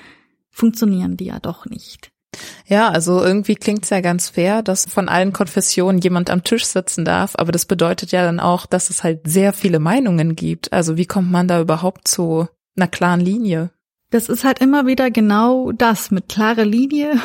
funktionieren 0.51 1.17
die 1.17 1.27
ja 1.27 1.41
doch 1.41 1.67
nicht. 1.67 2.13
Ja, 2.67 2.91
also 2.91 3.23
irgendwie 3.23 3.55
klingt's 3.55 3.91
ja 3.91 4.01
ganz 4.01 4.29
fair, 4.29 4.63
dass 4.63 4.87
von 4.87 5.09
allen 5.09 5.33
Konfessionen 5.33 6.01
jemand 6.01 6.31
am 6.31 6.45
Tisch 6.45 6.67
sitzen 6.67 7.05
darf, 7.05 7.35
aber 7.37 7.53
das 7.53 7.67
bedeutet 7.67 8.13
ja 8.13 8.23
dann 8.23 8.41
auch, 8.41 8.67
dass 8.67 8.91
es 8.91 9.03
halt 9.05 9.21
sehr 9.25 9.53
viele 9.53 9.79
Meinungen 9.79 10.37
gibt. 10.37 10.73
Also 10.73 10.97
wie 10.97 11.07
kommt 11.07 11.31
man 11.31 11.49
da 11.49 11.61
überhaupt 11.61 12.09
zu 12.09 12.49
einer 12.77 12.89
klaren 12.89 13.21
Linie? 13.21 13.71
Das 14.11 14.31
ist 14.31 14.45
halt 14.45 14.61
immer 14.61 14.87
wieder 14.87 15.11
genau 15.11 15.71
das 15.73 16.11
mit 16.11 16.29
klare 16.29 16.65
Linie. 16.65 17.21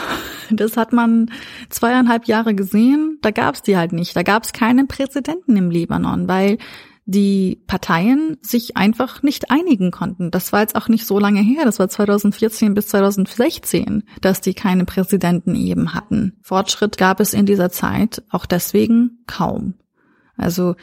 Das 0.49 0.75
hat 0.75 0.91
man 0.91 1.31
zweieinhalb 1.69 2.25
Jahre 2.25 2.53
gesehen. 2.53 3.17
Da 3.21 3.31
gab's 3.31 3.61
die 3.61 3.77
halt 3.77 3.93
nicht. 3.93 4.15
Da 4.15 4.23
gab's 4.23 4.51
keinen 4.51 4.87
Präsidenten 4.89 5.55
im 5.55 5.71
Libanon, 5.71 6.27
weil 6.27 6.57
die 7.05 7.61
Parteien 7.67 8.37
sich 8.41 8.77
einfach 8.77 9.23
nicht 9.23 9.51
einigen 9.51 9.91
konnten. 9.91 10.31
Das 10.31 10.53
war 10.53 10.61
jetzt 10.61 10.75
auch 10.75 10.87
nicht 10.87 11.05
so 11.05 11.19
lange 11.19 11.41
her, 11.41 11.65
das 11.65 11.79
war 11.79 11.89
2014 11.89 12.73
bis 12.73 12.87
2016, 12.87 14.03
dass 14.21 14.41
die 14.41 14.53
keine 14.53 14.85
Präsidenten 14.85 15.55
eben 15.55 15.93
hatten. 15.93 16.37
Fortschritt 16.41 16.97
gab 16.97 17.19
es 17.19 17.33
in 17.33 17.45
dieser 17.45 17.71
Zeit 17.71 18.23
auch 18.29 18.45
deswegen 18.45 19.23
kaum. 19.27 19.73
Also 20.37 20.75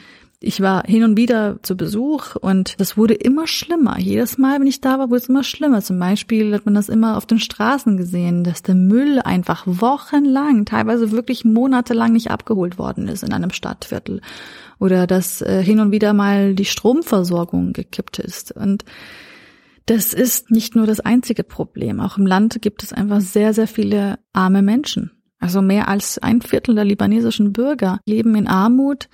ich 0.43 0.59
war 0.59 0.83
hin 0.87 1.03
und 1.03 1.17
wieder 1.17 1.61
zu 1.61 1.77
Besuch 1.77 2.35
und 2.35 2.79
das 2.79 2.97
wurde 2.97 3.13
immer 3.13 3.45
schlimmer. 3.45 3.99
Jedes 3.99 4.39
Mal, 4.39 4.59
wenn 4.59 4.65
ich 4.65 4.81
da 4.81 4.97
war, 4.97 5.11
wurde 5.11 5.19
es 5.19 5.29
immer 5.29 5.43
schlimmer. 5.43 5.83
Zum 5.83 5.99
Beispiel 5.99 6.55
hat 6.55 6.65
man 6.65 6.73
das 6.73 6.89
immer 6.89 7.15
auf 7.15 7.27
den 7.27 7.37
Straßen 7.37 7.95
gesehen, 7.95 8.43
dass 8.43 8.63
der 8.63 8.73
Müll 8.73 9.19
einfach 9.19 9.63
wochenlang, 9.67 10.65
teilweise 10.65 11.11
wirklich 11.11 11.45
monatelang 11.45 12.13
nicht 12.13 12.31
abgeholt 12.31 12.79
worden 12.79 13.07
ist 13.07 13.21
in 13.23 13.33
einem 13.33 13.51
Stadtviertel. 13.51 14.21
Oder 14.79 15.05
dass 15.05 15.43
äh, 15.43 15.61
hin 15.61 15.79
und 15.79 15.91
wieder 15.91 16.13
mal 16.13 16.55
die 16.55 16.65
Stromversorgung 16.65 17.71
gekippt 17.71 18.17
ist. 18.17 18.51
Und 18.51 18.83
das 19.85 20.11
ist 20.11 20.49
nicht 20.49 20.75
nur 20.75 20.87
das 20.87 21.01
einzige 21.01 21.43
Problem. 21.43 21.99
Auch 21.99 22.17
im 22.17 22.25
Land 22.25 22.63
gibt 22.63 22.81
es 22.81 22.93
einfach 22.93 23.21
sehr, 23.21 23.53
sehr 23.53 23.67
viele 23.67 24.17
arme 24.33 24.63
Menschen. 24.63 25.11
Also 25.39 25.61
mehr 25.61 25.87
als 25.87 26.17
ein 26.17 26.41
Viertel 26.41 26.73
der 26.73 26.85
libanesischen 26.85 27.53
Bürger 27.53 27.99
leben 28.07 28.33
in 28.33 28.47
Armut 28.47 29.07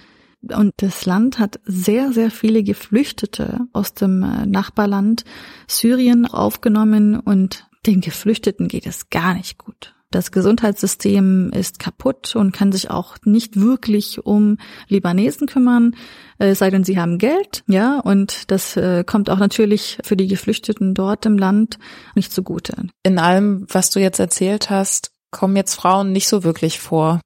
und 0.53 0.73
das 0.77 1.05
Land 1.05 1.39
hat 1.39 1.59
sehr, 1.65 2.11
sehr 2.11 2.31
viele 2.31 2.63
Geflüchtete 2.63 3.61
aus 3.73 3.93
dem 3.93 4.23
äh, 4.23 4.45
Nachbarland 4.45 5.23
Syrien 5.67 6.25
aufgenommen 6.25 7.19
und 7.19 7.67
den 7.85 8.01
Geflüchteten 8.01 8.67
geht 8.67 8.85
es 8.85 9.09
gar 9.09 9.33
nicht 9.33 9.57
gut. 9.57 9.93
Das 10.09 10.31
Gesundheitssystem 10.31 11.51
ist 11.51 11.79
kaputt 11.79 12.35
und 12.37 12.53
kann 12.53 12.71
sich 12.71 12.89
auch 12.89 13.17
nicht 13.25 13.59
wirklich 13.59 14.25
um 14.25 14.57
Libanesen 14.87 15.47
kümmern, 15.47 15.95
äh, 16.39 16.55
sei 16.55 16.69
denn 16.69 16.85
sie 16.85 16.97
haben 16.97 17.17
Geld, 17.17 17.63
ja, 17.67 17.99
und 17.99 18.49
das 18.49 18.77
äh, 18.77 19.03
kommt 19.05 19.29
auch 19.29 19.37
natürlich 19.37 19.97
für 20.03 20.15
die 20.15 20.27
Geflüchteten 20.27 20.93
dort 20.93 21.25
im 21.25 21.37
Land 21.37 21.77
nicht 22.15 22.31
zugute. 22.31 22.87
In 23.03 23.19
allem, 23.19 23.65
was 23.69 23.89
du 23.89 23.99
jetzt 23.99 24.19
erzählt 24.19 24.69
hast, 24.69 25.11
kommen 25.31 25.57
jetzt 25.57 25.75
Frauen 25.75 26.13
nicht 26.13 26.29
so 26.29 26.45
wirklich 26.45 26.79
vor. 26.79 27.19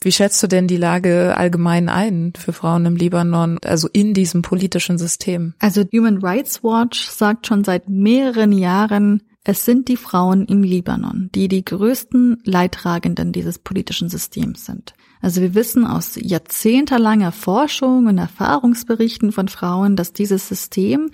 Wie 0.00 0.12
schätzt 0.12 0.42
du 0.42 0.46
denn 0.46 0.68
die 0.68 0.76
Lage 0.76 1.36
allgemein 1.36 1.88
ein 1.88 2.32
für 2.38 2.52
Frauen 2.52 2.86
im 2.86 2.96
Libanon, 2.96 3.58
also 3.64 3.88
in 3.92 4.14
diesem 4.14 4.42
politischen 4.42 4.96
System? 4.96 5.54
Also 5.58 5.82
Human 5.92 6.18
Rights 6.18 6.62
Watch 6.62 7.08
sagt 7.08 7.48
schon 7.48 7.64
seit 7.64 7.88
mehreren 7.88 8.52
Jahren, 8.52 9.22
es 9.42 9.64
sind 9.64 9.88
die 9.88 9.96
Frauen 9.96 10.44
im 10.44 10.62
Libanon, 10.62 11.30
die 11.34 11.48
die 11.48 11.64
größten 11.64 12.42
Leidtragenden 12.44 13.32
dieses 13.32 13.58
politischen 13.58 14.08
Systems 14.08 14.66
sind. 14.66 14.94
Also 15.20 15.40
wir 15.40 15.54
wissen 15.54 15.86
aus 15.86 16.16
jahrzehntelanger 16.20 17.32
Forschung 17.32 18.06
und 18.06 18.18
Erfahrungsberichten 18.18 19.32
von 19.32 19.48
Frauen, 19.48 19.96
dass 19.96 20.12
dieses 20.12 20.48
System 20.48 21.10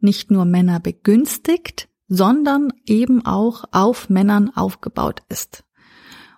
nicht 0.00 0.30
nur 0.30 0.44
Männer 0.44 0.80
begünstigt, 0.80 1.88
sondern 2.08 2.72
eben 2.86 3.24
auch 3.24 3.64
auf 3.70 4.10
Männern 4.10 4.50
aufgebaut 4.54 5.22
ist. 5.28 5.64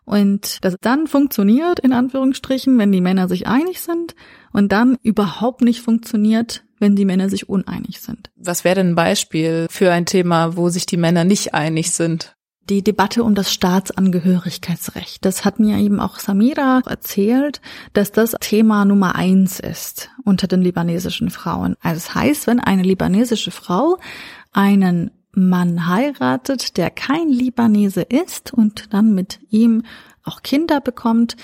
Und 0.05 0.59
das 0.63 0.77
dann 0.81 1.07
funktioniert, 1.07 1.79
in 1.79 1.93
Anführungsstrichen, 1.93 2.77
wenn 2.79 2.93
die 2.93 3.01
Männer 3.01 3.29
sich 3.29 3.47
einig 3.47 3.81
sind 3.81 4.15
und 4.53 4.73
dann 4.73 4.99
überhaupt 5.03 5.63
nicht 5.63 5.81
funktioniert, 5.81 6.65
wenn 6.79 6.97
die 6.97 7.05
Männer 7.05 7.31
sich 7.31 7.49
uneinig 7.49 8.01
sind. 8.01 8.31
Was 8.37 8.65
wäre 8.65 8.77
denn 8.77 8.91
ein 8.91 8.95
Beispiel 8.97 9.67
für 9.71 9.93
ein 9.93 10.05
Thema, 10.07 10.57
wo 10.57 10.69
sich 10.69 10.85
die 10.87 10.97
Männer 10.97 11.25
nicht 11.25 11.55
einig 11.55 11.93
sind? 11.93 12.35
Die 12.69 12.83
Debatte 12.83 13.25
um 13.25 13.35
das 13.35 13.53
Staatsangehörigkeitsrecht. 13.53 15.25
Das 15.25 15.45
hat 15.45 15.59
mir 15.59 15.79
eben 15.79 15.99
auch 15.99 16.19
Samira 16.19 16.83
erzählt, 16.87 17.61
dass 17.93 18.13
das 18.13 18.37
Thema 18.41 18.85
Nummer 18.85 19.17
eins 19.17 19.59
ist 19.59 20.11
unter 20.25 20.47
den 20.47 20.63
libanesischen 20.63 21.31
Frauen. 21.31 21.77
Also 21.81 21.95
das 21.95 22.15
heißt, 22.15 22.47
wenn 22.47 22.61
eine 22.61 22.83
libanesische 22.83 23.51
Frau 23.51 23.99
einen 24.53 25.11
Mann 25.35 25.89
heiratet, 25.89 26.77
der 26.77 26.91
kein 26.91 27.29
Libanese 27.29 28.03
ist 28.03 28.53
und 28.53 28.93
dann 28.93 29.15
mit 29.15 29.41
ihm 29.51 29.83
auch 30.25 30.43
Kinder 30.43 30.81
bekommt, 30.81 31.37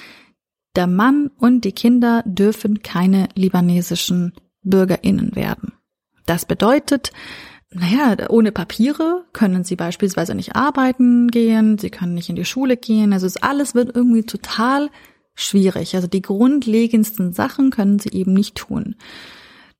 der 0.76 0.86
Mann 0.86 1.30
und 1.38 1.64
die 1.64 1.72
Kinder 1.72 2.22
dürfen 2.26 2.82
keine 2.82 3.28
libanesischen 3.34 4.32
Bürgerinnen 4.62 5.34
werden. 5.34 5.72
Das 6.26 6.44
bedeutet, 6.44 7.12
naja, 7.70 8.16
ohne 8.28 8.52
Papiere 8.52 9.24
können 9.32 9.64
sie 9.64 9.76
beispielsweise 9.76 10.34
nicht 10.34 10.56
arbeiten 10.56 11.28
gehen, 11.28 11.78
sie 11.78 11.90
können 11.90 12.14
nicht 12.14 12.28
in 12.28 12.36
die 12.36 12.44
Schule 12.44 12.76
gehen, 12.76 13.12
also 13.12 13.26
es 13.26 13.36
alles 13.36 13.74
wird 13.74 13.94
irgendwie 13.94 14.24
total 14.24 14.90
schwierig. 15.34 15.94
Also 15.94 16.06
die 16.08 16.22
grundlegendsten 16.22 17.32
Sachen 17.32 17.70
können 17.70 17.98
sie 17.98 18.10
eben 18.10 18.32
nicht 18.32 18.56
tun. 18.56 18.96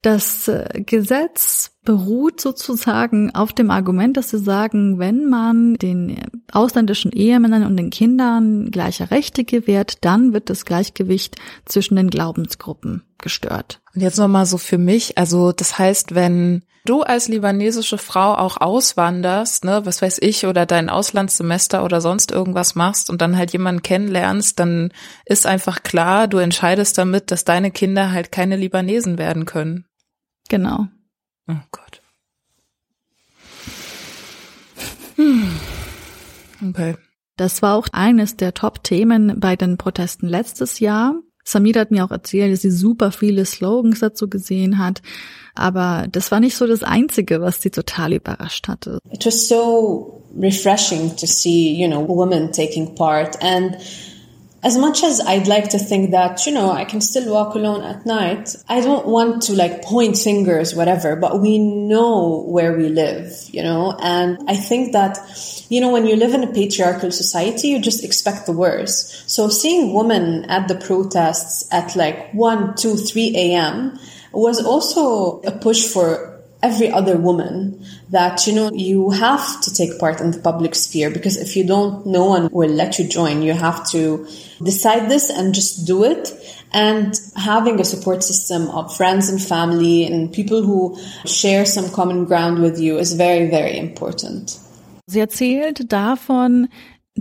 Das 0.03 0.47
äh, 0.49 0.83
Gesetz 0.87 1.78
beruht 1.89 2.39
sozusagen 2.39 3.35
auf 3.35 3.55
dem 3.55 3.71
Argument, 3.71 4.19
dass 4.19 4.29
sie 4.29 4.39
sagen, 4.39 4.99
wenn 4.99 5.25
man 5.25 5.73
den 5.77 6.21
ausländischen 6.53 7.13
Ehemännern 7.13 7.65
und 7.65 7.79
den 7.79 7.89
Kindern 7.89 8.71
gleiche 8.71 9.11
Rechte 9.11 9.43
gewährt, 9.43 10.05
dann 10.05 10.35
wird 10.35 10.51
das 10.51 10.67
Gleichgewicht 10.67 11.37
zwischen 11.65 11.97
den 11.97 12.11
Glaubensgruppen 12.11 13.05
gestört. 13.17 13.81
Und 13.95 14.03
jetzt 14.03 14.19
nochmal 14.19 14.45
so 14.45 14.59
für 14.59 14.77
mich, 14.77 15.17
also 15.17 15.53
das 15.53 15.79
heißt, 15.79 16.15
wenn 16.15 16.63
du 16.85 17.01
als 17.01 17.29
libanesische 17.29 17.97
Frau 17.97 18.35
auch 18.35 18.59
auswanderst, 18.59 19.65
ne, 19.65 19.81
was 19.87 20.03
weiß 20.03 20.19
ich, 20.21 20.45
oder 20.45 20.67
dein 20.67 20.91
Auslandssemester 20.91 21.85
oder 21.85 22.03
sonst 22.03 22.33
irgendwas 22.33 22.75
machst 22.75 23.09
und 23.09 23.23
dann 23.23 23.39
halt 23.39 23.55
jemanden 23.55 23.81
kennenlernst, 23.81 24.61
dann 24.61 24.93
ist 25.25 25.47
einfach 25.47 25.83
klar, 25.83 26.29
du 26.29 26.37
entscheidest 26.37 26.99
damit, 26.99 27.31
dass 27.31 27.45
deine 27.45 27.71
Kinder 27.71 28.13
halt 28.13 28.31
keine 28.31 28.57
Libanesen 28.57 29.17
werden 29.17 29.47
können. 29.47 29.87
Genau. 30.51 30.89
Oh 31.49 31.55
Gott. 31.73 32.03
Hm. 35.17 35.51
Okay. 36.71 36.97
Das 37.37 37.63
war 37.63 37.77
auch 37.77 37.87
eines 37.93 38.37
der 38.37 38.53
Top-Themen 38.53 39.39
bei 39.39 39.57
den 39.57 39.79
Protesten 39.79 40.29
letztes 40.29 40.81
Jahr. 40.81 41.15
Samira 41.45 41.81
hat 41.81 41.91
mir 41.91 42.05
auch 42.05 42.11
erzählt, 42.11 42.53
dass 42.53 42.63
sie 42.63 42.71
super 42.71 43.11
viele 43.11 43.47
Slogans 43.47 44.01
dazu 44.01 44.29
gesehen 44.29 44.79
hat. 44.79 45.01
Aber 45.55 46.07
das 46.11 46.31
war 46.31 46.41
nicht 46.41 46.57
so 46.57 46.67
das 46.67 46.83
Einzige, 46.83 47.41
was 47.41 47.63
sie 47.63 47.71
total 47.71 48.13
überrascht 48.13 48.69
hatte. 48.69 48.99
It 49.11 49.25
was 49.25 49.49
so 49.49 50.23
refreshing 50.39 51.17
to 51.17 51.27
see, 51.27 51.75
you 51.75 51.89
know, 51.89 52.07
women 52.07 52.53
taking 52.53 52.95
part 52.95 53.43
and 53.43 53.77
as 54.63 54.77
much 54.77 55.05
as 55.05 55.21
I'd 55.21 55.47
like 55.47 55.71
to 55.71 55.79
think 55.79 56.11
that, 56.11 56.45
you 56.45 56.53
know, 56.53 56.73
I 56.73 56.85
can 56.85 57.01
still 57.01 57.33
walk 57.33 57.55
alone 57.55 57.83
at 57.83 58.05
night, 58.05 58.57
I 58.69 58.81
don't 58.81 59.07
want 59.07 59.43
to 59.43 59.53
like 59.53 59.83
point 59.83 60.19
fingers, 60.19 60.75
whatever, 60.75 61.15
but 61.15 61.41
we 61.41 61.59
know 61.59 62.45
where 62.49 62.77
we 62.77 62.89
live, 62.89 63.33
you 63.53 63.63
know, 63.63 63.97
and 64.01 64.39
I 64.49 64.57
think 64.57 64.93
that, 64.93 65.19
you 65.69 65.81
know, 65.81 65.91
when 65.91 66.07
you 66.07 66.17
live 66.17 66.35
in 66.35 66.43
a 66.43 66.53
patriarchal 66.53 67.13
society, 67.13 67.69
you 67.69 67.81
just 67.81 68.03
expect 68.03 68.47
the 68.47 68.53
worst. 68.53 69.31
So 69.31 69.49
seeing 69.49 69.95
women 69.95 70.45
at 70.47 70.67
the 70.67 70.75
protests 70.75 71.69
at 71.73 71.95
like 71.95 72.33
1, 72.33 72.75
2, 72.75 72.97
3 72.97 73.37
a.m. 73.37 73.99
was 74.33 74.65
also 74.65 75.41
a 75.43 75.53
push 75.53 75.87
for 75.87 76.28
every 76.63 76.91
other 76.91 77.17
woman 77.17 77.85
that 78.11 78.47
you 78.47 78.53
know 78.53 78.71
you 78.73 79.11
have 79.11 79.61
to 79.61 79.73
take 79.73 79.99
part 79.99 80.21
in 80.21 80.33
the 80.33 80.39
public 80.39 80.75
sphere 80.75 81.11
because 81.11 81.37
if 81.37 81.57
you 81.57 81.65
don't 81.65 82.05
no 82.07 82.25
one 82.25 82.49
will 82.51 82.71
let 82.71 82.99
you 82.99 83.07
join. 83.07 83.43
You 83.43 83.53
have 83.53 83.89
to 83.91 84.27
decide 84.63 85.09
this 85.09 85.31
and 85.31 85.55
just 85.55 85.87
do 85.87 86.05
it. 86.05 86.33
And 86.73 87.19
having 87.37 87.81
a 87.81 87.85
support 87.85 88.23
system 88.23 88.69
of 88.71 88.95
friends 88.95 89.29
and 89.31 89.41
family 89.41 90.05
and 90.05 90.33
people 90.33 90.63
who 90.63 90.99
share 91.25 91.65
some 91.65 91.89
common 91.91 92.25
ground 92.25 92.61
with 92.61 92.79
you 92.79 92.99
is 92.99 93.15
very 93.15 93.49
very 93.49 93.79
important. 93.79 94.59
Sie 95.07 95.21
erzählt 95.21 95.91
davon, 95.91 96.69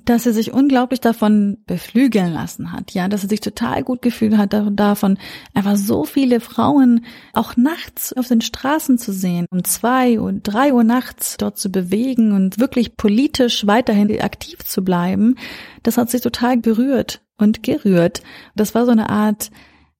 dass 0.05 0.25
er 0.25 0.33
sich 0.33 0.53
unglaublich 0.53 1.01
davon 1.01 1.57
beflügeln 1.65 2.33
lassen 2.33 2.71
hat, 2.71 2.91
ja, 2.91 3.07
dass 3.07 3.23
er 3.23 3.29
sich 3.29 3.41
total 3.41 3.83
gut 3.83 4.01
gefühlt 4.01 4.37
hat 4.37 4.55
davon, 4.71 5.17
einfach 5.53 5.75
so 5.75 6.03
viele 6.03 6.39
Frauen 6.39 7.05
auch 7.33 7.57
nachts 7.57 8.13
auf 8.13 8.27
den 8.27 8.41
Straßen 8.41 8.97
zu 8.97 9.11
sehen, 9.11 9.45
um 9.49 9.63
zwei 9.63 10.19
und 10.19 10.43
drei 10.43 10.73
Uhr 10.73 10.83
nachts 10.83 11.37
dort 11.37 11.57
zu 11.57 11.71
bewegen 11.71 12.31
und 12.31 12.59
wirklich 12.59 12.97
politisch 12.97 13.65
weiterhin 13.65 14.21
aktiv 14.21 14.59
zu 14.63 14.83
bleiben. 14.83 15.35
Das 15.83 15.97
hat 15.97 16.09
sich 16.09 16.21
total 16.21 16.57
berührt 16.57 17.21
und 17.37 17.63
gerührt. 17.63 18.21
Das 18.55 18.75
war 18.75 18.85
so 18.85 18.91
eine 18.91 19.09
Art 19.09 19.51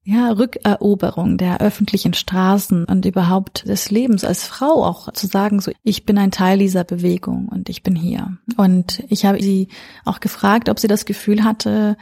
ja, 0.10 0.30
Rückeroberung 0.32 1.38
der 1.38 1.60
öffentlichen 1.60 2.14
Straßen 2.14 2.86
und 2.86 3.06
überhaupt 3.06 3.68
des 3.68 3.92
Lebens 3.92 4.24
als 4.24 4.46
Frau 4.46 4.86
auch 4.86 5.12
zu 5.12 5.28
sagen, 5.28 5.60
so, 5.60 5.74
ich 5.84 6.06
bin 6.06 6.18
ein 6.18 6.32
Teil 6.32 6.60
dieser 6.60 6.86
Bewegung 6.86 7.50
und 7.50 7.68
ich 7.68 7.84
bin 7.84 7.94
hier. 7.94 8.38
Und 8.56 9.04
ich 9.10 9.26
habe 9.26 9.44
sie 9.44 9.68
auch 10.06 10.22
gefragt, 10.22 10.70
ob 10.70 10.80
sie 10.80 10.88
das 10.88 11.04
Gefühl 11.04 11.44
hatte, 11.44 11.98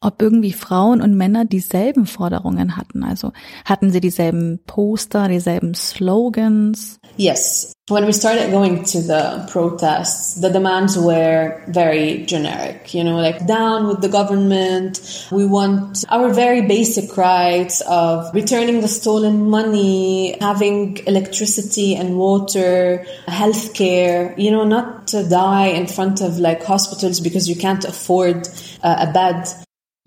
ob 0.00 0.22
irgendwie 0.22 0.52
Frauen 0.52 1.00
und 1.00 1.16
Männer 1.16 1.44
dieselben 1.44 2.06
Forderungen 2.06 2.76
hatten. 2.76 3.02
Also 3.02 3.32
hatten 3.64 3.90
sie 3.90 4.00
dieselben 4.00 4.60
Poster, 4.66 5.28
dieselben 5.28 5.74
Slogans? 5.74 7.00
Yes. 7.16 7.72
When 7.90 8.06
we 8.06 8.12
started 8.12 8.50
going 8.50 8.84
to 8.84 9.00
the 9.00 9.46
protests, 9.50 10.40
the 10.40 10.50
demands 10.50 10.96
were 10.96 11.62
very 11.68 12.26
generic, 12.26 12.92
you 12.92 13.02
know, 13.02 13.16
like 13.18 13.46
down 13.46 13.88
with 13.88 14.02
the 14.02 14.10
government. 14.10 15.00
We 15.32 15.46
want 15.46 16.04
our 16.10 16.34
very 16.34 16.62
basic 16.62 17.16
rights 17.16 17.80
of 17.88 18.32
returning 18.34 18.82
the 18.82 18.88
stolen 18.88 19.48
money, 19.48 20.36
having 20.38 20.98
electricity 21.06 21.96
and 21.96 22.18
water, 22.18 23.06
healthcare, 23.26 24.38
you 24.38 24.50
know, 24.50 24.64
not 24.64 25.06
to 25.08 25.26
die 25.26 25.68
in 25.68 25.86
front 25.86 26.20
of 26.20 26.38
like 26.38 26.62
hospitals 26.62 27.20
because 27.20 27.48
you 27.48 27.56
can't 27.56 27.86
afford 27.86 28.46
uh, 28.82 29.06
a 29.08 29.12
bed. 29.12 29.48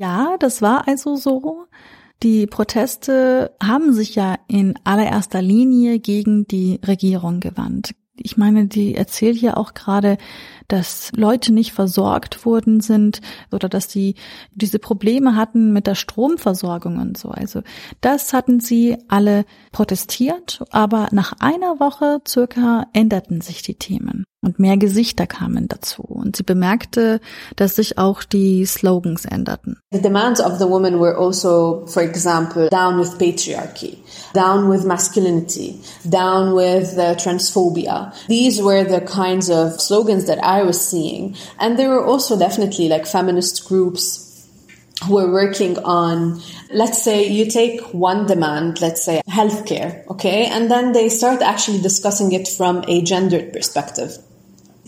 Ja, 0.02 0.36
das 0.40 0.64
war 0.64 0.88
also 0.88 1.16
so. 1.16 1.68
Die 2.24 2.48
Proteste 2.48 3.56
haben 3.62 3.94
sich 3.94 4.16
ja 4.16 4.36
in 4.48 4.74
allererster 4.84 5.44
Linie 5.44 6.00
gegen 6.00 6.48
die 6.48 6.80
Regierung 6.84 7.40
gewandt. 7.40 7.92
Ich 8.16 8.36
meine, 8.36 8.66
die 8.66 8.96
erzählt 8.96 9.38
hier 9.38 9.58
auch 9.58 9.76
gerade, 9.76 10.18
dass 10.68 11.12
Leute 11.16 11.54
nicht 11.54 11.74
versorgt 11.74 12.48
worden 12.48 12.82
sind 12.82 13.22
oder 13.52 13.70
dass 13.70 13.92
sie 13.92 14.16
diese 14.56 14.80
Probleme 14.80 15.36
hatten 15.36 15.72
mit 15.72 15.86
der 15.86 15.96
Stromversorgung 15.96 16.98
und 16.98 17.16
so. 17.16 17.30
Also 17.30 17.62
das 18.02 18.34
hatten 18.34 18.60
sie 18.60 18.98
alle 19.08 19.46
protestiert, 19.72 20.64
aber 20.72 21.10
nach 21.12 21.34
einer 21.40 21.80
Woche 21.80 22.22
circa 22.28 22.88
änderten 22.94 23.42
sich 23.42 23.62
die 23.62 23.76
Themen 23.76 24.24
und 24.42 24.60
mehr 24.60 24.78
Gesichter 24.78 25.28
kamen 25.28 25.68
dazu. 25.68 26.02
Und 26.02 26.36
sie 26.36 26.44
bemerkte, 26.44 27.20
dass 27.56 27.76
sich 27.76 27.98
auch 27.98 28.24
die 28.24 28.66
Slogans 28.66 29.26
änderten. 29.26 29.80
The 29.92 30.02
demands 30.02 30.42
of 30.42 30.58
the 30.58 30.66
women 30.66 31.00
were 31.00 31.18
also, 31.18 31.86
for 31.86 32.02
example, 32.02 32.70
down 32.70 33.00
with 33.00 33.18
patriarchy, 33.20 33.98
down 34.34 34.70
with 34.70 34.84
masculinity, 34.84 35.80
down 36.04 36.56
with 36.56 36.98
uh, 36.98 37.16
transphobia. 37.16 38.14
These 38.28 38.64
were 38.64 38.84
the 38.84 39.02
kinds 39.02 39.50
of 39.50 39.80
slogans 39.80 40.26
that 40.26 40.40
I 40.44 40.64
was 40.64 40.82
seeing. 40.82 41.36
And 41.60 41.78
there 41.78 41.90
were 41.90 42.04
also 42.04 42.38
definitely 42.38 42.90
like 42.90 43.06
feminist 43.06 43.68
groups 43.68 44.28
who 45.06 45.18
are 45.18 45.32
working 45.32 45.78
on, 45.80 46.42
let's 46.72 47.04
say 47.04 47.28
you 47.28 47.50
take 47.50 47.82
one 47.94 48.28
demand, 48.28 48.82
let's 48.82 49.04
say 49.04 49.22
healthcare, 49.28 50.06
okay? 50.08 50.46
And 50.46 50.70
then 50.70 50.92
they 50.92 51.10
start 51.10 51.42
actually 51.42 51.82
discussing 51.82 52.32
it 52.34 52.48
from 52.48 52.84
a 52.88 53.02
gendered 53.02 53.52
perspective 53.52 54.18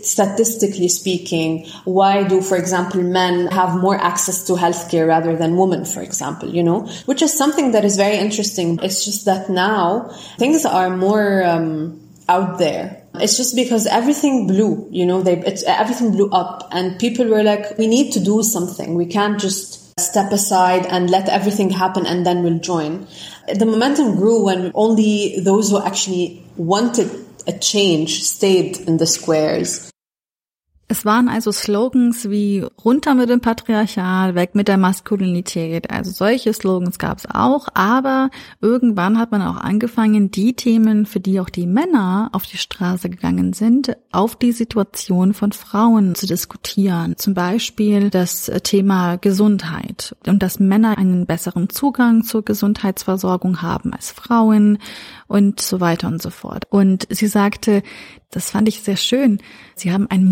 statistically 0.05 0.87
speaking, 0.87 1.67
why 1.85 2.23
do, 2.23 2.41
for 2.41 2.57
example, 2.57 3.01
men 3.01 3.47
have 3.47 3.79
more 3.79 3.95
access 3.95 4.43
to 4.47 4.53
healthcare 4.53 5.07
rather 5.07 5.35
than 5.35 5.57
women, 5.57 5.85
for 5.85 6.01
example, 6.01 6.49
you 6.49 6.63
know, 6.63 6.87
which 7.05 7.21
is 7.21 7.35
something 7.35 7.71
that 7.71 7.85
is 7.85 7.97
very 7.97 8.17
interesting. 8.17 8.79
It's 8.81 9.05
just 9.05 9.25
that 9.25 9.49
now 9.49 10.09
things 10.37 10.65
are 10.65 10.95
more, 10.95 11.43
um, 11.43 11.99
out 12.29 12.57
there. 12.57 13.03
It's 13.15 13.37
just 13.37 13.55
because 13.55 13.85
everything 13.85 14.47
blew, 14.47 14.87
you 14.91 15.05
know, 15.05 15.21
they, 15.21 15.37
everything 15.67 16.11
blew 16.11 16.29
up 16.31 16.67
and 16.71 16.99
people 16.99 17.27
were 17.27 17.43
like, 17.43 17.77
we 17.77 17.87
need 17.87 18.11
to 18.13 18.19
do 18.19 18.41
something. 18.41 18.95
We 18.95 19.05
can't 19.05 19.39
just 19.39 19.83
step 19.99 20.31
aside 20.31 20.85
and 20.87 21.09
let 21.09 21.29
everything 21.29 21.69
happen 21.69 22.05
and 22.05 22.25
then 22.25 22.43
we'll 22.43 22.59
join. 22.59 23.07
The 23.53 23.65
momentum 23.65 24.15
grew 24.15 24.45
when 24.45 24.71
only 24.73 25.39
those 25.41 25.69
who 25.69 25.83
actually 25.83 26.43
wanted 26.57 27.09
a 27.45 27.53
change 27.53 28.23
stayed 28.23 28.79
in 28.87 28.97
the 28.97 29.05
squares. 29.05 29.92
Es 30.93 31.05
waren 31.05 31.27
also 31.27 31.51
Slogans 31.51 32.29
wie 32.29 32.63
runter 32.85 33.15
mit 33.15 33.27
dem 33.27 33.41
Patriarchat, 33.41 34.35
weg 34.35 34.53
mit 34.53 34.67
der 34.67 34.77
Maskulinität. 34.77 35.89
Also 35.89 36.11
solche 36.11 36.53
Slogans 36.53 36.99
gab 36.99 37.17
es 37.17 37.25
auch, 37.25 37.67
aber 37.73 38.29
irgendwann 38.61 39.17
hat 39.17 39.31
man 39.31 39.41
auch 39.41 39.55
angefangen, 39.55 40.29
die 40.29 40.53
Themen, 40.53 41.07
für 41.07 41.19
die 41.19 41.39
auch 41.39 41.49
die 41.49 41.65
Männer 41.65 42.29
auf 42.31 42.45
die 42.45 42.59
Straße 42.59 43.09
gegangen 43.09 43.53
sind, 43.53 43.97
auf 44.11 44.35
die 44.35 44.51
Situation 44.51 45.33
von 45.33 45.51
Frauen 45.51 46.13
zu 46.13 46.27
diskutieren. 46.27 47.17
Zum 47.17 47.33
Beispiel 47.33 48.11
das 48.11 48.51
Thema 48.61 49.15
Gesundheit 49.15 50.15
und 50.27 50.43
dass 50.43 50.59
Männer 50.59 50.99
einen 50.99 51.25
besseren 51.25 51.69
Zugang 51.69 52.23
zur 52.23 52.45
Gesundheitsversorgung 52.45 53.63
haben 53.63 53.93
als 53.93 54.11
Frauen 54.11 54.77
und 55.25 55.59
so 55.59 55.81
weiter 55.81 56.07
und 56.07 56.21
so 56.21 56.29
fort. 56.29 56.65
Und 56.69 57.07
sie 57.09 57.25
sagte, 57.25 57.81
das 58.33 58.49
fand 58.49 58.67
ich 58.67 58.81
sehr 58.81 58.97
schön. 58.97 59.39
Sie 59.75 59.91
haben 59.91 60.07
ein 60.09 60.25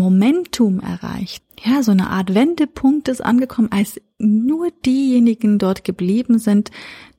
Momentum 0.52 0.80
erreicht. 0.80 1.44
Ja, 1.64 1.82
so 1.82 1.92
eine 1.92 2.10
Art 2.10 2.34
Wendepunkt 2.34 3.08
ist 3.08 3.24
angekommen, 3.24 3.70
als 3.70 4.00
nur 4.18 4.70
diejenigen 4.84 5.58
dort 5.58 5.84
geblieben 5.84 6.38
sind, 6.38 6.70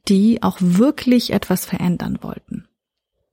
die 0.08 0.44
auch 0.44 0.58
wirklich 0.60 1.32
etwas 1.32 1.66
verändern 1.66 2.20
wollten. 2.22 2.68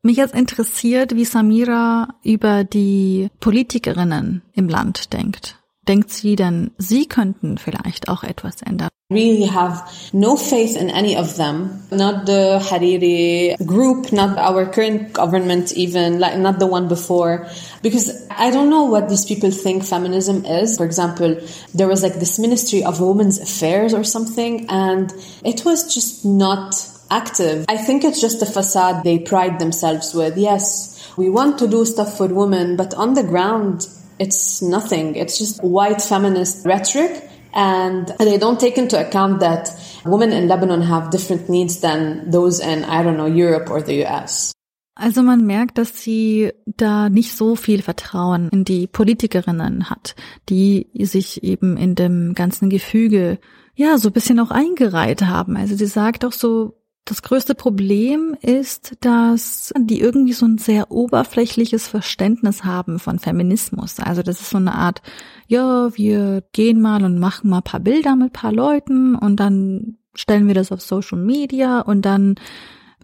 Mich 0.03 0.17
jetzt 0.17 0.35
interessiert, 0.35 1.15
wie 1.15 1.25
Samira 1.25 2.15
über 2.23 2.65
die 2.65 3.29
Politikerinnen 3.41 4.43
im 4.55 4.69
Land 4.69 5.13
denkt. 5.13 5.59
Denkt 5.87 6.11
sie 6.11 6.37
denn, 6.37 6.71
sie 6.79 7.07
könnten 7.07 7.59
vielleicht 7.59 8.09
auch 8.09 8.23
etwas 8.23 8.63
ändern? 8.63 8.89
Really 9.11 9.45
have 9.45 9.93
no 10.13 10.37
faith 10.37 10.77
in 10.77 10.89
any 10.89 11.17
of 11.17 11.37
them. 11.37 11.83
Not 11.91 12.27
the 12.27 12.61
Hariri 12.63 13.57
group, 13.67 14.13
not 14.13 14.39
our 14.39 14.67
current 14.67 15.13
government 15.13 15.73
even, 15.73 16.21
like 16.21 16.39
not 16.39 16.61
the 16.61 16.67
one 16.69 16.89
before. 16.89 17.49
Because 17.83 18.27
I 18.31 18.51
don't 18.51 18.71
know 18.71 18.85
what 18.85 19.09
these 19.09 19.25
people 19.25 19.51
think 19.51 19.85
feminism 19.85 20.45
is. 20.45 20.77
For 20.77 20.85
example, 20.85 21.41
there 21.75 21.89
was 21.89 22.03
like 22.03 22.15
this 22.15 22.39
Ministry 22.39 22.85
of 22.85 23.01
Women's 23.01 23.41
Affairs 23.41 23.93
or 23.93 24.05
something, 24.05 24.67
and 24.71 25.13
it 25.45 25.65
was 25.65 25.93
just 25.93 26.25
not 26.25 26.75
active. 27.11 27.65
I 27.69 27.77
think 27.77 28.05
it's 28.05 28.21
just 28.21 28.41
a 28.43 28.47
facade 28.47 29.03
they 29.03 29.19
pride 29.19 29.59
themselves 29.59 30.15
with. 30.15 30.39
Yes, 30.39 31.13
we 31.17 31.29
want 31.29 31.59
to 31.59 31.67
do 31.67 31.85
stuff 31.85 32.17
for 32.17 32.29
women, 32.29 32.77
but 32.77 32.95
on 32.95 33.15
the 33.15 33.25
ground, 33.25 33.89
it's 34.21 34.63
nothing. 34.63 35.17
It's 35.17 35.39
just 35.39 35.65
white 35.65 36.01
feminist 36.01 36.65
rhetoric 36.65 37.30
and 37.53 38.09
they 38.19 38.39
don't 38.39 38.59
take 38.59 38.79
into 38.79 38.99
account 38.99 39.41
that 39.41 39.71
women 40.05 40.33
in 40.33 40.49
Lebanon 40.49 40.83
have 40.83 41.11
different 41.11 41.49
needs 41.49 41.81
than 41.81 42.31
those 42.31 42.61
in, 42.61 42.85
I 42.85 43.03
don't 43.03 43.17
know, 43.17 43.27
Europe 43.27 43.71
or 43.71 43.81
the 43.83 44.05
US. 44.05 44.53
Also 44.95 45.23
man 45.23 45.47
merkt, 45.47 45.79
dass 45.79 46.03
sie 46.03 46.53
da 46.67 47.09
nicht 47.09 47.35
so 47.35 47.57
viel 47.57 47.81
Vertrauen 47.81 48.51
in 48.51 48.65
die 48.65 48.87
Politikerinnen 48.87 49.89
hat, 49.89 50.15
die 50.51 50.89
sich 50.95 51.43
eben 51.43 51.79
in 51.79 51.95
dem 51.95 52.35
ganzen 52.35 52.69
Gefüge 52.69 53.39
ja 53.75 53.97
so 53.97 54.11
ein 54.11 54.13
bisschen 54.13 54.39
auch 54.41 54.51
eingereiht 54.51 55.23
haben. 55.23 55.57
Also 55.57 55.75
sie 55.75 55.87
sagt 55.87 56.25
auch 56.25 56.33
so, 56.33 56.77
das 57.07 57.23
größte 57.23 57.55
Problem 57.55 58.37
ist, 58.43 58.97
dass 59.01 59.73
die 59.77 60.01
irgendwie 60.01 60.35
so 60.35 60.47
ein 60.47 60.59
sehr 60.59 60.93
oberflächliches 60.93 61.89
Verständnis 61.89 62.65
haben 62.65 62.99
von 62.99 63.19
Feminismus. 63.19 63.99
Also 64.01 64.23
das 64.23 64.41
ist 64.41 64.51
so 64.51 64.59
eine 64.59 64.75
Art, 64.75 65.01
ja, 65.51 65.97
wir 65.97 66.45
gehen 66.53 66.81
mal 66.81 67.05
und 67.05 67.19
machen 67.19 67.51
mal 67.51 67.61
paar 67.61 67.81
Bilder 67.81 68.15
mit 68.15 68.33
paar 68.33 68.53
Leuten 68.53 69.17
und 69.17 69.41
dann 69.41 69.99
stellen 70.15 70.47
wir 70.47 70.55
das 70.55 70.71
auf 70.71 70.81
Social 70.81 71.19
Media 71.19 71.81
und 71.81 72.03
dann 72.03 72.37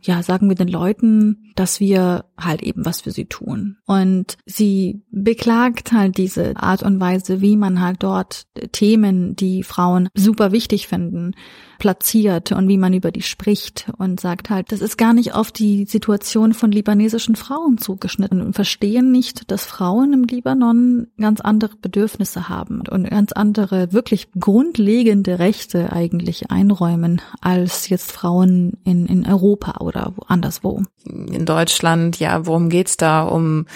ja, 0.01 0.23
sagen 0.23 0.49
wir 0.49 0.55
den 0.55 0.69
Leuten, 0.69 1.53
dass 1.57 1.81
wir 1.81 2.27
halt 2.39 2.63
eben 2.63 2.85
was 2.85 3.03
für 3.03 3.11
sie 3.11 3.27
tun. 3.27 3.77
Und 3.87 4.37
sie 4.47 5.03
beklagt 5.11 5.93
halt 5.93 6.19
diese 6.19 6.57
Art 6.57 6.83
und 6.83 7.01
Weise, 7.01 7.41
wie 7.41 7.57
man 7.57 7.81
halt 7.81 8.03
dort 8.03 8.47
Themen, 8.73 9.37
die 9.37 9.63
Frauen 9.63 10.09
super 10.15 10.53
wichtig 10.53 10.89
finden, 10.89 11.35
platziert 11.79 12.53
und 12.53 12.69
wie 12.69 12.79
man 12.79 12.93
über 12.93 13.11
die 13.11 13.23
spricht 13.23 13.91
und 13.99 14.21
sagt 14.21 14.51
halt, 14.51 14.73
das 14.73 14.81
ist 14.81 14.97
gar 14.97 15.13
nicht 15.13 15.35
auf 15.35 15.53
die 15.53 15.85
Situation 15.85 16.55
von 16.55 16.73
libanesischen 16.73 17.37
Frauen 17.37 17.79
zugeschnitten 17.79 18.41
und 18.41 18.55
verstehen 18.55 19.13
nicht, 19.13 19.51
dass 19.51 19.67
Frauen 19.67 20.13
im 20.13 20.25
Libanon 20.25 21.09
ganz 21.19 21.41
andere 21.41 21.77
Bedürfnisse 21.77 22.49
haben 22.49 22.83
und 22.91 23.09
ganz 23.11 23.33
andere, 23.33 23.93
wirklich 23.93 24.29
grundlegende 24.39 25.39
Rechte 25.39 25.93
eigentlich 25.93 26.51
einräumen 26.51 27.21
als 27.41 27.89
jetzt 27.89 28.13
Frauen 28.13 28.79
in, 28.85 29.07
in 29.07 29.27
Europa 29.27 29.81
oder 29.81 30.15
anderswo. 30.29 30.83
In 31.05 31.45
Deutschland, 31.45 32.19
ja, 32.19 32.26
worum 32.45 32.69
geht's 32.69 32.97
da? 32.97 33.23
Um 33.23 33.67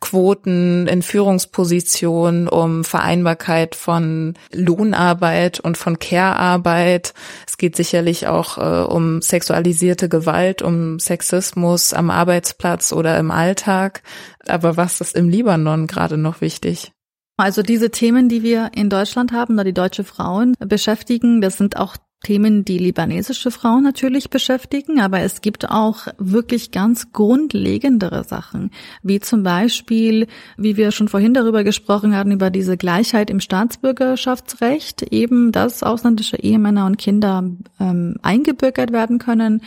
Quoten 0.00 0.86
in 0.86 1.02
Führungspositionen, 1.02 2.48
um 2.48 2.84
Vereinbarkeit 2.84 3.74
von 3.74 4.34
Lohnarbeit 4.52 5.60
und 5.60 5.76
von 5.76 5.98
Care-Arbeit. 5.98 7.14
Es 7.46 7.56
geht 7.56 7.76
sicherlich 7.76 8.26
auch 8.26 8.58
äh, 8.58 8.84
um 8.86 9.22
sexualisierte 9.22 10.08
Gewalt, 10.08 10.62
um 10.62 10.98
Sexismus 10.98 11.92
am 11.92 12.10
Arbeitsplatz 12.10 12.92
oder 12.92 13.18
im 13.18 13.30
Alltag. 13.30 14.02
Aber 14.46 14.76
was 14.76 15.00
ist 15.00 15.16
im 15.16 15.28
Libanon 15.28 15.86
gerade 15.86 16.16
noch 16.16 16.40
wichtig? 16.40 16.92
Also 17.38 17.62
diese 17.62 17.90
Themen, 17.90 18.28
die 18.28 18.42
wir 18.42 18.70
in 18.74 18.88
Deutschland 18.88 19.32
haben, 19.32 19.56
da 19.56 19.64
die 19.64 19.74
deutsche 19.74 20.04
Frauen 20.04 20.54
beschäftigen, 20.58 21.42
das 21.42 21.58
sind 21.58 21.76
auch 21.76 21.96
Themen, 22.24 22.64
die 22.64 22.78
libanesische 22.78 23.50
Frauen 23.50 23.84
natürlich 23.84 24.30
beschäftigen, 24.30 25.00
aber 25.00 25.20
es 25.20 25.42
gibt 25.42 25.70
auch 25.70 26.08
wirklich 26.18 26.70
ganz 26.72 27.12
grundlegendere 27.12 28.24
Sachen, 28.24 28.70
wie 29.02 29.20
zum 29.20 29.42
Beispiel, 29.42 30.26
wie 30.56 30.76
wir 30.76 30.90
schon 30.90 31.08
vorhin 31.08 31.34
darüber 31.34 31.62
gesprochen 31.62 32.16
hatten, 32.16 32.32
über 32.32 32.50
diese 32.50 32.76
Gleichheit 32.76 33.30
im 33.30 33.38
Staatsbürgerschaftsrecht, 33.38 35.02
eben, 35.12 35.52
dass 35.52 35.82
ausländische 35.82 36.38
Ehemänner 36.38 36.86
und 36.86 36.98
Kinder 36.98 37.44
ähm, 37.78 38.16
eingebürgert 38.22 38.92
werden 38.92 39.18
können, 39.18 39.60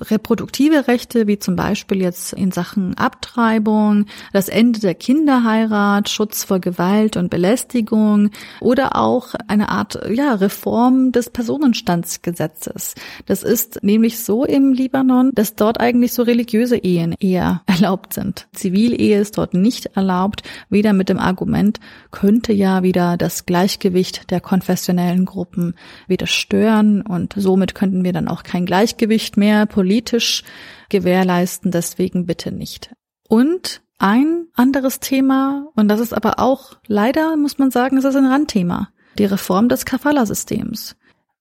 reproduktive 0.00 0.88
Rechte, 0.88 1.26
wie 1.26 1.38
zum 1.38 1.56
Beispiel 1.56 2.00
jetzt 2.00 2.32
in 2.32 2.52
Sachen 2.52 2.96
Abtreibung, 2.96 4.06
das 4.32 4.48
Ende 4.48 4.80
der 4.80 4.94
Kinderheirat, 4.94 6.08
Schutz 6.08 6.44
vor 6.44 6.60
Gewalt 6.60 7.16
und 7.16 7.30
Belästigung 7.30 8.30
oder 8.60 8.96
auch 8.96 9.34
eine 9.48 9.68
Art 9.68 9.98
ja, 10.08 10.34
Reform 10.34 11.12
des 11.12 11.28
Personenstands 11.30 11.95
Gesetzes. 12.22 12.94
Das 13.26 13.42
ist 13.42 13.82
nämlich 13.82 14.18
so 14.18 14.44
im 14.44 14.72
Libanon, 14.72 15.30
dass 15.34 15.54
dort 15.54 15.80
eigentlich 15.80 16.12
so 16.12 16.22
religiöse 16.22 16.76
Ehen 16.76 17.14
eher 17.18 17.62
erlaubt 17.66 18.12
sind. 18.12 18.48
Zivilehe 18.52 19.20
ist 19.20 19.38
dort 19.38 19.54
nicht 19.54 19.86
erlaubt, 19.96 20.42
weder 20.68 20.92
mit 20.92 21.08
dem 21.08 21.18
Argument, 21.18 21.80
könnte 22.10 22.52
ja 22.52 22.82
wieder 22.82 23.16
das 23.16 23.46
Gleichgewicht 23.46 24.30
der 24.30 24.40
konfessionellen 24.40 25.24
Gruppen 25.24 25.74
wieder 26.06 26.26
stören 26.26 27.02
und 27.02 27.34
somit 27.36 27.74
könnten 27.74 28.04
wir 28.04 28.12
dann 28.12 28.28
auch 28.28 28.42
kein 28.42 28.66
Gleichgewicht 28.66 29.36
mehr 29.36 29.66
politisch 29.66 30.44
gewährleisten, 30.88 31.70
deswegen 31.70 32.26
bitte 32.26 32.52
nicht. 32.52 32.94
Und 33.28 33.82
ein 33.98 34.46
anderes 34.54 35.00
Thema, 35.00 35.68
und 35.74 35.88
das 35.88 36.00
ist 36.00 36.12
aber 36.12 36.38
auch 36.38 36.76
leider, 36.86 37.36
muss 37.36 37.58
man 37.58 37.70
sagen, 37.70 37.96
ist 37.96 38.04
das 38.04 38.16
ein 38.16 38.26
Randthema, 38.26 38.90
die 39.18 39.24
Reform 39.24 39.68
des 39.68 39.84
Kafala-Systems 39.84 40.96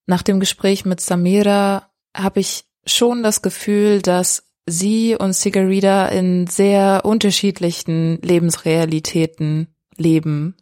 nach 0.06 0.22
dem 0.22 0.40
Gespräch 0.40 0.86
mit 0.86 1.02
Samira 1.02 1.90
habe 2.16 2.40
ich 2.40 2.66
schon 2.86 3.24
das 3.24 3.42
Gefühl, 3.42 4.02
dass 4.02 4.44
sie 4.68 5.16
und 5.16 5.34
Sigarida 5.34 6.08
in 6.08 6.48
sehr 6.48 7.02
unterschiedlichen 7.04 8.20
Lebensrealitäten 8.22 9.68
leben. 9.98 10.56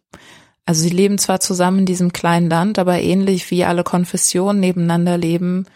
Also 0.66 0.82
sie 0.82 0.90
leben 0.90 1.18
zwar 1.18 1.40
zusammen 1.40 1.80
in 1.80 1.86
diesem 1.86 2.12
kleinen 2.12 2.48
Land, 2.48 2.78
aber 2.78 3.00
ähnlich 3.00 3.50
wie 3.50 3.64
alle 3.64 3.84
Konfessionen 3.84 4.60
nebeneinander 4.60 5.18
leben, 5.18 5.66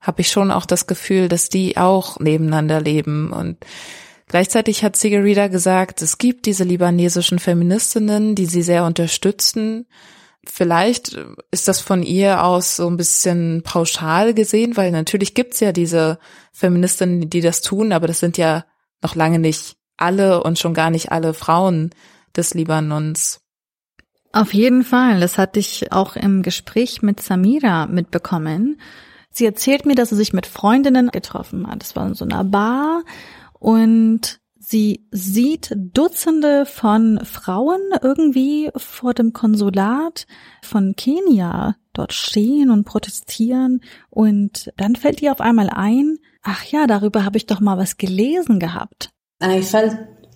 habe 0.00 0.20
ich 0.20 0.28
schon 0.28 0.50
auch 0.50 0.66
das 0.66 0.88
Gefühl, 0.88 1.28
dass 1.28 1.48
die 1.48 1.76
auch 1.76 2.18
nebeneinander 2.18 2.80
leben. 2.80 3.32
Und 3.32 3.58
gleichzeitig 4.26 4.82
hat 4.82 4.96
Sigarida 4.96 5.46
gesagt, 5.46 6.02
es 6.02 6.18
gibt 6.18 6.46
diese 6.46 6.64
libanesischen 6.64 7.38
Feministinnen, 7.38 8.34
die 8.34 8.46
sie 8.46 8.62
sehr 8.62 8.84
unterstützen 8.84 9.86
Vielleicht 10.44 11.16
ist 11.52 11.68
das 11.68 11.80
von 11.80 12.02
ihr 12.02 12.42
aus 12.42 12.76
so 12.76 12.88
ein 12.88 12.96
bisschen 12.96 13.62
pauschal 13.62 14.34
gesehen, 14.34 14.76
weil 14.76 14.90
natürlich 14.90 15.34
gibt's 15.34 15.60
ja 15.60 15.72
diese 15.72 16.18
Feministinnen, 16.52 17.30
die 17.30 17.40
das 17.40 17.60
tun, 17.60 17.92
aber 17.92 18.08
das 18.08 18.18
sind 18.18 18.36
ja 18.38 18.64
noch 19.02 19.14
lange 19.14 19.38
nicht 19.38 19.76
alle 19.96 20.42
und 20.42 20.58
schon 20.58 20.74
gar 20.74 20.90
nicht 20.90 21.12
alle 21.12 21.32
Frauen 21.32 21.90
des 22.36 22.54
Libanons. 22.54 23.40
Auf 24.32 24.52
jeden 24.52 24.82
Fall, 24.82 25.20
das 25.20 25.38
hatte 25.38 25.60
ich 25.60 25.92
auch 25.92 26.16
im 26.16 26.42
Gespräch 26.42 27.02
mit 27.02 27.20
Samira 27.20 27.86
mitbekommen. 27.86 28.80
Sie 29.30 29.44
erzählt 29.44 29.86
mir, 29.86 29.94
dass 29.94 30.08
sie 30.08 30.16
sich 30.16 30.32
mit 30.32 30.46
Freundinnen 30.46 31.10
getroffen 31.10 31.66
hat. 31.66 31.82
Das 31.82 31.94
war 31.94 32.06
in 32.06 32.14
so 32.14 32.24
einer 32.24 32.42
Bar 32.42 33.02
und 33.58 34.40
Sie 34.72 35.06
sieht 35.10 35.70
Dutzende 35.76 36.64
von 36.64 37.20
Frauen 37.26 37.90
irgendwie 38.00 38.70
vor 38.74 39.12
dem 39.12 39.34
Konsulat 39.34 40.26
von 40.62 40.96
Kenia 40.96 41.76
dort 41.92 42.14
stehen 42.14 42.70
und 42.70 42.84
protestieren. 42.84 43.82
Und 44.08 44.72
dann 44.78 44.96
fällt 44.96 45.20
ihr 45.20 45.30
auf 45.30 45.42
einmal 45.42 45.68
ein, 45.68 46.16
ach 46.42 46.64
ja, 46.64 46.86
darüber 46.86 47.26
habe 47.26 47.36
ich 47.36 47.44
doch 47.44 47.60
mal 47.60 47.76
was 47.76 47.98
gelesen 47.98 48.58
gehabt. 48.58 49.10
I 49.44 49.60
felt 49.60 49.94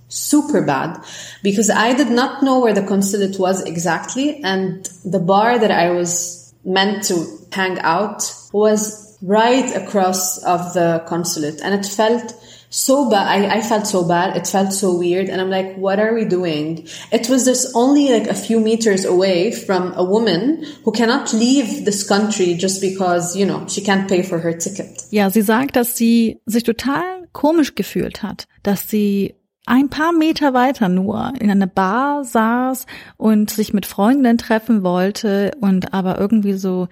super 0.08 0.60
bad 0.60 0.98
because 1.42 1.72
I 1.72 1.96
did 1.96 2.10
not 2.10 2.40
know 2.40 2.62
where 2.62 2.74
the 2.74 2.86
consulate 2.86 3.38
was 3.38 3.62
exactly. 3.62 4.44
And 4.44 4.86
the 5.02 5.18
bar 5.18 5.58
that 5.58 5.70
I 5.70 5.96
was 5.96 6.54
meant 6.62 7.08
to 7.08 7.26
hang 7.52 7.78
out 7.78 8.22
was 8.52 9.16
right 9.22 9.74
across 9.74 10.44
of 10.44 10.74
the 10.74 11.02
consulate. 11.08 11.62
And 11.62 11.74
it 11.74 11.86
felt 11.86 12.34
so 12.70 13.08
bad. 13.08 13.26
I, 13.26 13.56
I 13.56 13.60
felt 13.60 13.86
so 13.86 14.06
bad. 14.06 14.36
It 14.36 14.46
felt 14.46 14.72
so 14.72 14.96
weird. 14.96 15.28
And 15.28 15.40
I'm 15.40 15.50
like, 15.50 15.76
what 15.76 15.98
are 15.98 16.14
we 16.14 16.24
doing? 16.24 16.86
It 17.12 17.28
was 17.28 17.44
just 17.44 17.74
only 17.74 18.10
like 18.12 18.28
a 18.28 18.34
few 18.34 18.60
meters 18.60 19.04
away 19.04 19.52
from 19.52 19.92
a 19.94 20.04
woman 20.04 20.64
who 20.84 20.92
cannot 20.92 21.32
leave 21.32 21.84
this 21.84 22.06
country 22.06 22.54
just 22.54 22.80
because, 22.80 23.36
you 23.36 23.46
know, 23.46 23.66
she 23.68 23.82
can't 23.82 24.08
pay 24.08 24.22
for 24.22 24.38
her 24.38 24.52
ticket. 24.52 25.04
Ja, 25.10 25.30
sie 25.30 25.42
sagt, 25.42 25.76
dass 25.76 25.96
sie 25.96 26.40
sich 26.46 26.64
total 26.64 27.28
komisch 27.32 27.74
gefühlt 27.74 28.22
hat, 28.22 28.46
dass 28.62 28.88
sie 28.88 29.34
ein 29.66 29.90
paar 29.90 30.12
Meter 30.12 30.54
weiter 30.54 30.88
nur 30.88 31.32
in 31.40 31.50
einer 31.50 31.66
Bar 31.66 32.24
saß 32.24 32.86
und 33.16 33.50
sich 33.50 33.74
mit 33.74 33.84
Freundinnen 33.84 34.38
treffen 34.38 34.84
wollte 34.84 35.50
und 35.60 35.92
aber 35.92 36.18
irgendwie 36.18 36.54
so 36.54 36.86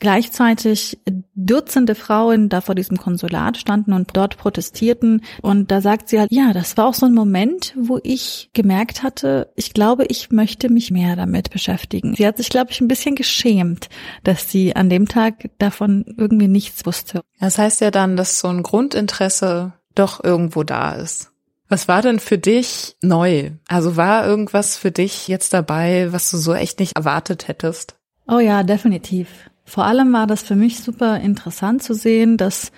gleichzeitig 0.00 0.98
Dutzende 1.42 1.94
Frauen 1.94 2.48
da 2.48 2.60
vor 2.60 2.74
diesem 2.74 2.98
Konsulat 2.98 3.56
standen 3.56 3.92
und 3.92 4.10
dort 4.14 4.36
protestierten. 4.36 5.22
Und 5.40 5.70
da 5.70 5.80
sagt 5.80 6.08
sie 6.08 6.18
halt, 6.18 6.30
ja, 6.30 6.52
das 6.52 6.76
war 6.76 6.86
auch 6.86 6.94
so 6.94 7.06
ein 7.06 7.14
Moment, 7.14 7.74
wo 7.78 7.98
ich 8.02 8.50
gemerkt 8.52 9.02
hatte, 9.02 9.50
ich 9.56 9.72
glaube, 9.72 10.04
ich 10.06 10.30
möchte 10.30 10.68
mich 10.68 10.90
mehr 10.90 11.16
damit 11.16 11.50
beschäftigen. 11.50 12.14
Sie 12.14 12.26
hat 12.26 12.36
sich, 12.36 12.50
glaube 12.50 12.72
ich, 12.72 12.80
ein 12.80 12.88
bisschen 12.88 13.14
geschämt, 13.14 13.88
dass 14.22 14.50
sie 14.50 14.76
an 14.76 14.90
dem 14.90 15.08
Tag 15.08 15.50
davon 15.58 16.04
irgendwie 16.18 16.48
nichts 16.48 16.84
wusste. 16.84 17.22
Das 17.38 17.58
heißt 17.58 17.80
ja 17.80 17.90
dann, 17.90 18.16
dass 18.16 18.40
so 18.40 18.48
ein 18.48 18.62
Grundinteresse 18.62 19.72
doch 19.94 20.22
irgendwo 20.22 20.62
da 20.62 20.92
ist. 20.92 21.30
Was 21.68 21.88
war 21.88 22.02
denn 22.02 22.18
für 22.18 22.36
dich 22.36 22.96
neu? 23.00 23.52
Also 23.68 23.96
war 23.96 24.26
irgendwas 24.26 24.76
für 24.76 24.90
dich 24.90 25.28
jetzt 25.28 25.54
dabei, 25.54 26.12
was 26.12 26.30
du 26.30 26.36
so 26.36 26.52
echt 26.52 26.80
nicht 26.80 26.96
erwartet 26.96 27.48
hättest? 27.48 27.96
Oh 28.26 28.40
ja, 28.40 28.62
definitiv. 28.62 29.49
Vor 29.70 29.84
allem 29.84 30.12
war 30.12 30.26
das 30.26 30.42
für 30.42 30.56
mich 30.56 30.80
super 30.80 31.20
interessant 31.20 31.80
zu 31.80 31.94
sehen, 31.94 32.36
dass 32.36 32.72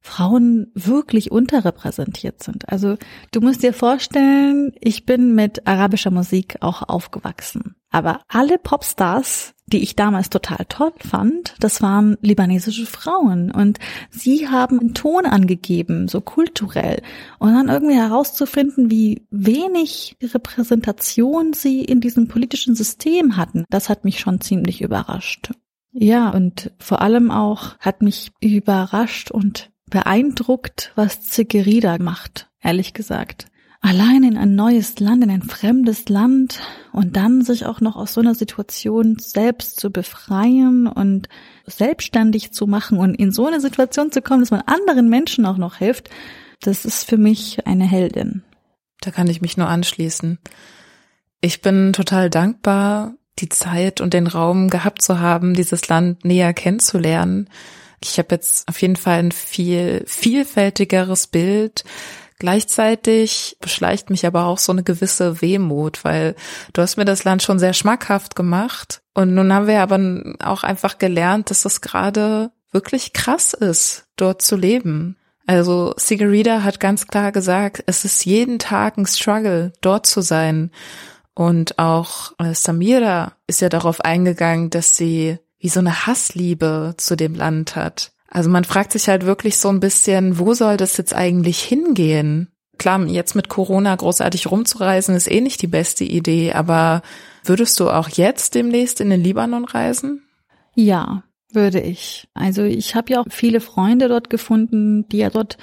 Frauen 0.00 0.72
wirklich 0.72 1.30
unterrepräsentiert 1.30 2.42
sind. 2.42 2.66
Also 2.70 2.96
du 3.32 3.42
musst 3.42 3.62
dir 3.62 3.74
vorstellen, 3.74 4.72
ich 4.80 5.04
bin 5.04 5.34
mit 5.34 5.66
arabischer 5.66 6.10
Musik 6.10 6.56
auch 6.60 6.88
aufgewachsen. 6.88 7.74
Aber 7.90 8.22
alle 8.28 8.56
Popstars, 8.56 9.52
die 9.66 9.82
ich 9.82 9.94
damals 9.94 10.30
total 10.30 10.64
toll 10.70 10.92
fand, 11.06 11.54
das 11.60 11.82
waren 11.82 12.16
libanesische 12.22 12.86
Frauen. 12.86 13.50
Und 13.50 13.78
sie 14.08 14.48
haben 14.48 14.80
einen 14.80 14.94
Ton 14.94 15.26
angegeben, 15.26 16.08
so 16.08 16.22
kulturell. 16.22 17.02
Und 17.38 17.52
dann 17.52 17.68
irgendwie 17.68 17.96
herauszufinden, 17.96 18.90
wie 18.90 19.26
wenig 19.30 20.16
Repräsentation 20.22 21.52
sie 21.52 21.84
in 21.84 22.00
diesem 22.00 22.26
politischen 22.26 22.74
System 22.74 23.36
hatten, 23.36 23.66
das 23.68 23.90
hat 23.90 24.06
mich 24.06 24.18
schon 24.18 24.40
ziemlich 24.40 24.80
überrascht. 24.80 25.50
Ja, 25.92 26.30
und 26.30 26.72
vor 26.78 27.02
allem 27.02 27.30
auch 27.30 27.78
hat 27.78 28.02
mich 28.02 28.32
überrascht 28.40 29.30
und 29.30 29.70
beeindruckt, 29.90 30.92
was 30.96 31.22
Zigerida 31.22 31.98
macht, 31.98 32.48
ehrlich 32.60 32.92
gesagt. 32.92 33.46
Allein 33.80 34.24
in 34.24 34.36
ein 34.36 34.56
neues 34.56 34.98
Land, 34.98 35.22
in 35.22 35.30
ein 35.30 35.42
fremdes 35.42 36.08
Land 36.08 36.60
und 36.92 37.16
dann 37.16 37.42
sich 37.42 37.64
auch 37.64 37.80
noch 37.80 37.94
aus 37.94 38.12
so 38.12 38.20
einer 38.20 38.34
Situation 38.34 39.18
selbst 39.20 39.78
zu 39.78 39.90
befreien 39.90 40.88
und 40.88 41.28
selbstständig 41.64 42.52
zu 42.52 42.66
machen 42.66 42.98
und 42.98 43.14
in 43.14 43.30
so 43.30 43.46
eine 43.46 43.60
Situation 43.60 44.10
zu 44.10 44.20
kommen, 44.20 44.40
dass 44.40 44.50
man 44.50 44.62
anderen 44.62 45.08
Menschen 45.08 45.46
auch 45.46 45.58
noch 45.58 45.76
hilft, 45.76 46.10
das 46.60 46.84
ist 46.84 47.08
für 47.08 47.18
mich 47.18 47.66
eine 47.66 47.84
Heldin. 47.84 48.42
Da 49.00 49.12
kann 49.12 49.28
ich 49.28 49.40
mich 49.40 49.56
nur 49.56 49.68
anschließen. 49.68 50.40
Ich 51.40 51.62
bin 51.62 51.92
total 51.92 52.30
dankbar 52.30 53.14
die 53.38 53.48
Zeit 53.48 54.00
und 54.00 54.14
den 54.14 54.26
Raum 54.26 54.68
gehabt 54.68 55.02
zu 55.02 55.20
haben, 55.20 55.54
dieses 55.54 55.88
Land 55.88 56.24
näher 56.24 56.52
kennenzulernen. 56.52 57.48
Ich 58.02 58.18
habe 58.18 58.34
jetzt 58.34 58.68
auf 58.68 58.80
jeden 58.80 58.96
Fall 58.96 59.18
ein 59.18 59.32
viel 59.32 60.04
vielfältigeres 60.06 61.26
Bild. 61.26 61.84
Gleichzeitig 62.38 63.56
beschleicht 63.60 64.10
mich 64.10 64.24
aber 64.24 64.46
auch 64.46 64.58
so 64.58 64.70
eine 64.70 64.84
gewisse 64.84 65.42
Wehmut, 65.42 66.04
weil 66.04 66.36
du 66.72 66.82
hast 66.82 66.96
mir 66.96 67.04
das 67.04 67.24
Land 67.24 67.42
schon 67.42 67.58
sehr 67.58 67.72
schmackhaft 67.72 68.36
gemacht. 68.36 69.02
Und 69.14 69.34
nun 69.34 69.52
haben 69.52 69.66
wir 69.66 69.80
aber 69.80 70.36
auch 70.38 70.62
einfach 70.62 70.98
gelernt, 70.98 71.50
dass 71.50 71.64
es 71.64 71.80
gerade 71.80 72.52
wirklich 72.70 73.12
krass 73.12 73.54
ist, 73.54 74.06
dort 74.16 74.42
zu 74.42 74.54
leben. 74.54 75.16
Also 75.48 75.94
Sigarida 75.96 76.62
hat 76.62 76.78
ganz 76.78 77.06
klar 77.06 77.32
gesagt, 77.32 77.82
es 77.86 78.04
ist 78.04 78.24
jeden 78.24 78.58
Tag 78.58 78.98
ein 78.98 79.06
Struggle, 79.06 79.72
dort 79.80 80.06
zu 80.06 80.20
sein. 80.20 80.70
Und 81.38 81.78
auch 81.78 82.32
äh, 82.38 82.52
Samira 82.52 83.30
ist 83.46 83.60
ja 83.60 83.68
darauf 83.68 84.00
eingegangen, 84.00 84.70
dass 84.70 84.96
sie 84.96 85.38
wie 85.60 85.68
so 85.68 85.78
eine 85.78 86.04
Hassliebe 86.04 86.94
zu 86.96 87.16
dem 87.16 87.36
Land 87.36 87.76
hat. 87.76 88.10
Also 88.28 88.50
man 88.50 88.64
fragt 88.64 88.90
sich 88.90 89.08
halt 89.08 89.24
wirklich 89.24 89.56
so 89.56 89.68
ein 89.68 89.78
bisschen, 89.78 90.40
wo 90.40 90.52
soll 90.54 90.76
das 90.76 90.96
jetzt 90.96 91.14
eigentlich 91.14 91.62
hingehen? 91.62 92.50
Klar, 92.76 93.06
jetzt 93.06 93.36
mit 93.36 93.48
Corona 93.48 93.94
großartig 93.94 94.50
rumzureisen 94.50 95.14
ist 95.14 95.30
eh 95.30 95.40
nicht 95.40 95.62
die 95.62 95.68
beste 95.68 96.02
Idee, 96.02 96.54
aber 96.54 97.02
würdest 97.44 97.78
du 97.78 97.88
auch 97.88 98.08
jetzt 98.08 98.56
demnächst 98.56 99.00
in 99.00 99.10
den 99.10 99.22
Libanon 99.22 99.64
reisen? 99.64 100.24
Ja, 100.74 101.22
würde 101.52 101.80
ich. 101.80 102.28
Also 102.34 102.62
ich 102.62 102.94
habe 102.94 103.12
ja 103.12 103.20
auch 103.20 103.26
viele 103.30 103.60
Freunde 103.60 104.08
dort 104.08 104.30
gefunden, 104.30 105.08
die 105.08 105.18
ja 105.18 105.30
dort 105.30 105.56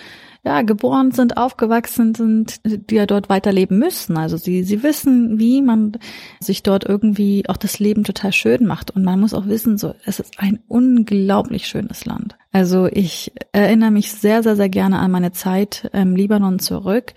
ja 0.43 0.61
geboren 0.61 1.11
sind, 1.11 1.37
aufgewachsen 1.37 2.13
sind, 2.13 2.61
die 2.65 2.95
ja 2.95 3.05
dort 3.05 3.29
weiterleben 3.29 3.79
müssen. 3.79 4.17
Also 4.17 4.37
sie 4.37 4.63
sie 4.63 4.83
wissen, 4.83 5.39
wie 5.39 5.61
man 5.61 5.97
sich 6.39 6.63
dort 6.63 6.85
irgendwie 6.85 7.43
auch 7.47 7.57
das 7.57 7.79
Leben 7.79 8.03
total 8.03 8.31
schön 8.31 8.65
macht 8.65 8.91
und 8.91 9.03
man 9.03 9.19
muss 9.19 9.33
auch 9.33 9.47
wissen, 9.47 9.77
so 9.77 9.93
es 10.05 10.19
ist 10.19 10.39
ein 10.39 10.59
unglaublich 10.67 11.67
schönes 11.67 12.05
Land. 12.05 12.37
Also 12.51 12.87
ich 12.87 13.31
erinnere 13.51 13.91
mich 13.91 14.11
sehr 14.11 14.43
sehr 14.43 14.55
sehr 14.55 14.69
gerne 14.69 14.99
an 14.99 15.11
meine 15.11 15.31
Zeit 15.31 15.89
im 15.93 16.15
Libanon 16.15 16.59
zurück. 16.59 17.13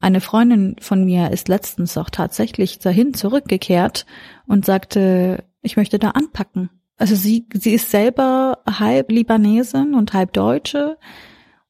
Eine 0.00 0.20
Freundin 0.20 0.74
von 0.80 1.04
mir 1.04 1.30
ist 1.30 1.46
letztens 1.46 1.96
auch 1.96 2.10
tatsächlich 2.10 2.80
dahin 2.80 3.14
zurückgekehrt 3.14 4.04
und 4.48 4.64
sagte, 4.64 5.44
ich 5.62 5.76
möchte 5.76 6.00
da 6.00 6.10
anpacken. 6.10 6.70
Also 7.02 7.16
sie, 7.16 7.46
sie 7.52 7.74
ist 7.74 7.90
selber 7.90 8.58
halb 8.64 9.10
Libanesin 9.10 9.94
und 9.94 10.12
halb 10.12 10.32
Deutsche 10.34 10.98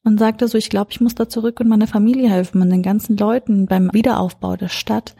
und 0.03 0.19
sagte 0.19 0.47
so, 0.47 0.59
ich 0.59 0.69
glaube, 0.69 0.91
ich 0.91 1.01
muss 1.01 1.15
da 1.15 1.27
zurück 1.27 1.59
und 1.59 1.67
meiner 1.67 1.87
Familie 1.87 2.29
helfen 2.29 2.61
und 2.61 2.69
den 2.69 2.83
ganzen 2.83 3.17
Leuten 3.17 3.65
beim 3.65 3.89
Wiederaufbau 3.91 4.57
der 4.57 4.69
Stadt. 4.69 5.15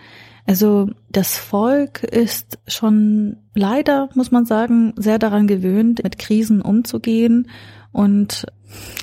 Also 0.45 0.91
das 1.09 1.36
Volk 1.36 2.03
ist 2.03 2.59
schon 2.68 3.38
leider, 3.55 4.07
muss 4.14 4.30
man 4.30 4.45
sagen, 4.45 4.93
sehr 4.97 5.18
daran 5.18 5.47
gewöhnt, 5.47 6.03
mit 6.03 6.20
Krisen 6.20 6.61
umzugehen 6.61 7.49
und 7.91 8.45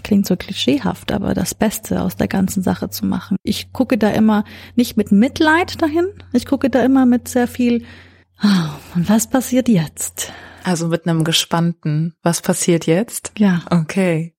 klingt 0.04 0.26
so 0.26 0.36
klischeehaft, 0.36 1.10
aber 1.10 1.34
das 1.34 1.56
Beste 1.56 2.02
aus 2.02 2.14
der 2.14 2.28
ganzen 2.28 2.62
Sache 2.62 2.88
zu 2.88 3.04
machen. 3.04 3.36
Ich 3.42 3.72
gucke 3.72 3.98
da 3.98 4.10
immer 4.10 4.44
nicht 4.76 4.96
mit 4.96 5.10
Mitleid 5.10 5.82
dahin, 5.82 6.06
ich 6.32 6.46
gucke 6.46 6.70
da 6.70 6.84
immer 6.84 7.04
mit 7.04 7.26
sehr 7.26 7.48
viel, 7.48 7.82
oh, 8.44 8.94
und 8.94 9.08
was 9.08 9.28
passiert 9.28 9.68
jetzt? 9.68 10.32
Also 10.64 10.88
mit 10.88 11.06
einem 11.06 11.24
gespannten, 11.24 12.14
was 12.22 12.42
passiert 12.42 12.86
jetzt? 12.86 13.32
Ja. 13.38 13.62
Okay. 13.70 14.34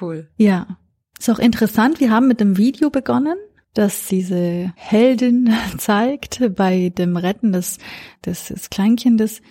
Cool. 0.00 0.28
Ja. 0.36 0.78
Ist 1.18 1.30
auch 1.30 1.38
interessant, 1.38 2.00
wir 2.00 2.10
haben 2.10 2.28
mit 2.28 2.40
dem 2.40 2.56
Video 2.56 2.90
begonnen, 2.90 3.36
das 3.72 4.06
diese 4.06 4.72
Heldin 4.76 5.54
zeigt 5.78 6.40
bei 6.56 6.90
dem 6.90 7.16
Retten 7.16 7.52
des, 7.52 7.78
des, 8.24 8.48
des 8.48 8.70
Kleinkindes. 8.70 9.42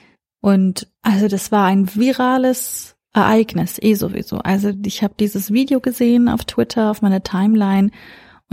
Und 0.42 0.88
also 1.02 1.28
das 1.28 1.52
war 1.52 1.66
ein 1.66 1.96
virales 1.96 2.96
Ereignis, 3.14 3.78
eh 3.82 3.94
sowieso. 3.94 4.40
Also 4.40 4.72
ich 4.86 5.04
habe 5.04 5.14
dieses 5.20 5.54
Video 5.54 5.80
gesehen 5.80 6.28
auf 6.28 6.46
Twitter, 6.46 6.90
auf 6.90 7.02
meiner 7.02 7.24
Timeline 7.24 7.92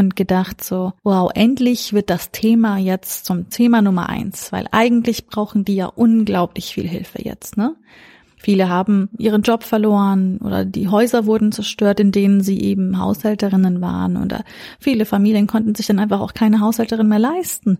und 0.00 0.16
gedacht 0.16 0.64
so, 0.64 0.92
wow, 1.04 1.30
endlich 1.32 1.92
wird 1.92 2.10
das 2.10 2.32
Thema 2.32 2.78
jetzt 2.78 3.26
zum 3.26 3.50
Thema 3.50 3.82
Nummer 3.82 4.08
eins, 4.08 4.50
weil 4.50 4.66
eigentlich 4.72 5.26
brauchen 5.26 5.64
die 5.64 5.76
ja 5.76 5.86
unglaublich 5.86 6.74
viel 6.74 6.88
Hilfe 6.88 7.22
jetzt, 7.22 7.56
ne? 7.56 7.76
Viele 8.42 8.70
haben 8.70 9.10
ihren 9.18 9.42
Job 9.42 9.64
verloren 9.64 10.38
oder 10.38 10.64
die 10.64 10.88
Häuser 10.88 11.26
wurden 11.26 11.52
zerstört, 11.52 12.00
in 12.00 12.10
denen 12.10 12.40
sie 12.40 12.58
eben 12.58 12.98
Haushälterinnen 12.98 13.82
waren 13.82 14.16
oder 14.16 14.44
viele 14.78 15.04
Familien 15.04 15.46
konnten 15.46 15.74
sich 15.74 15.86
dann 15.86 15.98
einfach 15.98 16.20
auch 16.20 16.32
keine 16.32 16.60
Haushälterin 16.60 17.06
mehr 17.06 17.18
leisten. 17.18 17.78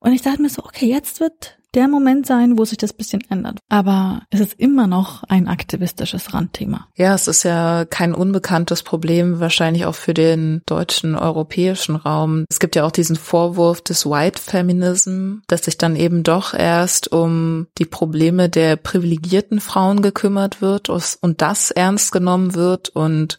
Und 0.00 0.12
ich 0.12 0.22
dachte 0.22 0.42
mir 0.42 0.48
so, 0.48 0.64
okay, 0.64 0.86
jetzt 0.86 1.20
wird 1.20 1.58
der 1.74 1.88
Moment 1.88 2.26
sein, 2.26 2.58
wo 2.58 2.64
sich 2.64 2.78
das 2.78 2.92
bisschen 2.92 3.22
ändert. 3.28 3.58
Aber 3.68 4.22
es 4.30 4.40
ist 4.40 4.54
immer 4.54 4.86
noch 4.86 5.22
ein 5.24 5.48
aktivistisches 5.48 6.32
Randthema. 6.32 6.88
Ja, 6.96 7.14
es 7.14 7.28
ist 7.28 7.42
ja 7.42 7.84
kein 7.84 8.14
unbekanntes 8.14 8.82
Problem, 8.82 9.40
wahrscheinlich 9.40 9.84
auch 9.84 9.94
für 9.94 10.14
den 10.14 10.62
deutschen, 10.66 11.14
europäischen 11.14 11.96
Raum. 11.96 12.44
Es 12.48 12.60
gibt 12.60 12.76
ja 12.76 12.84
auch 12.84 12.92
diesen 12.92 13.16
Vorwurf 13.16 13.80
des 13.82 14.06
White 14.06 14.40
Feminism, 14.40 15.38
dass 15.48 15.64
sich 15.64 15.76
dann 15.76 15.96
eben 15.96 16.22
doch 16.22 16.54
erst 16.54 17.12
um 17.12 17.66
die 17.78 17.84
Probleme 17.84 18.48
der 18.48 18.76
privilegierten 18.76 19.60
Frauen 19.60 20.02
gekümmert 20.02 20.62
wird 20.62 20.88
und 20.88 21.42
das 21.42 21.70
ernst 21.70 22.12
genommen 22.12 22.54
wird 22.54 22.88
und 22.90 23.38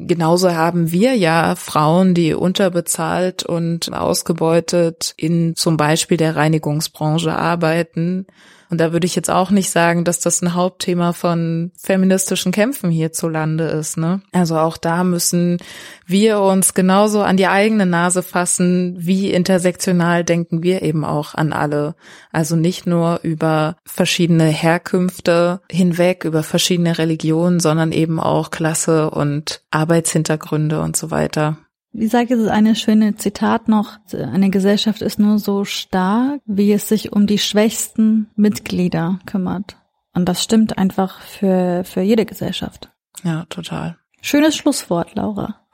Genauso 0.00 0.54
haben 0.54 0.92
wir 0.92 1.16
ja 1.16 1.56
Frauen, 1.56 2.14
die 2.14 2.32
unterbezahlt 2.32 3.42
und 3.42 3.92
ausgebeutet 3.92 5.12
in 5.16 5.56
zum 5.56 5.76
Beispiel 5.76 6.16
der 6.16 6.36
Reinigungsbranche 6.36 7.34
arbeiten, 7.34 8.28
und 8.70 8.78
da 8.80 8.92
würde 8.92 9.06
ich 9.06 9.16
jetzt 9.16 9.30
auch 9.30 9.50
nicht 9.50 9.70
sagen, 9.70 10.04
dass 10.04 10.20
das 10.20 10.42
ein 10.42 10.54
Hauptthema 10.54 11.12
von 11.12 11.72
feministischen 11.78 12.52
Kämpfen 12.52 12.90
hierzulande 12.90 13.64
ist. 13.64 13.96
Ne? 13.96 14.20
Also 14.32 14.58
auch 14.58 14.76
da 14.76 15.04
müssen 15.04 15.58
wir 16.06 16.40
uns 16.40 16.74
genauso 16.74 17.22
an 17.22 17.36
die 17.36 17.46
eigene 17.46 17.86
Nase 17.86 18.22
fassen, 18.22 18.96
wie 18.98 19.30
intersektional 19.32 20.22
denken 20.24 20.62
wir 20.62 20.82
eben 20.82 21.04
auch 21.04 21.34
an 21.34 21.52
alle. 21.52 21.94
Also 22.30 22.56
nicht 22.56 22.86
nur 22.86 23.20
über 23.22 23.76
verschiedene 23.86 24.46
Herkünfte 24.46 25.60
hinweg, 25.70 26.24
über 26.24 26.42
verschiedene 26.42 26.98
Religionen, 26.98 27.60
sondern 27.60 27.92
eben 27.92 28.20
auch 28.20 28.50
Klasse 28.50 29.10
und 29.10 29.62
Arbeitshintergründe 29.70 30.80
und 30.80 30.96
so 30.96 31.10
weiter. 31.10 31.56
Wie 31.98 32.06
sagt 32.06 32.30
es 32.30 32.46
eine 32.46 32.76
schöne 32.76 33.16
Zitat 33.16 33.66
noch, 33.66 33.98
eine 34.12 34.50
Gesellschaft 34.50 35.02
ist 35.02 35.18
nur 35.18 35.40
so 35.40 35.64
stark, 35.64 36.40
wie 36.46 36.72
es 36.72 36.88
sich 36.88 37.10
um 37.10 37.26
die 37.26 37.38
schwächsten 37.38 38.30
Mitglieder 38.36 39.18
kümmert. 39.26 39.76
Und 40.14 40.28
das 40.28 40.44
stimmt 40.44 40.78
einfach 40.78 41.20
für, 41.22 41.82
für 41.82 42.02
jede 42.02 42.24
Gesellschaft. 42.24 42.88
Ja, 43.24 43.46
total. 43.46 43.96
Schönes 44.20 44.56
Schlusswort, 44.56 45.16
Laura. 45.16 45.66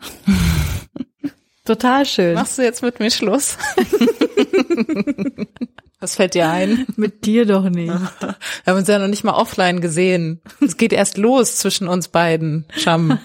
total 1.67 2.07
schön. 2.07 2.33
Machst 2.33 2.57
du 2.57 2.63
jetzt 2.63 2.83
mit 2.83 2.99
mir 3.01 3.11
Schluss? 3.11 3.59
Was 6.05 6.15
fällt 6.17 6.35
dir 6.35 6.51
ein? 6.51 6.85
Mit 6.97 7.25
dir 7.25 7.47
doch 7.47 7.71
nicht. 7.71 7.89
Wir 7.89 8.37
haben 8.67 8.77
uns 8.77 8.89
ja 8.89 8.99
noch 8.99 9.09
nicht 9.09 9.25
mal 9.25 9.33
offline 9.33 9.81
gesehen. 9.81 10.43
Es 10.61 10.77
geht 10.77 10.93
erst 10.93 11.17
los 11.17 11.57
zwischen 11.57 11.89
uns 11.89 12.09
beiden, 12.09 12.67
Scham. 12.77 13.19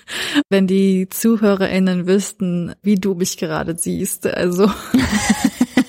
Wenn 0.50 0.66
die 0.66 1.08
ZuhörerInnen 1.08 2.06
wüssten, 2.06 2.74
wie 2.82 2.96
du 2.96 3.14
mich 3.14 3.38
gerade 3.38 3.78
siehst, 3.78 4.26
also. 4.26 4.70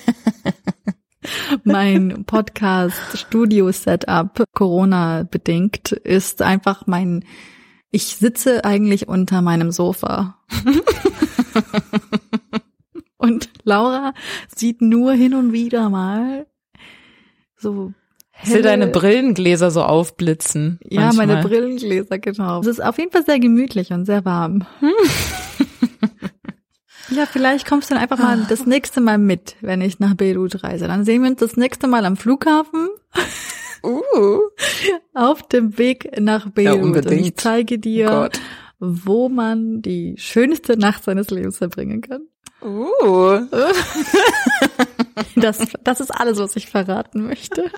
mein 1.64 2.24
Podcast-Studio-Setup, 2.24 4.44
Corona-bedingt, 4.54 5.92
ist 5.92 6.40
einfach 6.40 6.86
mein, 6.86 7.26
ich 7.90 8.16
sitze 8.16 8.64
eigentlich 8.64 9.06
unter 9.06 9.42
meinem 9.42 9.70
Sofa. 9.70 10.38
Laura 13.68 14.14
sieht 14.54 14.80
nur 14.80 15.12
hin 15.12 15.34
und 15.34 15.52
wieder 15.52 15.90
mal 15.90 16.46
so 17.56 17.92
ich 18.42 18.52
will 18.52 18.62
deine 18.62 18.86
Brillengläser 18.86 19.72
so 19.72 19.82
aufblitzen. 19.82 20.78
Ja, 20.84 21.06
manchmal. 21.06 21.26
meine 21.26 21.42
Brillengläser, 21.42 22.20
genau. 22.20 22.60
Es 22.60 22.68
ist 22.68 22.80
auf 22.80 22.96
jeden 22.96 23.10
Fall 23.10 23.24
sehr 23.24 23.40
gemütlich 23.40 23.90
und 23.90 24.04
sehr 24.04 24.24
warm. 24.24 24.64
ja, 27.10 27.26
vielleicht 27.26 27.68
kommst 27.68 27.90
du 27.90 27.94
dann 27.94 28.02
einfach 28.02 28.18
mal 28.18 28.46
das 28.48 28.64
nächste 28.64 29.00
Mal 29.00 29.18
mit, 29.18 29.56
wenn 29.60 29.80
ich 29.80 29.98
nach 29.98 30.14
Beirut 30.14 30.62
reise. 30.62 30.86
Dann 30.86 31.04
sehen 31.04 31.22
wir 31.22 31.30
uns 31.30 31.40
das 31.40 31.56
nächste 31.56 31.88
Mal 31.88 32.06
am 32.06 32.16
Flughafen. 32.16 32.88
Uh. 33.82 34.40
Auf 35.14 35.42
dem 35.48 35.76
Weg 35.76 36.20
nach 36.20 36.48
Beirut. 36.50 36.94
Ja. 36.94 37.10
Und 37.10 37.10
ich 37.10 37.34
zeige 37.34 37.80
dir, 37.80 38.30
oh 38.32 38.38
wo 38.80 39.28
man 39.28 39.82
die 39.82 40.14
schönste 40.18 40.76
Nacht 40.76 41.04
seines 41.04 41.30
Lebens 41.30 41.58
verbringen 41.58 42.00
kann. 42.00 42.28
Uh. 42.62 43.40
Das, 45.34 45.58
das 45.82 46.00
ist 46.00 46.10
alles, 46.10 46.38
was 46.38 46.56
ich 46.56 46.68
verraten 46.68 47.26
möchte. 47.26 47.70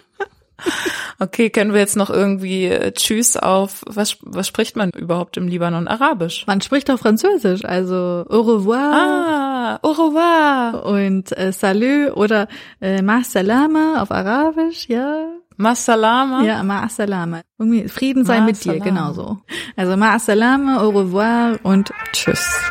Okay, 1.18 1.50
können 1.50 1.72
wir 1.72 1.80
jetzt 1.80 1.96
noch 1.96 2.10
irgendwie 2.10 2.66
äh, 2.66 2.92
Tschüss 2.92 3.36
auf, 3.36 3.82
was, 3.86 4.18
was 4.22 4.46
spricht 4.46 4.76
man 4.76 4.90
überhaupt 4.90 5.36
im 5.36 5.48
Libanon? 5.48 5.88
Arabisch? 5.88 6.46
Man 6.46 6.60
spricht 6.60 6.90
auch 6.90 6.98
Französisch, 6.98 7.64
also 7.64 8.24
au 8.28 8.40
revoir. 8.40 8.92
Ah, 8.92 9.78
au 9.82 9.90
revoir. 9.90 10.84
Und 10.86 11.36
äh, 11.36 11.52
salut 11.52 12.16
oder 12.16 12.48
äh, 12.80 13.02
ma 13.02 13.22
salama 13.22 14.02
auf 14.02 14.10
Arabisch, 14.10 14.88
ja. 14.88 15.28
Ma 15.56 15.74
salama? 15.74 16.42
Ja, 16.42 16.62
ma 16.62 16.88
salama. 16.88 17.42
Frieden 17.88 18.24
sei 18.24 18.40
mit 18.40 18.64
dir, 18.64 18.80
genauso. 18.80 19.38
Also 19.76 19.96
ma 19.96 20.18
salama, 20.18 20.82
au 20.82 20.90
revoir 20.90 21.58
und 21.62 21.90
tschüss. 22.12 22.70